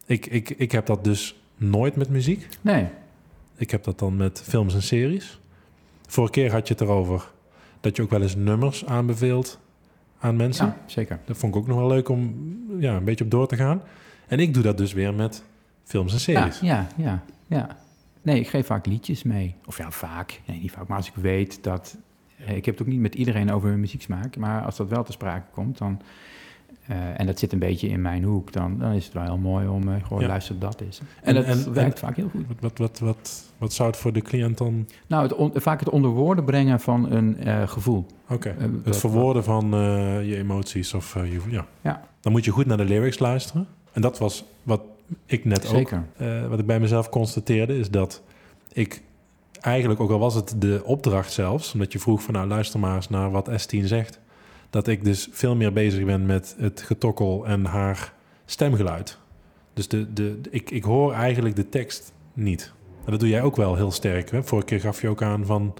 Ik, 0.05 0.25
ik, 0.25 0.49
ik 0.49 0.71
heb 0.71 0.85
dat 0.85 1.03
dus 1.03 1.41
nooit 1.57 1.95
met 1.95 2.09
muziek. 2.09 2.47
Nee, 2.61 2.87
Ik 3.55 3.71
heb 3.71 3.83
dat 3.83 3.99
dan 3.99 4.15
met 4.15 4.41
films 4.41 4.73
en 4.73 4.81
series. 4.81 5.39
Vorige 6.07 6.33
keer 6.33 6.51
had 6.51 6.67
je 6.67 6.73
het 6.73 6.83
erover 6.83 7.31
dat 7.79 7.95
je 7.95 8.01
ook 8.01 8.09
wel 8.09 8.21
eens 8.21 8.35
nummers 8.35 8.85
aanbeveelt 8.85 9.59
aan 10.19 10.35
mensen. 10.35 10.65
ja, 10.65 10.77
zeker. 10.85 11.19
Dat 11.25 11.37
vond 11.37 11.55
ik 11.55 11.61
ook 11.61 11.67
nog 11.67 11.77
wel 11.77 11.87
leuk 11.87 12.09
om 12.09 12.35
ja, 12.79 12.95
een 12.95 13.03
beetje 13.03 13.23
op 13.23 13.31
door 13.31 13.47
te 13.47 13.55
gaan. 13.55 13.81
En 14.27 14.39
ik 14.39 14.53
doe 14.53 14.63
dat 14.63 14.77
dus 14.77 14.93
weer 14.93 15.13
met 15.13 15.43
films 15.83 16.13
en 16.13 16.19
series. 16.19 16.59
Ja, 16.59 16.87
ja, 16.97 17.03
ja, 17.05 17.23
ja. 17.57 17.77
Nee, 18.21 18.39
ik 18.39 18.47
geef 18.47 18.65
vaak 18.65 18.85
liedjes 18.85 19.23
mee. 19.23 19.55
Of 19.65 19.77
ja, 19.77 19.91
vaak. 19.91 20.41
Nee, 20.45 20.59
niet 20.59 20.71
vaak. 20.71 20.87
Maar 20.87 20.97
als 20.97 21.07
ik 21.07 21.15
weet 21.15 21.63
dat 21.63 21.97
Eh, 22.45 22.55
Ik 22.55 22.65
heb 22.65 22.77
het 22.77 22.87
ook 22.87 22.93
niet 22.93 23.01
met 23.01 23.15
iedereen 23.15 23.51
over 23.51 23.69
hun 23.69 23.79
muzieksmaak, 23.79 24.37
maar 24.37 24.61
als 24.65 24.75
dat 24.77 24.87
wel 24.89 25.03
te 25.03 25.11
sprake 25.11 25.45
komt, 25.51 25.77
dan, 25.77 26.01
eh, 26.87 27.19
en 27.19 27.25
dat 27.25 27.39
zit 27.39 27.53
een 27.53 27.59
beetje 27.59 27.87
in 27.87 28.01
mijn 28.01 28.23
hoek, 28.23 28.51
dan, 28.53 28.77
dan 28.79 28.91
is 28.91 29.05
het 29.05 29.13
wel 29.13 29.23
heel 29.23 29.37
mooi 29.37 29.67
om 29.67 29.87
eh, 29.89 30.03
gewoon 30.03 30.21
Ja. 30.21 30.27
luister 30.27 30.59
dat 30.59 30.81
is. 30.81 30.99
En, 30.99 31.05
En- 31.21 31.33
dat 31.35 31.45
en- 31.65 31.73
werkt 31.73 31.93
en- 31.93 31.99
vaak 32.07 32.15
heel 32.15 32.29
goed. 32.29 32.45
Wat, 32.59 32.77
wat, 32.77 32.99
wat, 32.99 33.43
wat, 33.57 33.73
zou 33.73 33.89
het 33.89 33.97
voor 33.97 34.13
de 34.13 34.21
cliënt 34.21 34.57
dan... 34.57 34.87
Nou, 35.07 35.23
het 35.23 35.35
on- 35.35 35.51
vaak 35.55 35.79
het 35.79 35.89
onder 35.89 36.09
woorden 36.11 36.43
brengen 36.43 36.79
van 36.79 37.11
een 37.11 37.37
eh, 37.37 37.67
gevoel. 37.67 38.05
Oké, 38.29 38.55
het 38.57 38.85
dat- 38.85 38.97
verwoorden 38.97 39.43
van 39.43 39.69
je 40.25 40.35
emoties 40.37 40.93
of 40.93 41.13
je... 41.13 41.39
Ja. 41.49 41.65
Ja. 41.81 42.01
Dan 42.21 42.31
moet 42.31 42.45
je 42.45 42.51
goed 42.51 42.65
naar 42.65 42.77
de 42.77 42.85
lyrics 42.85 43.19
luisteren. 43.19 43.67
En 43.91 44.01
dat 44.01 44.17
was 44.17 44.43
wat 44.63 44.81
ik 45.25 45.45
net 45.45 45.65
ook... 45.67 45.75
Zeker. 45.75 46.03
eh, 46.17 46.47
wat 46.47 46.59
ik 46.59 46.65
bij 46.65 46.79
mezelf 46.79 47.09
constateerde, 47.09 47.77
is 47.77 47.89
dat 47.89 48.21
ik 48.73 49.01
eigenlijk, 49.61 49.99
ook 49.99 50.11
al 50.11 50.19
was 50.19 50.33
het 50.33 50.55
de 50.57 50.81
opdracht 50.85 51.31
zelfs, 51.31 51.73
omdat 51.73 51.91
je 51.91 51.99
vroeg 51.99 52.21
van 52.23 52.33
nou 52.33 52.47
luister 52.47 52.79
maar 52.79 52.95
eens 52.95 53.09
naar 53.09 53.31
wat 53.31 53.49
S10 53.51 53.83
zegt, 53.83 54.19
dat 54.69 54.87
ik 54.87 55.03
dus 55.03 55.27
veel 55.31 55.55
meer 55.55 55.73
bezig 55.73 56.05
ben 56.05 56.25
met 56.25 56.55
het 56.59 56.81
getokkel 56.81 57.45
en 57.45 57.65
haar 57.65 58.13
stemgeluid. 58.45 59.17
Dus 59.73 59.87
de, 59.87 60.13
de, 60.13 60.39
ik, 60.49 60.71
ik 60.71 60.83
hoor 60.83 61.13
eigenlijk 61.13 61.55
de 61.55 61.69
tekst 61.69 62.13
niet. 62.33 62.73
En 63.05 63.11
dat 63.11 63.19
doe 63.19 63.29
jij 63.29 63.41
ook 63.41 63.55
wel 63.55 63.75
heel 63.75 63.91
sterk. 63.91 64.31
Hè? 64.31 64.43
Vorige 64.43 64.67
keer 64.67 64.79
gaf 64.79 65.01
je 65.01 65.07
ook 65.09 65.21
aan 65.21 65.45
van, 65.45 65.73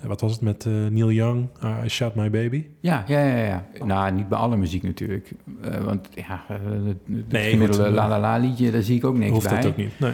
eh, 0.00 0.06
wat 0.06 0.20
was 0.20 0.32
het 0.32 0.40
met 0.40 0.66
eh, 0.66 0.72
Neil 0.72 1.10
Young, 1.10 1.48
Ah, 1.60 1.84
I 1.84 1.88
Shot 1.88 2.14
My 2.14 2.30
Baby? 2.30 2.66
Ja, 2.80 3.04
ja, 3.06 3.20
ja, 3.24 3.36
ja. 3.44 3.66
Nou, 3.84 4.12
niet 4.12 4.28
bij 4.28 4.38
alle 4.38 4.56
muziek 4.56 4.82
natuurlijk. 4.82 5.30
Eh, 5.62 5.84
want 5.84 6.08
ja, 6.14 6.44
het, 6.48 7.28
Nee, 7.28 7.50
gemiddelde. 7.50 7.90
La 7.90 8.08
La 8.08 8.20
La 8.20 8.36
liedje, 8.36 8.70
daar 8.70 8.82
zie 8.82 8.96
ik 8.96 9.04
ook 9.04 9.16
niks 9.16 9.30
Hoeft 9.32 9.48
bij. 9.48 9.60
dat 9.60 9.70
ook 9.70 9.76
niet. 9.76 9.98
Nee. 9.98 10.12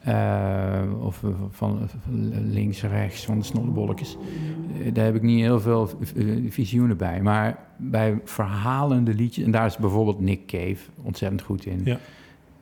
Eh, 0.00 0.80
of 1.02 1.22
eh, 1.24 1.30
van, 1.50 1.88
van 2.04 2.50
links, 2.52 2.82
rechts, 2.82 3.24
van 3.24 3.38
de 3.38 3.44
snollebolletjes. 3.44 4.16
Eh, 4.84 4.94
daar 4.94 5.04
heb 5.04 5.14
ik 5.14 5.22
niet 5.22 5.40
heel 5.40 5.60
veel 5.60 5.90
eh, 6.16 6.24
visioenen 6.48 6.96
bij. 6.96 7.22
Maar 7.22 7.58
bij 7.76 8.20
verhalende 8.24 9.14
liedjes, 9.14 9.44
en 9.44 9.50
daar 9.50 9.66
is 9.66 9.76
bijvoorbeeld 9.76 10.20
Nick 10.20 10.46
Cave 10.46 10.76
ontzettend 11.02 11.42
goed 11.42 11.66
in. 11.66 11.80
Ja. 11.84 11.98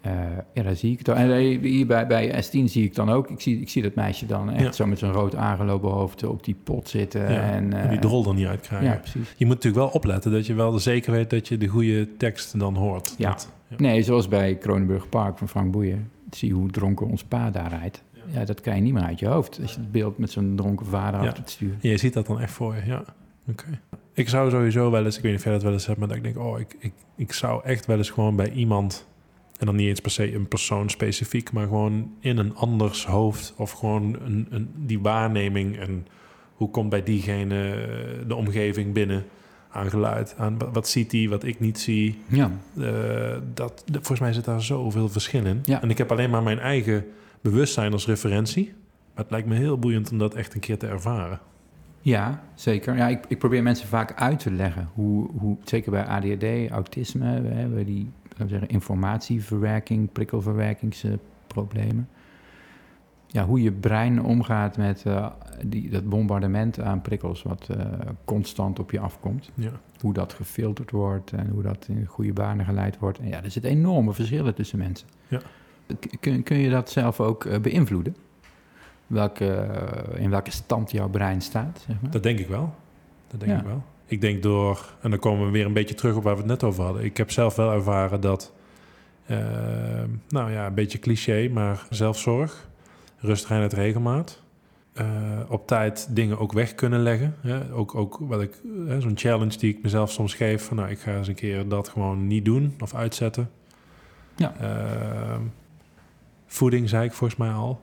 Eh, 0.00 0.12
ja, 0.54 0.62
daar 0.62 0.76
zie 0.76 0.92
ik 0.92 0.98
het. 0.98 1.08
En 1.08 1.32
eh, 1.32 1.58
hier 1.60 1.86
bij, 1.86 2.06
bij 2.06 2.44
S10 2.44 2.64
zie 2.64 2.84
ik 2.84 2.94
dan 2.94 3.10
ook. 3.10 3.30
Ik 3.30 3.40
zie, 3.40 3.60
ik 3.60 3.68
zie 3.68 3.82
dat 3.82 3.94
meisje 3.94 4.26
dan 4.26 4.50
echt 4.50 4.62
Ja. 4.64 4.72
zo 4.72 4.86
met 4.86 4.98
zijn 4.98 5.12
rood 5.12 5.34
aangelopen 5.34 5.90
hoofd 5.90 6.24
op 6.24 6.44
die 6.44 6.56
pot 6.64 6.88
zitten. 6.88 7.20
Ja, 7.32 7.40
En, 7.40 7.72
en 7.72 7.88
die 7.88 7.96
eh, 7.98 8.02
drol 8.04 8.26
er 8.28 8.34
niet 8.34 8.46
uitkrijgen. 8.46 8.88
Ja, 8.88 8.94
precies. 8.96 9.34
Je 9.36 9.46
moet 9.46 9.54
natuurlijk 9.54 9.82
wel 9.84 9.92
opletten 9.94 10.32
dat 10.32 10.46
je 10.46 10.54
wel 10.54 10.78
zeker 10.78 11.12
weet 11.12 11.30
dat 11.30 11.48
je 11.48 11.58
de 11.58 11.66
goede 11.66 12.16
tekst 12.16 12.58
dan 12.58 12.74
hoort. 12.76 13.14
Ja. 13.18 13.30
Dat- 13.30 13.52
ja. 13.68 13.76
Nee, 13.78 14.02
zoals 14.02 14.28
bij 14.28 14.54
Kronenburg 14.56 15.08
Park 15.08 15.38
van 15.38 15.48
Frank 15.48 15.72
Boeien. 15.72 16.10
Zie 16.30 16.52
hoe 16.52 16.70
dronken 16.70 17.06
ons 17.06 17.24
pa 17.24 17.50
daar 17.50 17.68
rijdt. 17.68 18.02
Ja, 18.32 18.44
dat 18.44 18.60
krijg 18.60 18.76
je 18.76 18.82
niet 18.82 18.92
meer 18.92 19.02
uit 19.02 19.18
je 19.18 19.26
hoofd. 19.26 19.58
Als 19.62 19.74
je 19.74 19.80
het 19.80 19.92
beeld 19.92 20.18
met 20.18 20.30
zo'n 20.30 20.56
dronken 20.56 20.86
vader 20.86 21.20
Ja. 21.20 21.26
achter 21.26 21.42
het 21.42 21.50
stuur. 21.50 21.76
Ja, 21.80 21.90
je 21.90 21.96
ziet 21.96 22.12
dat 22.12 22.26
dan 22.26 22.40
echt 22.40 22.52
voor 22.52 22.74
je, 22.74 22.86
ja. 22.86 23.04
Oké. 23.48 23.80
Ik 24.12 24.28
zou 24.28 24.50
sowieso 24.50 24.90
wel 24.90 25.04
eens, 25.04 25.16
ik 25.16 25.22
weet 25.22 25.30
niet 25.30 25.40
of 25.40 25.46
jij 25.46 25.54
dat 25.54 25.62
wel 25.62 25.72
eens 25.72 25.86
hebt, 25.86 25.98
maar 25.98 26.08
dat 26.08 26.16
ik 26.16 26.22
denk, 26.22 26.38
oh, 26.38 26.60
ik, 26.60 26.76
ik, 26.78 26.92
ik 27.16 27.32
zou 27.32 27.64
echt 27.64 27.86
wel 27.86 27.96
eens 27.96 28.10
gewoon 28.10 28.36
bij 28.36 28.50
iemand, 28.50 29.06
en 29.58 29.66
dan 29.66 29.76
niet 29.76 29.88
eens 29.88 30.00
per 30.00 30.10
se 30.10 30.34
een 30.34 30.48
persoon 30.48 30.90
specifiek, 30.90 31.52
maar 31.52 31.66
gewoon 31.66 32.10
in 32.20 32.38
een 32.38 32.54
anders 32.54 33.06
hoofd 33.06 33.54
of 33.56 33.70
gewoon 33.70 34.16
een, 34.24 34.46
een, 34.50 34.70
die 34.76 35.00
waarneming 35.00 35.78
en 35.78 36.06
hoe 36.54 36.70
komt 36.70 36.88
bij 36.90 37.02
diegene 37.02 37.72
eh, 37.72 38.28
de 38.28 38.34
omgeving 38.34 38.92
binnen 38.92 39.24
aan 39.70 39.90
geluid, 39.90 40.34
aan 40.38 40.58
wat, 40.72 40.88
ziet 40.88 41.12
hij, 41.12 41.28
wat 41.28 41.44
ik 41.44 41.60
niet 41.60 41.78
zie. 41.78 42.18
Ja, 42.26 42.50
Eh, 42.78 43.36
dat, 43.54 43.84
volgens 43.92 44.20
mij 44.20 44.32
zit 44.32 44.44
daar 44.44 44.62
zoveel 44.62 45.08
verschil 45.08 45.44
in. 45.44 45.60
Ja. 45.64 45.82
En 45.82 45.90
ik 45.90 45.98
heb 45.98 46.10
alleen 46.10 46.30
maar 46.30 46.42
mijn 46.42 46.58
eigen 46.58 47.04
bewustzijn 47.40 47.92
als 47.92 48.06
referentie. 48.06 48.64
Maar 49.14 49.22
het 49.24 49.30
lijkt 49.30 49.48
me 49.48 49.54
heel 49.54 49.78
boeiend 49.78 50.10
om 50.10 50.18
dat 50.18 50.34
echt 50.34 50.54
een 50.54 50.60
keer 50.60 50.78
te 50.78 50.86
ervaren. 50.86 51.40
ja 52.00 52.42
zeker. 52.54 52.96
Ja, 52.96 53.08
ik, 53.08 53.24
ik 53.28 53.38
probeer 53.38 53.62
mensen 53.62 53.88
vaak 53.88 54.14
uit 54.14 54.38
te 54.38 54.50
leggen. 54.50 54.88
Hoe, 54.94 55.30
hoe, 55.38 55.56
zeker 55.64 55.90
bij 55.90 56.04
ADHD, 56.06 56.70
autisme, 56.70 57.40
we 57.42 57.48
hebben 57.48 57.84
die 57.84 58.10
laten 58.28 58.44
we 58.44 58.48
zeggen, 58.48 58.68
informatieverwerking, 58.68 60.12
prikkelverwerkingsproblemen. 60.12 62.08
Ja, 63.30 63.44
hoe 63.46 63.62
je 63.62 63.72
brein 63.72 64.22
omgaat 64.22 64.76
met 64.76 65.02
eh, 65.06 65.26
die, 65.66 65.90
dat 65.90 66.08
bombardement 66.08 66.80
aan 66.80 67.02
prikkels 67.02 67.42
wat 67.42 67.68
eh, 67.70 67.86
constant 68.24 68.78
op 68.78 68.90
je 68.90 69.00
afkomt. 69.00 69.50
Ja. 69.54 69.70
hoe 70.00 70.12
dat 70.12 70.32
gefilterd 70.32 70.90
wordt 70.90 71.32
en 71.32 71.48
hoe 71.48 71.62
dat 71.62 71.86
in 71.88 72.06
goede 72.06 72.32
banen 72.32 72.64
geleid 72.64 72.98
wordt. 72.98 73.18
En 73.18 73.28
ja, 73.28 73.42
er 73.42 73.50
zitten 73.50 73.70
enorme 73.70 74.12
verschillen 74.12 74.54
tussen 74.54 74.78
mensen. 74.78 75.08
Ja. 75.28 75.40
Kun, 76.20 76.42
kun 76.42 76.56
je 76.58 76.70
dat 76.70 76.90
zelf 76.90 77.20
ook 77.20 77.44
eh, 77.44 77.60
beïnvloeden? 77.60 78.16
Welke, 79.06 79.68
in 80.14 80.30
welke 80.30 80.50
stand 80.50 80.90
jouw 80.90 81.08
brein 81.08 81.40
staat, 81.40 81.84
zeg 81.86 81.96
maar? 82.00 82.10
Dat 82.10 82.22
denk 82.22 82.38
ik 82.38 82.48
wel. 82.48 82.74
Dat 83.28 83.40
denk 83.40 83.52
Ja. 83.52 83.58
ik 83.58 83.64
wel. 83.64 83.82
Ik 84.06 84.20
denk 84.20 84.42
door, 84.42 84.94
en 85.00 85.10
dan 85.10 85.18
komen 85.18 85.46
we 85.46 85.52
weer 85.52 85.66
een 85.66 85.72
beetje 85.72 85.94
terug 85.94 86.16
op 86.16 86.22
waar 86.22 86.34
we 86.34 86.40
het 86.40 86.48
net 86.50 86.64
over 86.64 86.84
hadden. 86.84 87.04
Ik 87.04 87.16
heb 87.16 87.30
zelf 87.30 87.56
wel 87.56 87.72
ervaren 87.72 88.20
dat, 88.20 88.52
nou 90.28 90.50
ja, 90.50 90.66
een 90.66 90.74
beetje 90.74 90.98
cliché, 90.98 91.48
maar 91.52 91.86
zelfzorg, 91.90 92.67
rust, 93.18 93.46
reinheid, 93.46 93.72
regelmaat. 93.72 94.42
eh, 94.92 95.04
op 95.48 95.66
tijd 95.66 96.08
dingen 96.10 96.38
ook 96.38 96.52
weg 96.52 96.74
kunnen 96.74 97.00
leggen. 97.02 97.34
Hè? 97.40 97.72
Ook, 97.72 97.94
ook 97.94 98.18
wat 98.20 98.42
ik, 98.42 98.60
hè, 98.86 99.00
zo'n 99.00 99.16
challenge 99.16 99.58
die 99.58 99.74
ik 99.74 99.82
mezelf 99.82 100.12
soms 100.12 100.34
geef. 100.34 100.64
Van, 100.64 100.76
nou, 100.76 100.90
ik 100.90 100.98
ga 100.98 101.16
eens 101.16 101.28
een 101.28 101.34
keer 101.34 101.68
dat 101.68 101.88
gewoon 101.88 102.26
niet 102.26 102.44
doen 102.44 102.74
of 102.80 102.94
uitzetten. 102.94 103.50
Ja. 104.36 104.54
Ehm, 104.60 105.42
voeding 106.46 106.88
zei 106.88 107.04
ik 107.04 107.12
volgens 107.12 107.38
mij 107.38 107.50
al. 107.50 107.80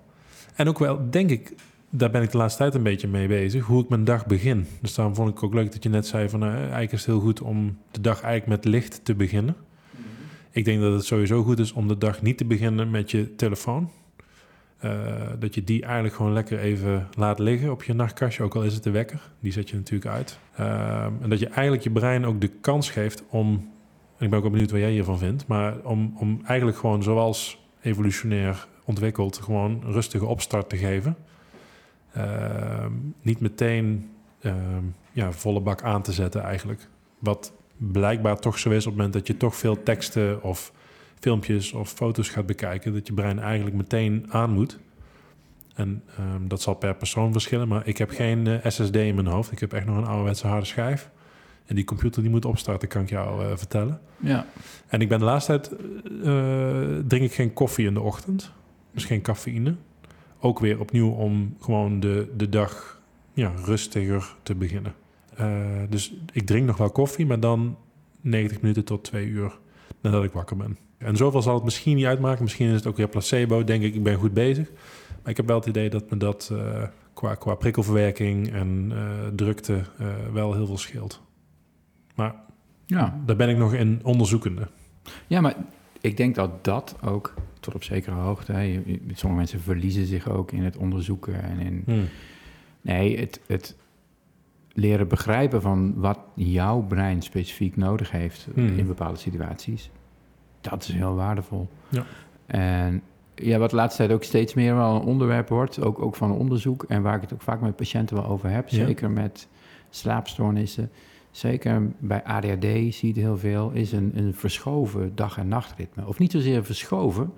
En 0.56 0.68
ook 0.68 0.80
wel, 0.80 1.10
denk 1.10 1.30
ik, 1.30 1.54
daar 1.90 2.12
ben 2.12 2.22
ik 2.22 2.32
de 2.32 2.38
laatste 2.38 2.60
tijd 2.62 2.76
een 2.76 2.84
beetje 2.84 3.08
mee 3.08 3.28
bezig, 3.28 3.66
hoe 3.66 3.84
ik 3.84 3.90
mijn 3.90 4.04
dag 4.04 4.26
begin. 4.26 4.68
Dus 4.82 4.94
daarom 4.96 5.16
vond 5.16 5.30
ik 5.30 5.44
ook 5.44 5.54
leuk 5.54 5.72
dat 5.72 5.84
je 5.84 5.90
net 5.90 6.08
zei 6.08 6.30
van, 6.30 6.40
nou, 6.40 6.54
eigenlijk 6.54 6.92
is 6.92 7.00
het 7.00 7.08
heel 7.08 7.20
goed 7.20 7.42
om 7.42 7.78
de 7.92 8.02
dag 8.02 8.22
eigenlijk 8.22 8.64
met 8.64 8.74
licht 8.74 9.06
te 9.06 9.16
beginnen. 9.16 9.56
Ik 10.52 10.66
denk 10.66 10.82
dat 10.82 10.94
het 10.94 11.06
sowieso 11.06 11.44
goed 11.44 11.60
is 11.60 11.72
om 11.74 11.88
de 11.88 11.98
dag 11.98 12.22
niet 12.22 12.38
te 12.38 12.46
beginnen 12.46 12.92
met 12.92 13.12
je 13.12 13.36
telefoon. 13.36 13.90
Eh, 14.86 14.92
dat 15.40 15.56
je 15.56 15.64
die 15.64 15.84
eigenlijk 15.84 16.16
gewoon 16.16 16.34
lekker 16.34 16.60
even 16.60 17.08
laat 17.18 17.40
liggen 17.40 17.72
op 17.72 17.84
je 17.84 17.94
nachtkastje, 17.94 18.44
ook 18.44 18.56
al 18.56 18.64
is 18.64 18.74
het 18.74 18.84
de 18.84 18.92
wekker. 18.92 19.32
Die 19.40 19.52
zet 19.52 19.70
je 19.70 19.76
natuurlijk 19.76 20.12
uit. 20.12 20.40
Ehm, 20.56 21.12
en 21.22 21.30
dat 21.30 21.40
je 21.40 21.48
eigenlijk 21.48 21.84
je 21.84 21.90
brein 21.90 22.26
ook 22.26 22.42
de 22.42 22.48
kans 22.48 22.90
geeft 22.90 23.24
om, 23.30 23.72
en 24.18 24.26
ik 24.26 24.30
ben 24.30 24.40
ook 24.44 24.52
benieuwd 24.52 24.72
wat 24.72 24.80
jij 24.80 24.92
hiervan 24.92 25.18
vindt, 25.18 25.48
maar 25.48 25.76
om, 25.84 26.14
om 26.18 26.42
eigenlijk 26.46 26.78
gewoon 26.78 27.04
zoals 27.04 27.66
evolutionair 27.82 28.68
ontwikkeld, 28.84 29.38
gewoon 29.38 29.82
rustige 29.86 30.26
opstart 30.26 30.70
te 30.70 30.78
geven. 30.78 31.16
Ehm, 32.14 32.92
niet 33.22 33.40
meteen 33.40 34.10
ehm, 34.40 34.84
ja, 35.12 35.32
volle 35.32 35.60
bak 35.60 35.84
aan 35.84 36.02
te 36.02 36.12
zetten 36.12 36.42
eigenlijk. 36.42 36.88
Wat 37.20 37.54
blijkbaar 37.78 38.40
toch 38.40 38.60
zo 38.60 38.70
is 38.70 38.86
op 38.86 38.86
het 38.86 38.96
moment 38.96 39.14
dat 39.14 39.28
je 39.28 39.38
toch 39.38 39.56
veel 39.56 39.84
teksten 39.84 40.44
of 40.44 40.72
filmpjes 41.26 41.74
of 41.74 41.90
foto's 41.90 42.30
gaat 42.30 42.46
bekijken, 42.46 42.94
dat 42.94 43.08
je 43.08 43.14
brein 43.14 43.40
eigenlijk 43.40 43.76
meteen 43.76 44.26
aan 44.30 44.50
moet. 44.50 44.80
En 45.76 46.04
ehm, 46.18 46.48
dat 46.48 46.62
zal 46.62 46.74
per 46.74 46.96
persoon 46.96 47.32
verschillen, 47.32 47.68
maar 47.68 47.88
ik 47.88 47.98
heb 47.98 48.10
geen 48.10 48.48
eh, 48.48 48.72
SSD 48.72 48.96
in 48.96 49.16
mijn 49.16 49.28
hoofd. 49.28 49.52
Ik 49.52 49.60
heb 49.60 49.74
echt 49.74 49.86
nog 49.86 49.98
een 49.98 50.06
ouderwetse 50.06 50.48
harde 50.48 50.66
schijf. 50.66 51.10
En 51.66 51.76
die 51.76 51.84
computer 51.84 52.22
die 52.22 52.32
moet 52.32 52.46
opstarten, 52.46 52.88
kan 52.88 53.02
ik 53.02 53.10
jou 53.10 53.46
eh, 53.46 53.58
vertellen. 53.58 54.00
Ja. 54.20 54.46
En 54.88 55.02
ik 55.02 55.10
ben 55.10 55.20
de 55.20 55.26
laatste 55.26 55.60
tijd, 55.60 55.72
eh, 56.24 57.08
drink 57.08 57.24
ik 57.24 57.34
geen 57.34 57.54
koffie 57.54 57.88
in 57.88 57.94
de 57.94 58.02
ochtend. 58.02 58.52
Dus 58.92 59.06
geen 59.06 59.22
cafeïne. 59.22 59.76
Ook 60.40 60.60
weer 60.60 60.80
opnieuw 60.80 61.10
om 61.10 61.56
gewoon 61.60 62.00
de, 62.00 62.34
de 62.38 62.50
dag 62.50 63.02
ja, 63.34 63.52
rustiger 63.66 64.36
te 64.44 64.56
beginnen. 64.56 64.94
Dus 65.90 66.14
ik 66.32 66.46
drink 66.46 66.66
nog 66.66 66.78
wel 66.78 66.90
koffie, 66.90 67.26
maar 67.26 67.40
dan 67.40 67.78
90 68.22 68.62
minuten 68.62 68.86
tot 68.86 69.04
2 69.04 69.28
uur 69.28 69.58
nadat 70.02 70.24
ik 70.24 70.32
wakker 70.32 70.58
ben. 70.58 70.78
En 70.98 71.16
zoveel 71.16 71.42
zal 71.42 71.56
het 71.56 71.64
misschien 71.64 71.96
niet 71.96 72.06
uitmaken. 72.06 72.44
Misschien 72.44 72.68
is 72.68 72.76
het 72.76 72.88
ook 72.88 72.98
weer 72.98 73.08
placebo, 73.08 73.64
denk 73.64 73.84
ik. 73.84 73.96
Ik 73.96 74.04
ben 74.04 74.18
goed 74.18 74.34
bezig. 74.34 74.72
Maar 75.22 75.32
ik 75.32 75.38
heb 75.38 75.48
wel 75.48 75.58
het 75.60 75.66
idee 75.66 75.90
dat 75.90 76.10
me 76.10 76.18
dat 76.18 76.50
eh, 76.54 76.84
qua, 77.14 77.36
qua 77.36 77.56
prikkelverwerking 77.56 78.52
en 78.54 78.92
eh, 78.92 78.98
drukte 79.36 79.82
eh, 79.98 80.08
wel 80.34 80.54
heel 80.54 80.66
veel 80.66 80.78
scheelt. 80.78 81.22
Maar 82.16 82.36
Ja. 82.86 83.22
daar 83.26 83.36
ben 83.36 83.50
ik 83.50 83.58
nog 83.58 83.74
in 83.74 84.00
onderzoekende. 84.04 84.68
ja, 85.28 85.42
maar 85.42 85.56
ik 86.02 86.18
denk 86.18 86.36
dat 86.36 86.64
dat 86.64 86.96
ook 87.04 87.34
tot 87.60 87.76
op 87.76 87.84
zekere 87.84 88.16
hoogte... 88.16 88.52
Hè, 88.52 88.84
sommige 89.14 89.34
mensen 89.42 89.62
verliezen 89.62 90.06
zich 90.06 90.30
ook 90.30 90.52
in 90.52 90.64
het 90.64 90.78
onderzoeken 90.78 91.44
en 91.44 91.60
in... 91.60 91.82
Hmm. 91.86 92.06
Nee, 92.82 93.20
het, 93.20 93.40
het 93.48 93.76
leren 94.74 95.08
begrijpen 95.08 95.62
van 95.62 95.94
wat 95.96 96.20
jouw 96.36 96.82
brein 96.82 97.22
specifiek 97.22 97.76
nodig 97.76 98.12
heeft 98.12 98.48
Hmm. 98.54 98.78
in 98.78 98.88
bepaalde 98.88 99.18
situaties, 99.20 99.90
dat 100.70 100.82
is 100.84 100.94
heel 100.94 101.16
waardevol. 101.16 101.68
Ja. 101.90 102.04
En 102.46 103.02
ja, 103.36 103.58
wat 103.58 103.70
de 103.70 103.76
laatste 103.76 103.98
tijd 104.06 104.18
ook 104.18 104.24
steeds 104.24 104.54
meer 104.54 104.76
wel 104.76 104.96
een 104.96 105.02
onderwerp 105.02 105.50
wordt, 105.50 105.82
ook, 105.82 106.02
ook 106.02 106.16
van 106.16 106.32
onderzoek 106.32 106.84
en 106.84 107.02
waar 107.02 107.16
ik 107.16 107.22
het 107.22 107.34
ook 107.34 107.42
vaak 107.42 107.62
met 107.62 107.76
patiënten 107.76 108.16
wel 108.16 108.26
over 108.26 108.50
heb, 108.50 108.68
Ja. 108.68 108.86
zeker 108.86 109.10
met 109.12 109.48
slaapstoornissen, 109.90 110.90
zeker 111.32 111.92
bij 112.00 112.24
ADHD 112.24 112.64
zie 112.64 112.96
je 113.00 113.08
het 113.08 113.16
heel 113.16 113.38
veel, 113.38 113.72
is 113.72 113.92
een, 113.92 114.12
een 114.16 114.34
verschoven 114.34 115.12
dag- 115.16 115.38
en 115.38 115.48
nachtritme. 115.48 116.08
Of 116.08 116.20
niet 116.20 116.32
zozeer 116.32 116.66
verschoven, 116.66 117.34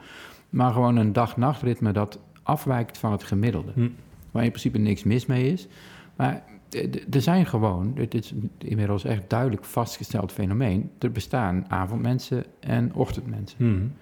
maar 0.50 0.72
gewoon 0.72 0.96
een 0.96 1.14
dag-nachtritme 1.14 1.92
dat 1.92 2.20
afwijkt 2.44 2.98
van 2.98 3.12
het 3.12 3.24
gemiddelde 3.24 3.72
Hm. 3.74 3.88
waar 4.32 4.44
in 4.44 4.50
principe 4.50 4.78
niks 4.78 5.04
mis 5.04 5.26
mee 5.26 5.52
is. 5.52 5.68
Maar 6.16 6.44
er 7.12 7.22
zijn 7.22 7.46
gewoon, 7.46 7.94
dit 7.94 8.14
is 8.14 8.34
inmiddels 8.58 9.04
echt 9.04 9.30
duidelijk 9.30 9.66
vastgesteld 9.66 10.32
fenomeen. 10.32 10.92
Er 11.00 11.12
bestaan 11.12 11.66
avondmensen 11.68 12.46
en 12.60 12.94
ochtendmensen. 12.94 13.58
Hmm. 13.58 13.94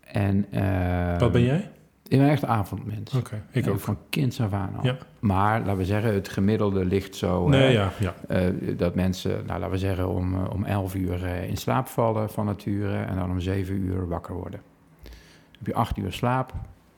En, 0.00 0.46
eh, 0.50 1.18
Wat 1.18 1.32
ben 1.32 1.42
jij? 1.42 1.70
Ik 2.08 2.18
ben 2.18 2.28
echt 2.28 2.44
avondmens. 2.44 3.14
Oké, 3.14 3.42
ik 3.50 3.68
ook. 3.68 3.80
Van 3.80 3.98
kinds 4.10 4.40
af 4.40 4.52
aan 4.52 4.76
al. 4.76 4.84
Ja. 4.84 4.96
Maar 5.18 5.58
laten 5.58 5.76
we 5.76 5.84
zeggen, 5.84 6.14
het 6.14 6.28
gemiddelde 6.28 6.84
ligt 6.84 7.16
zo... 7.16 7.48
Nee, 7.48 7.60
hè, 7.60 7.66
ja, 7.68 7.92
ja. 7.98 8.14
eh, 8.28 8.52
dat 8.76 8.94
mensen, 8.94 9.30
nou, 9.30 9.58
laten 9.58 9.70
we 9.70 9.78
zeggen, 9.78 10.08
om, 10.08 10.34
eh, 10.34 10.50
om 10.52 10.64
11 10.64 10.94
uur 10.94 11.24
eh, 11.24 11.48
in 11.48 11.56
slaap 11.56 11.86
vallen 11.86 12.30
van 12.30 12.46
nature 12.46 12.96
en 12.96 13.16
dan 13.16 13.30
om 13.30 13.40
7 13.40 13.74
uur 13.74 14.08
wakker 14.08 14.34
worden. 14.34 14.60
Dan 15.02 15.12
heb 15.58 15.66
je 15.66 15.74
8 15.74 15.96
uur 15.96 16.12
slaap, 16.12 16.52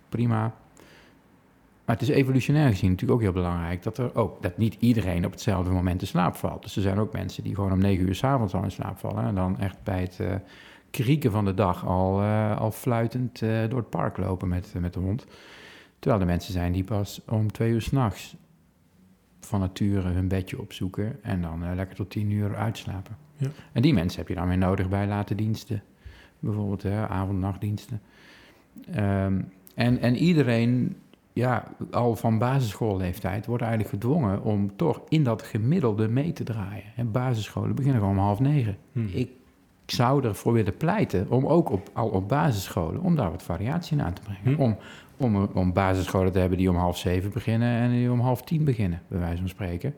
prima. 0.09 0.55
Maar 1.89 1.97
het 1.97 2.09
is 2.09 2.14
evolutionair 2.14 2.68
gezien 2.68 2.91
natuurlijk 2.91 3.18
ook 3.18 3.24
heel 3.24 3.43
belangrijk 3.43 3.82
dat 3.82 3.99
er 3.99 4.14
ook 4.14 4.43
dat 4.43 4.59
niet 4.59 4.76
iedereen 4.78 5.24
op 5.24 5.32
hetzelfde 5.32 5.70
moment 5.70 6.01
in 6.01 6.07
slaap 6.07 6.36
valt. 6.36 6.62
Dus 6.62 6.76
er 6.76 6.82
zijn 6.82 6.99
ook 6.99 7.12
mensen 7.12 7.43
die 7.43 7.55
gewoon 7.55 7.72
om 7.72 7.78
9 7.78 8.07
uur 8.07 8.14
s'avonds 8.14 8.55
al 8.55 8.62
in 8.62 8.70
slaap 8.70 8.99
vallen 8.99 9.24
en 9.24 9.34
dan 9.34 9.59
echt 9.59 9.82
bij 9.82 10.01
het 10.01 10.20
eh, 10.20 10.34
krieken 10.91 11.30
van 11.30 11.45
de 11.45 11.55
dag 11.55 11.86
al, 11.86 12.22
eh, 12.22 12.61
al 12.61 12.70
fluitend 12.70 13.43
eh, 13.43 13.68
door 13.68 13.78
het 13.78 13.91
park 13.91 14.16
lopen 14.16 14.49
met, 14.49 14.74
met 14.80 14.93
de 14.93 15.01
hond. 15.01 15.26
Terwijl 15.99 16.20
er 16.20 16.28
mensen 16.28 16.53
zijn 16.53 16.72
die 16.72 16.84
pas 16.84 17.20
om 17.28 17.53
twee 17.53 17.72
uur 17.72 17.82
s'nachts 17.82 18.36
van 19.41 19.61
nature 19.61 20.09
hun 20.09 20.28
bedje 20.28 20.61
opzoeken 20.61 21.22
en 21.22 21.43
dan 21.43 21.74
lekker 21.74 21.97
tot 21.97 22.11
tien 22.11 22.30
uur 22.30 22.57
uitslapen. 22.57 23.16
Ja. 23.36 23.49
En 23.72 23.82
die 23.82 23.95
mensen 23.95 24.18
heb 24.18 24.28
je 24.28 24.34
dan 24.34 24.49
weer 24.49 24.59
nodig 24.59 24.89
bij 24.89 25.07
late 25.07 25.34
diensten, 25.34 25.82
bijvoorbeeld 26.39 26.82
hè, 26.82 27.09
avond- 27.09 27.41
nachtdiensten. 27.41 28.01
Ehm, 28.91 29.41
en, 29.74 30.01
en 30.01 30.16
iedereen, 30.16 30.97
ja, 31.39 31.64
al 31.91 32.16
van 32.16 32.39
basisschoolleeftijd, 32.39 33.47
wordt 33.47 33.62
eigenlijk 33.62 33.93
gedwongen 33.93 34.43
om 34.43 34.76
toch 34.76 35.01
in 35.09 35.24
dat 35.24 35.43
gemiddelde 35.43 36.09
mee 36.09 36.32
te 36.32 36.45
draaien. 36.45 36.84
En 36.97 37.11
basisscholen 37.11 37.74
beginnen 37.74 38.01
gewoon 38.01 38.16
om 38.16 38.22
half 38.22 38.41
negen. 38.41 38.76
Hmm. 38.93 39.09
Ik 39.12 39.30
zou 39.86 40.24
ervoor 40.24 40.53
willen 40.53 40.76
pleiten 40.76 41.30
om 41.30 41.47
ook 41.47 41.70
op, 41.70 41.91
al 41.93 42.09
op 42.09 42.28
basisscholen, 42.28 43.01
om 43.01 43.16
daar 43.16 43.30
wat 43.30 43.43
variatie 43.43 43.97
in 43.97 44.05
aan 44.05 44.12
te 44.12 44.22
brengen. 44.22 44.55
Hm. 44.55 44.62
Om, 44.62 44.76
om, 45.16 45.49
om 45.55 45.72
basisscholen 45.72 46.32
te 46.32 46.39
hebben 46.39 46.59
die 46.59 46.70
om 46.70 46.76
half 46.76 46.99
zeven 46.99 47.30
beginnen 47.30 47.80
en 47.80 47.91
die 47.91 48.12
om 48.12 48.20
half 48.20 48.43
tien 48.43 48.64
beginnen, 48.64 49.03
bij 49.09 49.18
wijze 49.18 49.39
van 49.39 49.49
spreken. 49.49 49.95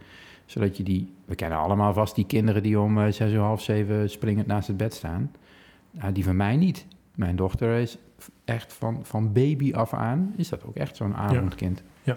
Zodat 0.47 0.77
je 0.77 0.83
die, 0.83 1.13
we 1.25 1.35
kennen 1.35 1.59
allemaal 1.59 1.93
vast 1.93 2.15
die 2.15 2.27
kinderen 2.27 2.63
die 2.63 2.81
om 2.81 2.99
eh, 2.99 3.13
zes 3.13 3.33
uur, 3.33 3.41
half 3.41 3.63
zeven 3.63 4.11
springend 4.11 4.47
naast 4.47 4.69
het 4.69 4.77
bed 4.77 4.95
staan. 4.95 5.31
Nou, 5.91 6.13
die 6.13 6.25
van 6.25 6.37
mij 6.37 6.57
niet. 6.57 6.87
Mijn 7.15 7.37
dochter 7.37 7.79
is 7.79 7.99
echt 8.45 8.73
van, 8.73 8.99
van 9.03 9.33
baby 9.33 9.73
af 9.75 9.93
aan, 9.95 10.33
is 10.37 10.49
dat 10.49 10.65
ook 10.65 10.77
echt 10.77 10.97
zo'n 10.97 11.15
avondkind. 11.17 11.83
Ja. 12.03 12.17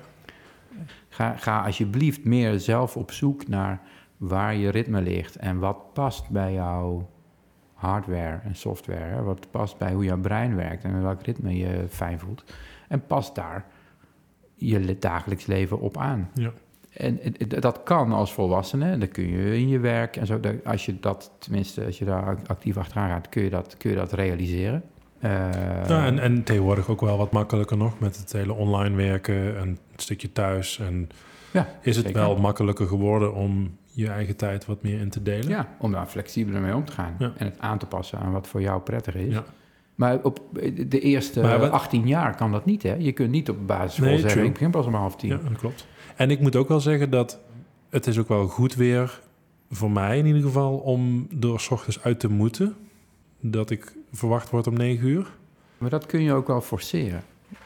Ga, 1.10 1.36
ga 1.38 1.62
alsjeblieft 1.66 2.24
meer 2.26 2.60
zelf 2.60 2.98
op 2.98 3.12
zoek 3.12 3.48
naar 3.48 3.82
waar 4.18 4.56
je 4.56 4.70
ritme 4.70 5.02
ligt 5.02 5.36
en 5.36 5.60
wat 5.60 5.94
past 5.94 6.30
bij 6.30 6.54
jouw 6.54 7.10
hardware 7.74 8.40
en 8.44 8.56
software. 8.56 9.00
Hè? 9.16 9.22
Wat 9.24 9.52
past 9.52 9.78
bij 9.78 9.94
hoe 9.94 10.04
jouw 10.04 10.20
brein 10.20 10.56
werkt 10.56 10.84
en 10.84 10.92
met 10.92 11.02
welk 11.02 11.22
ritme 11.24 11.58
je 11.58 11.86
fijn 11.90 12.20
voelt. 12.20 12.44
En 12.88 13.06
pas 13.06 13.34
daar 13.34 13.66
je 14.56 14.98
dagelijks 15.00 15.46
leven 15.46 15.80
op 15.80 15.98
aan. 15.98 16.30
Ja. 16.34 16.52
En 16.94 17.20
dat 17.48 17.84
kan 17.84 18.12
als 18.12 18.34
volwassene, 18.34 18.90
en 18.92 19.00
dan 19.00 19.08
kun 19.10 19.28
je 19.28 19.58
in 19.58 19.68
je 19.68 19.80
werk 19.80 20.16
en 20.16 20.26
zo. 20.26 20.40
dat- 20.40 20.66
Als 20.66 20.86
je 20.86 21.00
dat, 21.00 21.32
tenminste, 21.40 21.86
als 21.86 21.98
je 21.98 22.06
daar 22.06 22.38
actief 22.48 22.78
achteraan 22.78 23.10
gaat, 23.10 23.30
kun 23.30 23.44
je 23.44 23.50
dat, 23.50 23.78
kun 23.78 23.90
je 23.90 23.96
dat 23.96 24.12
realiseren. 24.14 24.84
Eh, 25.24 25.88
Ja, 25.88 26.06
en, 26.06 26.20
en 26.20 26.44
tegenwoordig 26.44 26.90
ook 26.90 27.02
wel 27.02 27.18
wat 27.18 27.32
makkelijker 27.32 27.78
nog 27.78 28.00
met 28.00 28.18
het 28.18 28.32
hele 28.32 28.54
online 28.54 28.96
werken 28.96 29.58
en 29.58 29.70
het 29.92 30.02
stukje 30.02 30.32
thuis. 30.32 30.80
En 30.80 31.10
ja, 31.52 31.68
is 31.82 31.96
het 31.96 32.06
zeker. 32.06 32.22
wel 32.22 32.38
makkelijker 32.38 32.88
geworden 32.88 33.34
om 33.34 33.78
je 33.92 34.08
eigen 34.08 34.36
tijd 34.36 34.66
wat 34.66 34.82
meer 34.84 35.00
in 35.00 35.10
te 35.10 35.22
delen? 35.24 35.50
Ja, 35.50 35.68
om 35.80 35.92
daar 35.92 36.06
flexibeler 36.06 36.62
mee 36.62 36.76
om 36.76 36.86
te 36.86 36.92
gaan. 36.92 37.16
Ja. 37.20 37.34
En 37.38 37.46
het 37.46 37.60
aan 37.60 37.78
te 37.78 37.86
passen 37.86 38.20
aan 38.20 38.32
wat 38.32 38.48
voor 38.48 38.62
jou 38.62 38.82
prettig 38.82 39.16
is. 39.16 39.34
Ja. 39.34 39.44
Maar 39.96 40.20
op 40.24 40.40
de 40.88 41.00
eerste 41.00 41.42
Maar 41.42 41.60
wat- 41.60 41.72
18 41.72 42.08
jaar 42.08 42.36
kan 42.36 42.52
dat 42.52 42.66
niet, 42.66 42.84
hè? 42.84 42.94
Je 42.94 43.12
kunt 43.12 43.32
niet 43.32 43.50
op 43.50 43.68
basisschool 43.68 44.06
Nee, 44.08 44.16
zeggen, 44.18 44.32
true. 44.38 44.46
ik 44.46 44.54
begin 44.54 44.72
pas 44.72 44.86
om 44.86 44.94
half 44.94 45.16
tien. 45.16 45.30
Ja, 45.30 45.38
dat 45.50 45.58
klopt. 45.58 45.88
En 46.16 46.30
ik 46.32 46.40
moet 46.40 46.56
ook 46.56 46.68
wel 46.68 46.80
zeggen 46.80 47.10
dat 47.10 47.40
het 47.90 48.08
is 48.08 48.18
ook 48.20 48.28
wel 48.28 48.48
goed 48.48 48.76
weer, 48.76 49.22
voor 49.70 49.92
mij 49.92 50.18
in 50.18 50.26
ieder 50.26 50.42
geval, 50.42 50.78
om 50.78 51.28
door 51.36 51.60
s 51.60 51.70
ochtends 51.72 52.04
uit 52.04 52.20
te 52.20 52.28
moeten. 52.30 52.76
Dat 53.40 53.70
ik 53.70 53.94
verwacht 54.14 54.50
word 54.50 54.68
om 54.68 54.74
negen 54.74 55.08
uur. 55.08 55.32
Maar 55.78 55.90
dat 55.90 56.06
kun 56.06 56.22
je 56.22 56.34
ook 56.34 56.48
wel 56.48 56.62
forceren. 56.62 57.24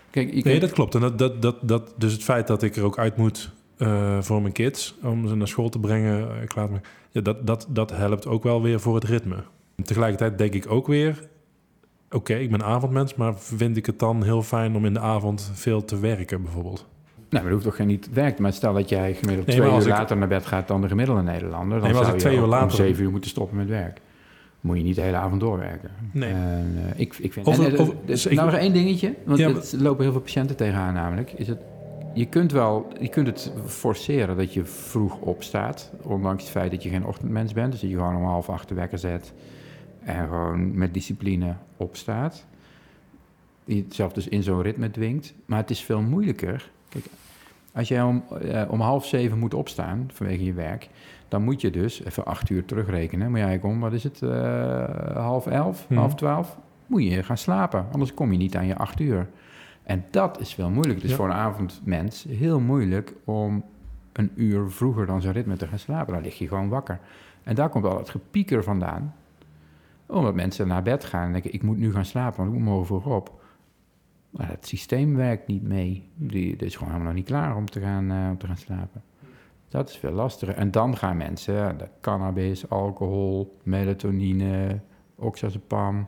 Kijk, 0.10 0.34
je 0.34 0.42
Nee, 0.44 0.60
dat 0.60 0.72
klopt. 0.72 0.96
En 0.96 1.02
dat, 1.02 1.18
dat, 1.20 1.42
dat, 1.42 1.56
dat, 1.62 1.94
dus 1.98 2.14
het 2.14 2.24
feit 2.24 2.48
dat 2.48 2.64
ik 2.64 2.76
er 2.76 2.84
ook 2.84 2.98
uit 2.98 3.18
moet 3.18 3.52
eh, 3.78 4.18
voor 4.22 4.42
mijn 4.42 4.54
kids, 4.54 4.96
om 5.04 5.28
ze 5.28 5.36
naar 5.36 5.48
school 5.48 5.70
te 5.70 5.80
brengen, 5.80 6.20
eh, 6.42 6.48
klaar 6.48 6.66
te 6.66 6.72
maken, 6.72 6.90
ja, 7.12 7.22
dat, 7.22 7.48
dat, 7.48 7.68
dat 7.70 7.92
helpt 7.92 8.28
ook 8.28 8.44
wel 8.44 8.62
weer 8.62 8.80
voor 8.80 8.96
het 8.96 9.04
ritme. 9.04 9.36
Tegelijkertijd 9.84 10.38
denk 10.38 10.54
ik 10.54 10.72
ook 10.72 10.88
weer, 10.88 11.28
oké, 12.12 12.34
ik 12.34 12.52
ben 12.52 12.64
avondmens, 12.64 13.16
maar 13.16 13.40
vind 13.40 13.78
ik 13.78 13.86
het 13.86 14.00
dan 14.00 14.24
heel 14.24 14.44
fijn 14.44 14.76
om 14.76 14.86
in 14.86 14.94
de 14.94 15.00
avond 15.00 15.52
veel 15.54 15.86
te 15.86 16.00
werken 16.00 16.42
bijvoorbeeld? 16.42 16.86
Nou, 17.30 17.30
maar 17.30 17.42
dat 17.44 17.52
hoeft 17.52 17.64
toch 17.64 17.76
geen 17.76 17.88
niet 17.88 18.02
te 18.04 18.10
werken. 18.14 18.42
Maar 18.42 18.54
stel 18.54 18.74
dat 18.74 18.90
jij 18.90 19.14
gemiddeld 19.14 19.48
Nee, 19.48 19.56
twee 19.56 19.72
uur 19.72 19.82
ik- 19.82 19.88
later 19.88 20.18
naar 20.18 20.28
bed 20.28 20.46
gaat 20.46 20.68
dan 20.68 20.82
de 20.82 20.88
gemiddelde 20.88 21.22
Nederlander. 21.22 21.80
Dan 21.80 21.88
Nee, 21.88 21.98
zou 21.98 22.08
ik 22.08 22.14
je 22.14 22.20
twee 22.20 22.38
uur 22.38 22.56
ook 22.56 22.62
om 22.62 22.70
zeven 22.70 23.04
uur 23.04 23.12
moeten 23.12 23.30
stoppen 23.30 23.58
met 23.58 23.68
werk. 23.68 24.00
Moet 24.62 24.78
je 24.78 24.84
niet 24.84 24.96
de 24.96 25.02
hele 25.02 25.18
avond 25.18 25.42
doorwerken. 25.42 25.90
Nee. 26.12 26.30
En, 26.34 26.74
eh, 26.94 27.00
ik, 27.00 27.16
ik 27.18 27.34
vind... 27.34 27.48
Over- 27.48 27.66
en, 27.66 27.74
eh, 27.74 27.82
over- 27.82 27.96
dus 28.06 28.26
ik- 28.26 28.36
nou 28.38 28.52
nog 28.52 28.60
één 28.60 28.74
dingetje. 28.74 29.14
Want 29.26 29.40
Ja, 29.40 29.54
het- 29.54 29.72
er 29.72 29.82
lopen 29.82 30.04
heel 30.04 30.12
veel 30.12 30.22
patiënten 30.22 30.56
tegenaan 30.56 30.94
namelijk. 30.94 31.32
Is 31.32 31.48
het, 31.48 31.60
je 32.14 32.26
kunt 32.26 32.52
wel... 32.52 32.88
Je 33.00 33.08
kunt 33.10 33.28
het 33.28 33.52
forceren 33.66 34.38
dat 34.38 34.54
je 34.54 34.66
vroeg 34.66 35.20
opstaat. 35.20 35.92
Ondanks 36.02 36.44
het 36.44 36.52
feit 36.52 36.72
dat 36.72 36.84
je 36.84 36.90
geen 36.90 37.06
ochtendmens 37.06 37.54
bent. 37.54 37.72
Dus 37.72 37.82
dat 37.82 37.90
je 37.90 37.96
gewoon 37.96 38.16
om 38.16 38.24
half 38.24 38.50
acht 38.50 38.68
de 38.68 38.76
wekker 38.76 38.98
zet. 38.98 39.34
En 40.04 40.28
gewoon 40.28 40.78
met 40.78 40.94
discipline 40.94 41.54
opstaat. 41.78 42.46
Die 43.66 43.86
jezelf 43.88 44.14
dus 44.14 44.28
in 44.28 44.44
zo'n 44.44 44.62
ritme 44.62 44.92
dwingt. 44.92 45.34
Maar 45.46 45.58
het 45.60 45.70
is 45.70 45.82
veel 45.84 46.02
moeilijker. 46.02 46.70
Kijk, 46.90 47.06
als 47.74 47.88
jij 47.88 48.02
om, 48.04 48.24
eh, 48.42 48.62
om 48.70 48.80
half 48.80 49.06
zeven 49.06 49.40
moet 49.40 49.54
opstaan 49.54 50.10
vanwege 50.14 50.44
je 50.44 50.54
werk, 50.54 50.90
dan 51.28 51.44
moet 51.44 51.62
je 51.62 51.70
dus 51.70 52.04
even 52.04 52.26
acht 52.26 52.50
uur 52.50 52.66
terugrekenen. 52.66 53.32
Maar 53.32 53.40
jij 53.40 53.60
om, 53.62 53.80
wat 53.80 53.94
is 53.94 54.04
het, 54.04 54.22
eh, 54.22 55.16
half 55.16 55.48
elf, 55.48 55.90
Mhm. 55.90 56.00
half 56.00 56.16
twaalf? 56.16 56.58
Moet 56.86 57.04
je 57.04 57.24
gaan 57.24 57.38
slapen, 57.38 57.86
anders 57.92 58.14
kom 58.14 58.32
je 58.32 58.38
niet 58.38 58.56
aan 58.58 58.68
je 58.68 58.76
acht 58.78 59.00
uur. 59.00 59.28
En 59.84 60.06
dat 60.12 60.40
is 60.40 60.54
veel 60.54 60.70
moeilijker. 60.70 60.96
Het 60.96 61.04
is 61.04 61.10
Ja. 61.10 61.16
voor 61.18 61.26
een 61.26 61.34
avondmens 61.42 62.24
heel 62.30 62.60
moeilijk 62.60 63.14
om 63.24 63.64
een 64.14 64.32
uur 64.36 64.70
vroeger 64.72 65.06
dan 65.06 65.22
zijn 65.22 65.34
ritme 65.34 65.56
te 65.58 65.68
gaan 65.68 65.80
slapen. 65.80 66.14
Dan 66.14 66.24
lig 66.24 66.38
je 66.38 66.48
gewoon 66.48 66.70
wakker. 66.70 67.00
En 67.44 67.56
daar 67.56 67.70
komt 67.70 67.86
al 67.86 67.98
het 67.98 68.10
gepieker 68.10 68.64
vandaan. 68.64 69.16
Omdat 70.06 70.36
mensen 70.36 70.68
naar 70.68 70.84
bed 70.84 71.06
gaan 71.06 71.26
en 71.26 71.32
denken, 71.32 71.54
ik 71.54 71.64
moet 71.64 71.78
nu 71.78 71.92
gaan 71.92 72.06
slapen, 72.06 72.38
want 72.38 72.50
ik 72.50 72.56
moet 72.56 72.66
morgen 72.68 72.86
vroeg 72.86 73.06
op. 73.06 73.42
Maar 74.30 74.50
het 74.50 74.68
systeem 74.68 75.16
werkt 75.16 75.48
niet 75.48 75.64
mee. 75.64 76.10
Die, 76.16 76.56
die 76.56 76.68
is 76.68 76.74
gewoon 76.76 76.90
helemaal 76.92 77.12
nog 77.14 77.20
niet 77.22 77.30
klaar 77.30 77.56
om 77.56 77.66
te 77.66 77.80
gaan, 77.80 78.12
eh, 78.12 78.28
om 78.30 78.38
te 78.38 78.48
gaan 78.48 78.58
slapen. 78.58 79.02
Dat 79.70 79.90
is 79.90 79.98
veel 79.98 80.12
lastiger. 80.12 80.56
En 80.56 80.72
dan 80.72 80.98
gaan 80.98 81.18
mensen, 81.18 81.78
de 81.78 81.88
cannabis, 82.02 82.70
alcohol, 82.70 83.58
melatonine, 83.64 84.80
oxazepam. 85.16 86.08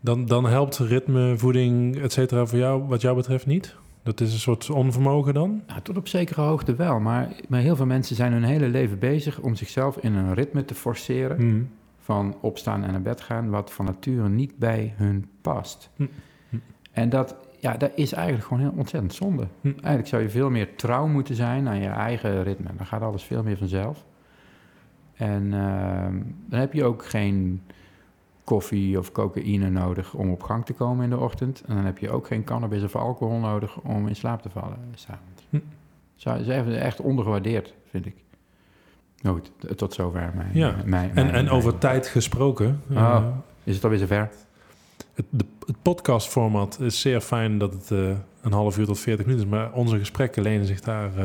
Dan, 0.00 0.26
dan 0.26 0.46
helpt 0.46 0.78
ritme, 0.78 1.36
voeding, 1.36 1.96
et 1.96 2.12
cetera 2.12 2.46
voor 2.46 2.58
jou, 2.58 2.82
wat 2.82 3.00
jou 3.00 3.16
betreft 3.16 3.46
niet? 3.46 3.76
Dat 4.02 4.20
is 4.20 4.32
een 4.32 4.38
soort 4.38 4.70
onvermogen 4.70 5.34
dan? 5.34 5.62
Nou, 5.66 5.80
tot 5.80 5.96
op 5.96 6.08
zekere 6.08 6.40
hoogte 6.40 6.74
wel, 6.74 7.00
maar, 7.00 7.28
maar 7.48 7.60
heel 7.60 7.76
veel 7.76 7.86
mensen 7.86 8.16
zijn 8.16 8.32
hun 8.32 8.44
hele 8.44 8.68
leven 8.68 8.98
bezig 8.98 9.40
om 9.40 9.54
zichzelf 9.54 9.96
in 9.96 10.14
een 10.14 10.34
ritme 10.34 10.64
te 10.64 10.74
forceren 10.74 11.36
Hmm. 11.36 11.68
van 11.98 12.36
opstaan 12.40 12.84
en 12.84 12.90
naar 12.90 13.02
bed 13.02 13.20
gaan, 13.20 13.50
wat 13.50 13.72
van 13.72 13.84
nature 13.84 14.28
niet 14.28 14.58
bij 14.58 14.94
hun 14.96 15.28
past. 15.40 15.90
Hm. 15.96 16.06
Hm. 16.48 16.56
En 16.92 17.08
dat, 17.08 17.36
ja, 17.58 17.76
dat 17.76 17.90
is 17.94 18.12
eigenlijk 18.12 18.46
gewoon 18.46 18.62
heel 18.62 18.72
ontzettend 18.76 19.14
zonde. 19.14 19.46
Hm. 19.60 19.68
Eigenlijk 19.68 20.06
zou 20.06 20.22
je 20.22 20.28
veel 20.30 20.50
meer 20.50 20.76
trouw 20.76 21.06
moeten 21.06 21.34
zijn 21.34 21.68
aan 21.68 21.80
je 21.80 21.88
eigen 21.88 22.42
ritme. 22.42 22.68
Dan 22.76 22.86
gaat 22.86 23.02
alles 23.02 23.22
veel 23.24 23.42
meer 23.42 23.56
vanzelf. 23.56 24.04
En 25.14 25.54
ehm, 25.54 26.14
dan 26.46 26.60
heb 26.60 26.72
je 26.72 26.84
ook 26.84 27.04
geen 27.04 27.62
koffie 28.44 28.98
of 28.98 29.12
cocaïne 29.12 29.70
nodig 29.70 30.14
om 30.14 30.30
op 30.30 30.42
gang 30.42 30.64
te 30.64 30.72
komen 30.72 31.04
in 31.04 31.10
de 31.10 31.18
ochtend. 31.18 31.62
En 31.66 31.74
dan 31.74 31.84
heb 31.84 31.98
je 31.98 32.10
ook 32.10 32.26
geen 32.26 32.44
cannabis 32.44 32.82
of 32.82 32.96
alcohol 32.96 33.38
nodig 33.38 33.80
om 33.80 34.08
in 34.08 34.16
slaap 34.16 34.42
te 34.42 34.50
vallen 34.50 34.78
s'avonds. 34.94 35.46
Hm. 35.50 35.58
Is 36.40 36.48
even 36.48 36.80
echt 36.80 37.00
ondergewaardeerd, 37.00 37.74
vind 37.90 38.06
ik. 38.06 38.14
Nou 39.22 39.36
goed, 39.40 39.78
tot 39.78 39.94
zover 39.94 40.32
mijn... 40.34 40.50
Ja. 40.52 40.70
mijn, 40.70 40.82
En, 41.08 41.14
mijn- 41.14 41.26
en 41.26 41.32
mijn- 41.32 41.48
over 41.50 41.78
tijd 41.78 42.06
gesproken. 42.06 42.80
Oh. 42.90 42.96
eh, 42.96 43.24
Is 43.64 43.74
het 43.74 43.84
alweer 43.84 43.98
zover? 43.98 44.30
Het, 45.16 45.24
de, 45.30 45.44
het 45.66 45.76
podcastformat 45.82 46.78
is 46.80 47.00
zeer 47.00 47.20
fijn 47.20 47.58
dat 47.58 47.72
het 47.72 47.90
eh, 47.90 47.98
een 48.42 48.52
half 48.52 48.78
uur 48.78 48.86
tot 48.86 48.98
40 48.98 49.26
minuten 49.26 49.46
is. 49.46 49.52
Maar 49.52 49.72
onze 49.72 49.98
gesprekken 49.98 50.42
lenen 50.42 50.66
zich 50.66 50.80
daar 50.80 51.10
eh, 51.16 51.24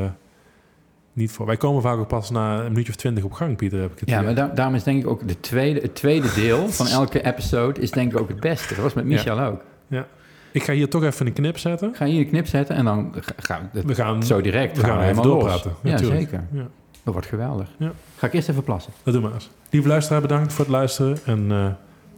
niet 1.12 1.30
voor. 1.32 1.46
Wij 1.46 1.56
komen 1.56 1.82
vaak 1.82 1.98
ook 1.98 2.08
pas 2.08 2.30
na 2.30 2.58
een 2.60 2.68
minuutje 2.70 2.92
of 2.92 2.98
twintig 2.98 3.24
op 3.24 3.32
gang, 3.32 3.56
Pieter. 3.56 3.80
Heb 3.80 3.92
ik 3.92 3.98
het 4.00 4.08
Ja, 4.08 4.14
idee. 4.22 4.34
maar 4.34 4.48
da- 4.48 4.54
daarom 4.54 4.74
is 4.74 4.82
denk 4.82 5.02
ik 5.02 5.08
ook 5.08 5.28
de 5.28 5.40
tweede, 5.40 5.80
het 5.80 5.94
tweede 5.94 6.32
deel 6.34 6.68
van 6.68 6.86
elke 6.86 7.24
episode 7.24 7.80
is 7.80 7.90
denk 7.90 8.12
ik 8.12 8.20
ook 8.20 8.28
het 8.28 8.40
beste. 8.40 8.74
Dat 8.74 8.82
was 8.82 8.94
met 8.94 9.04
Michel 9.04 9.40
ook. 9.40 9.60
Ja. 9.86 10.06
Ik 10.52 10.62
ga 10.62 10.72
hier 10.72 10.88
toch 10.88 11.02
even 11.04 11.26
een 11.26 11.32
knip 11.32 11.58
zetten. 11.58 11.94
Ga 11.94 12.04
je 12.04 12.18
een 12.18 12.28
knip 12.28 12.46
zetten 12.46 12.76
en 12.76 12.84
dan 12.84 13.14
ga- 13.20 13.32
gaan 13.36 13.70
we 13.72 13.82
We 13.82 13.94
gaan, 13.94 14.22
zo 14.22 14.40
direct 14.40 14.76
we 14.76 14.84
gaan 14.84 15.00
helemaal 15.00 15.24
doorpraten. 15.24 15.72
Ja, 15.82 15.90
Natuurlijk. 15.90 16.20
zeker. 16.20 16.44
Ja. 16.52 16.66
Dat 17.02 17.12
wordt 17.12 17.28
geweldig. 17.28 17.68
Ja. 17.78 17.92
Ga 18.16 18.26
ik 18.26 18.32
eerst 18.32 18.48
even 18.48 18.62
plassen. 18.64 18.92
Dat 19.02 19.14
doen 19.14 19.22
we 19.22 19.32
eens. 19.34 19.50
Lieve 19.70 19.88
luisteraar, 19.88 20.20
bedankt 20.20 20.52
voor 20.52 20.64
het 20.64 20.74
luisteren 20.74 21.16
en 21.24 21.46
eh, 21.50 21.66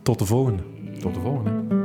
tot 0.03 0.18
de 0.18 0.25
volgende. 0.25 0.62
Tot 1.01 1.15
de 1.15 1.21
volgende. 1.21 1.84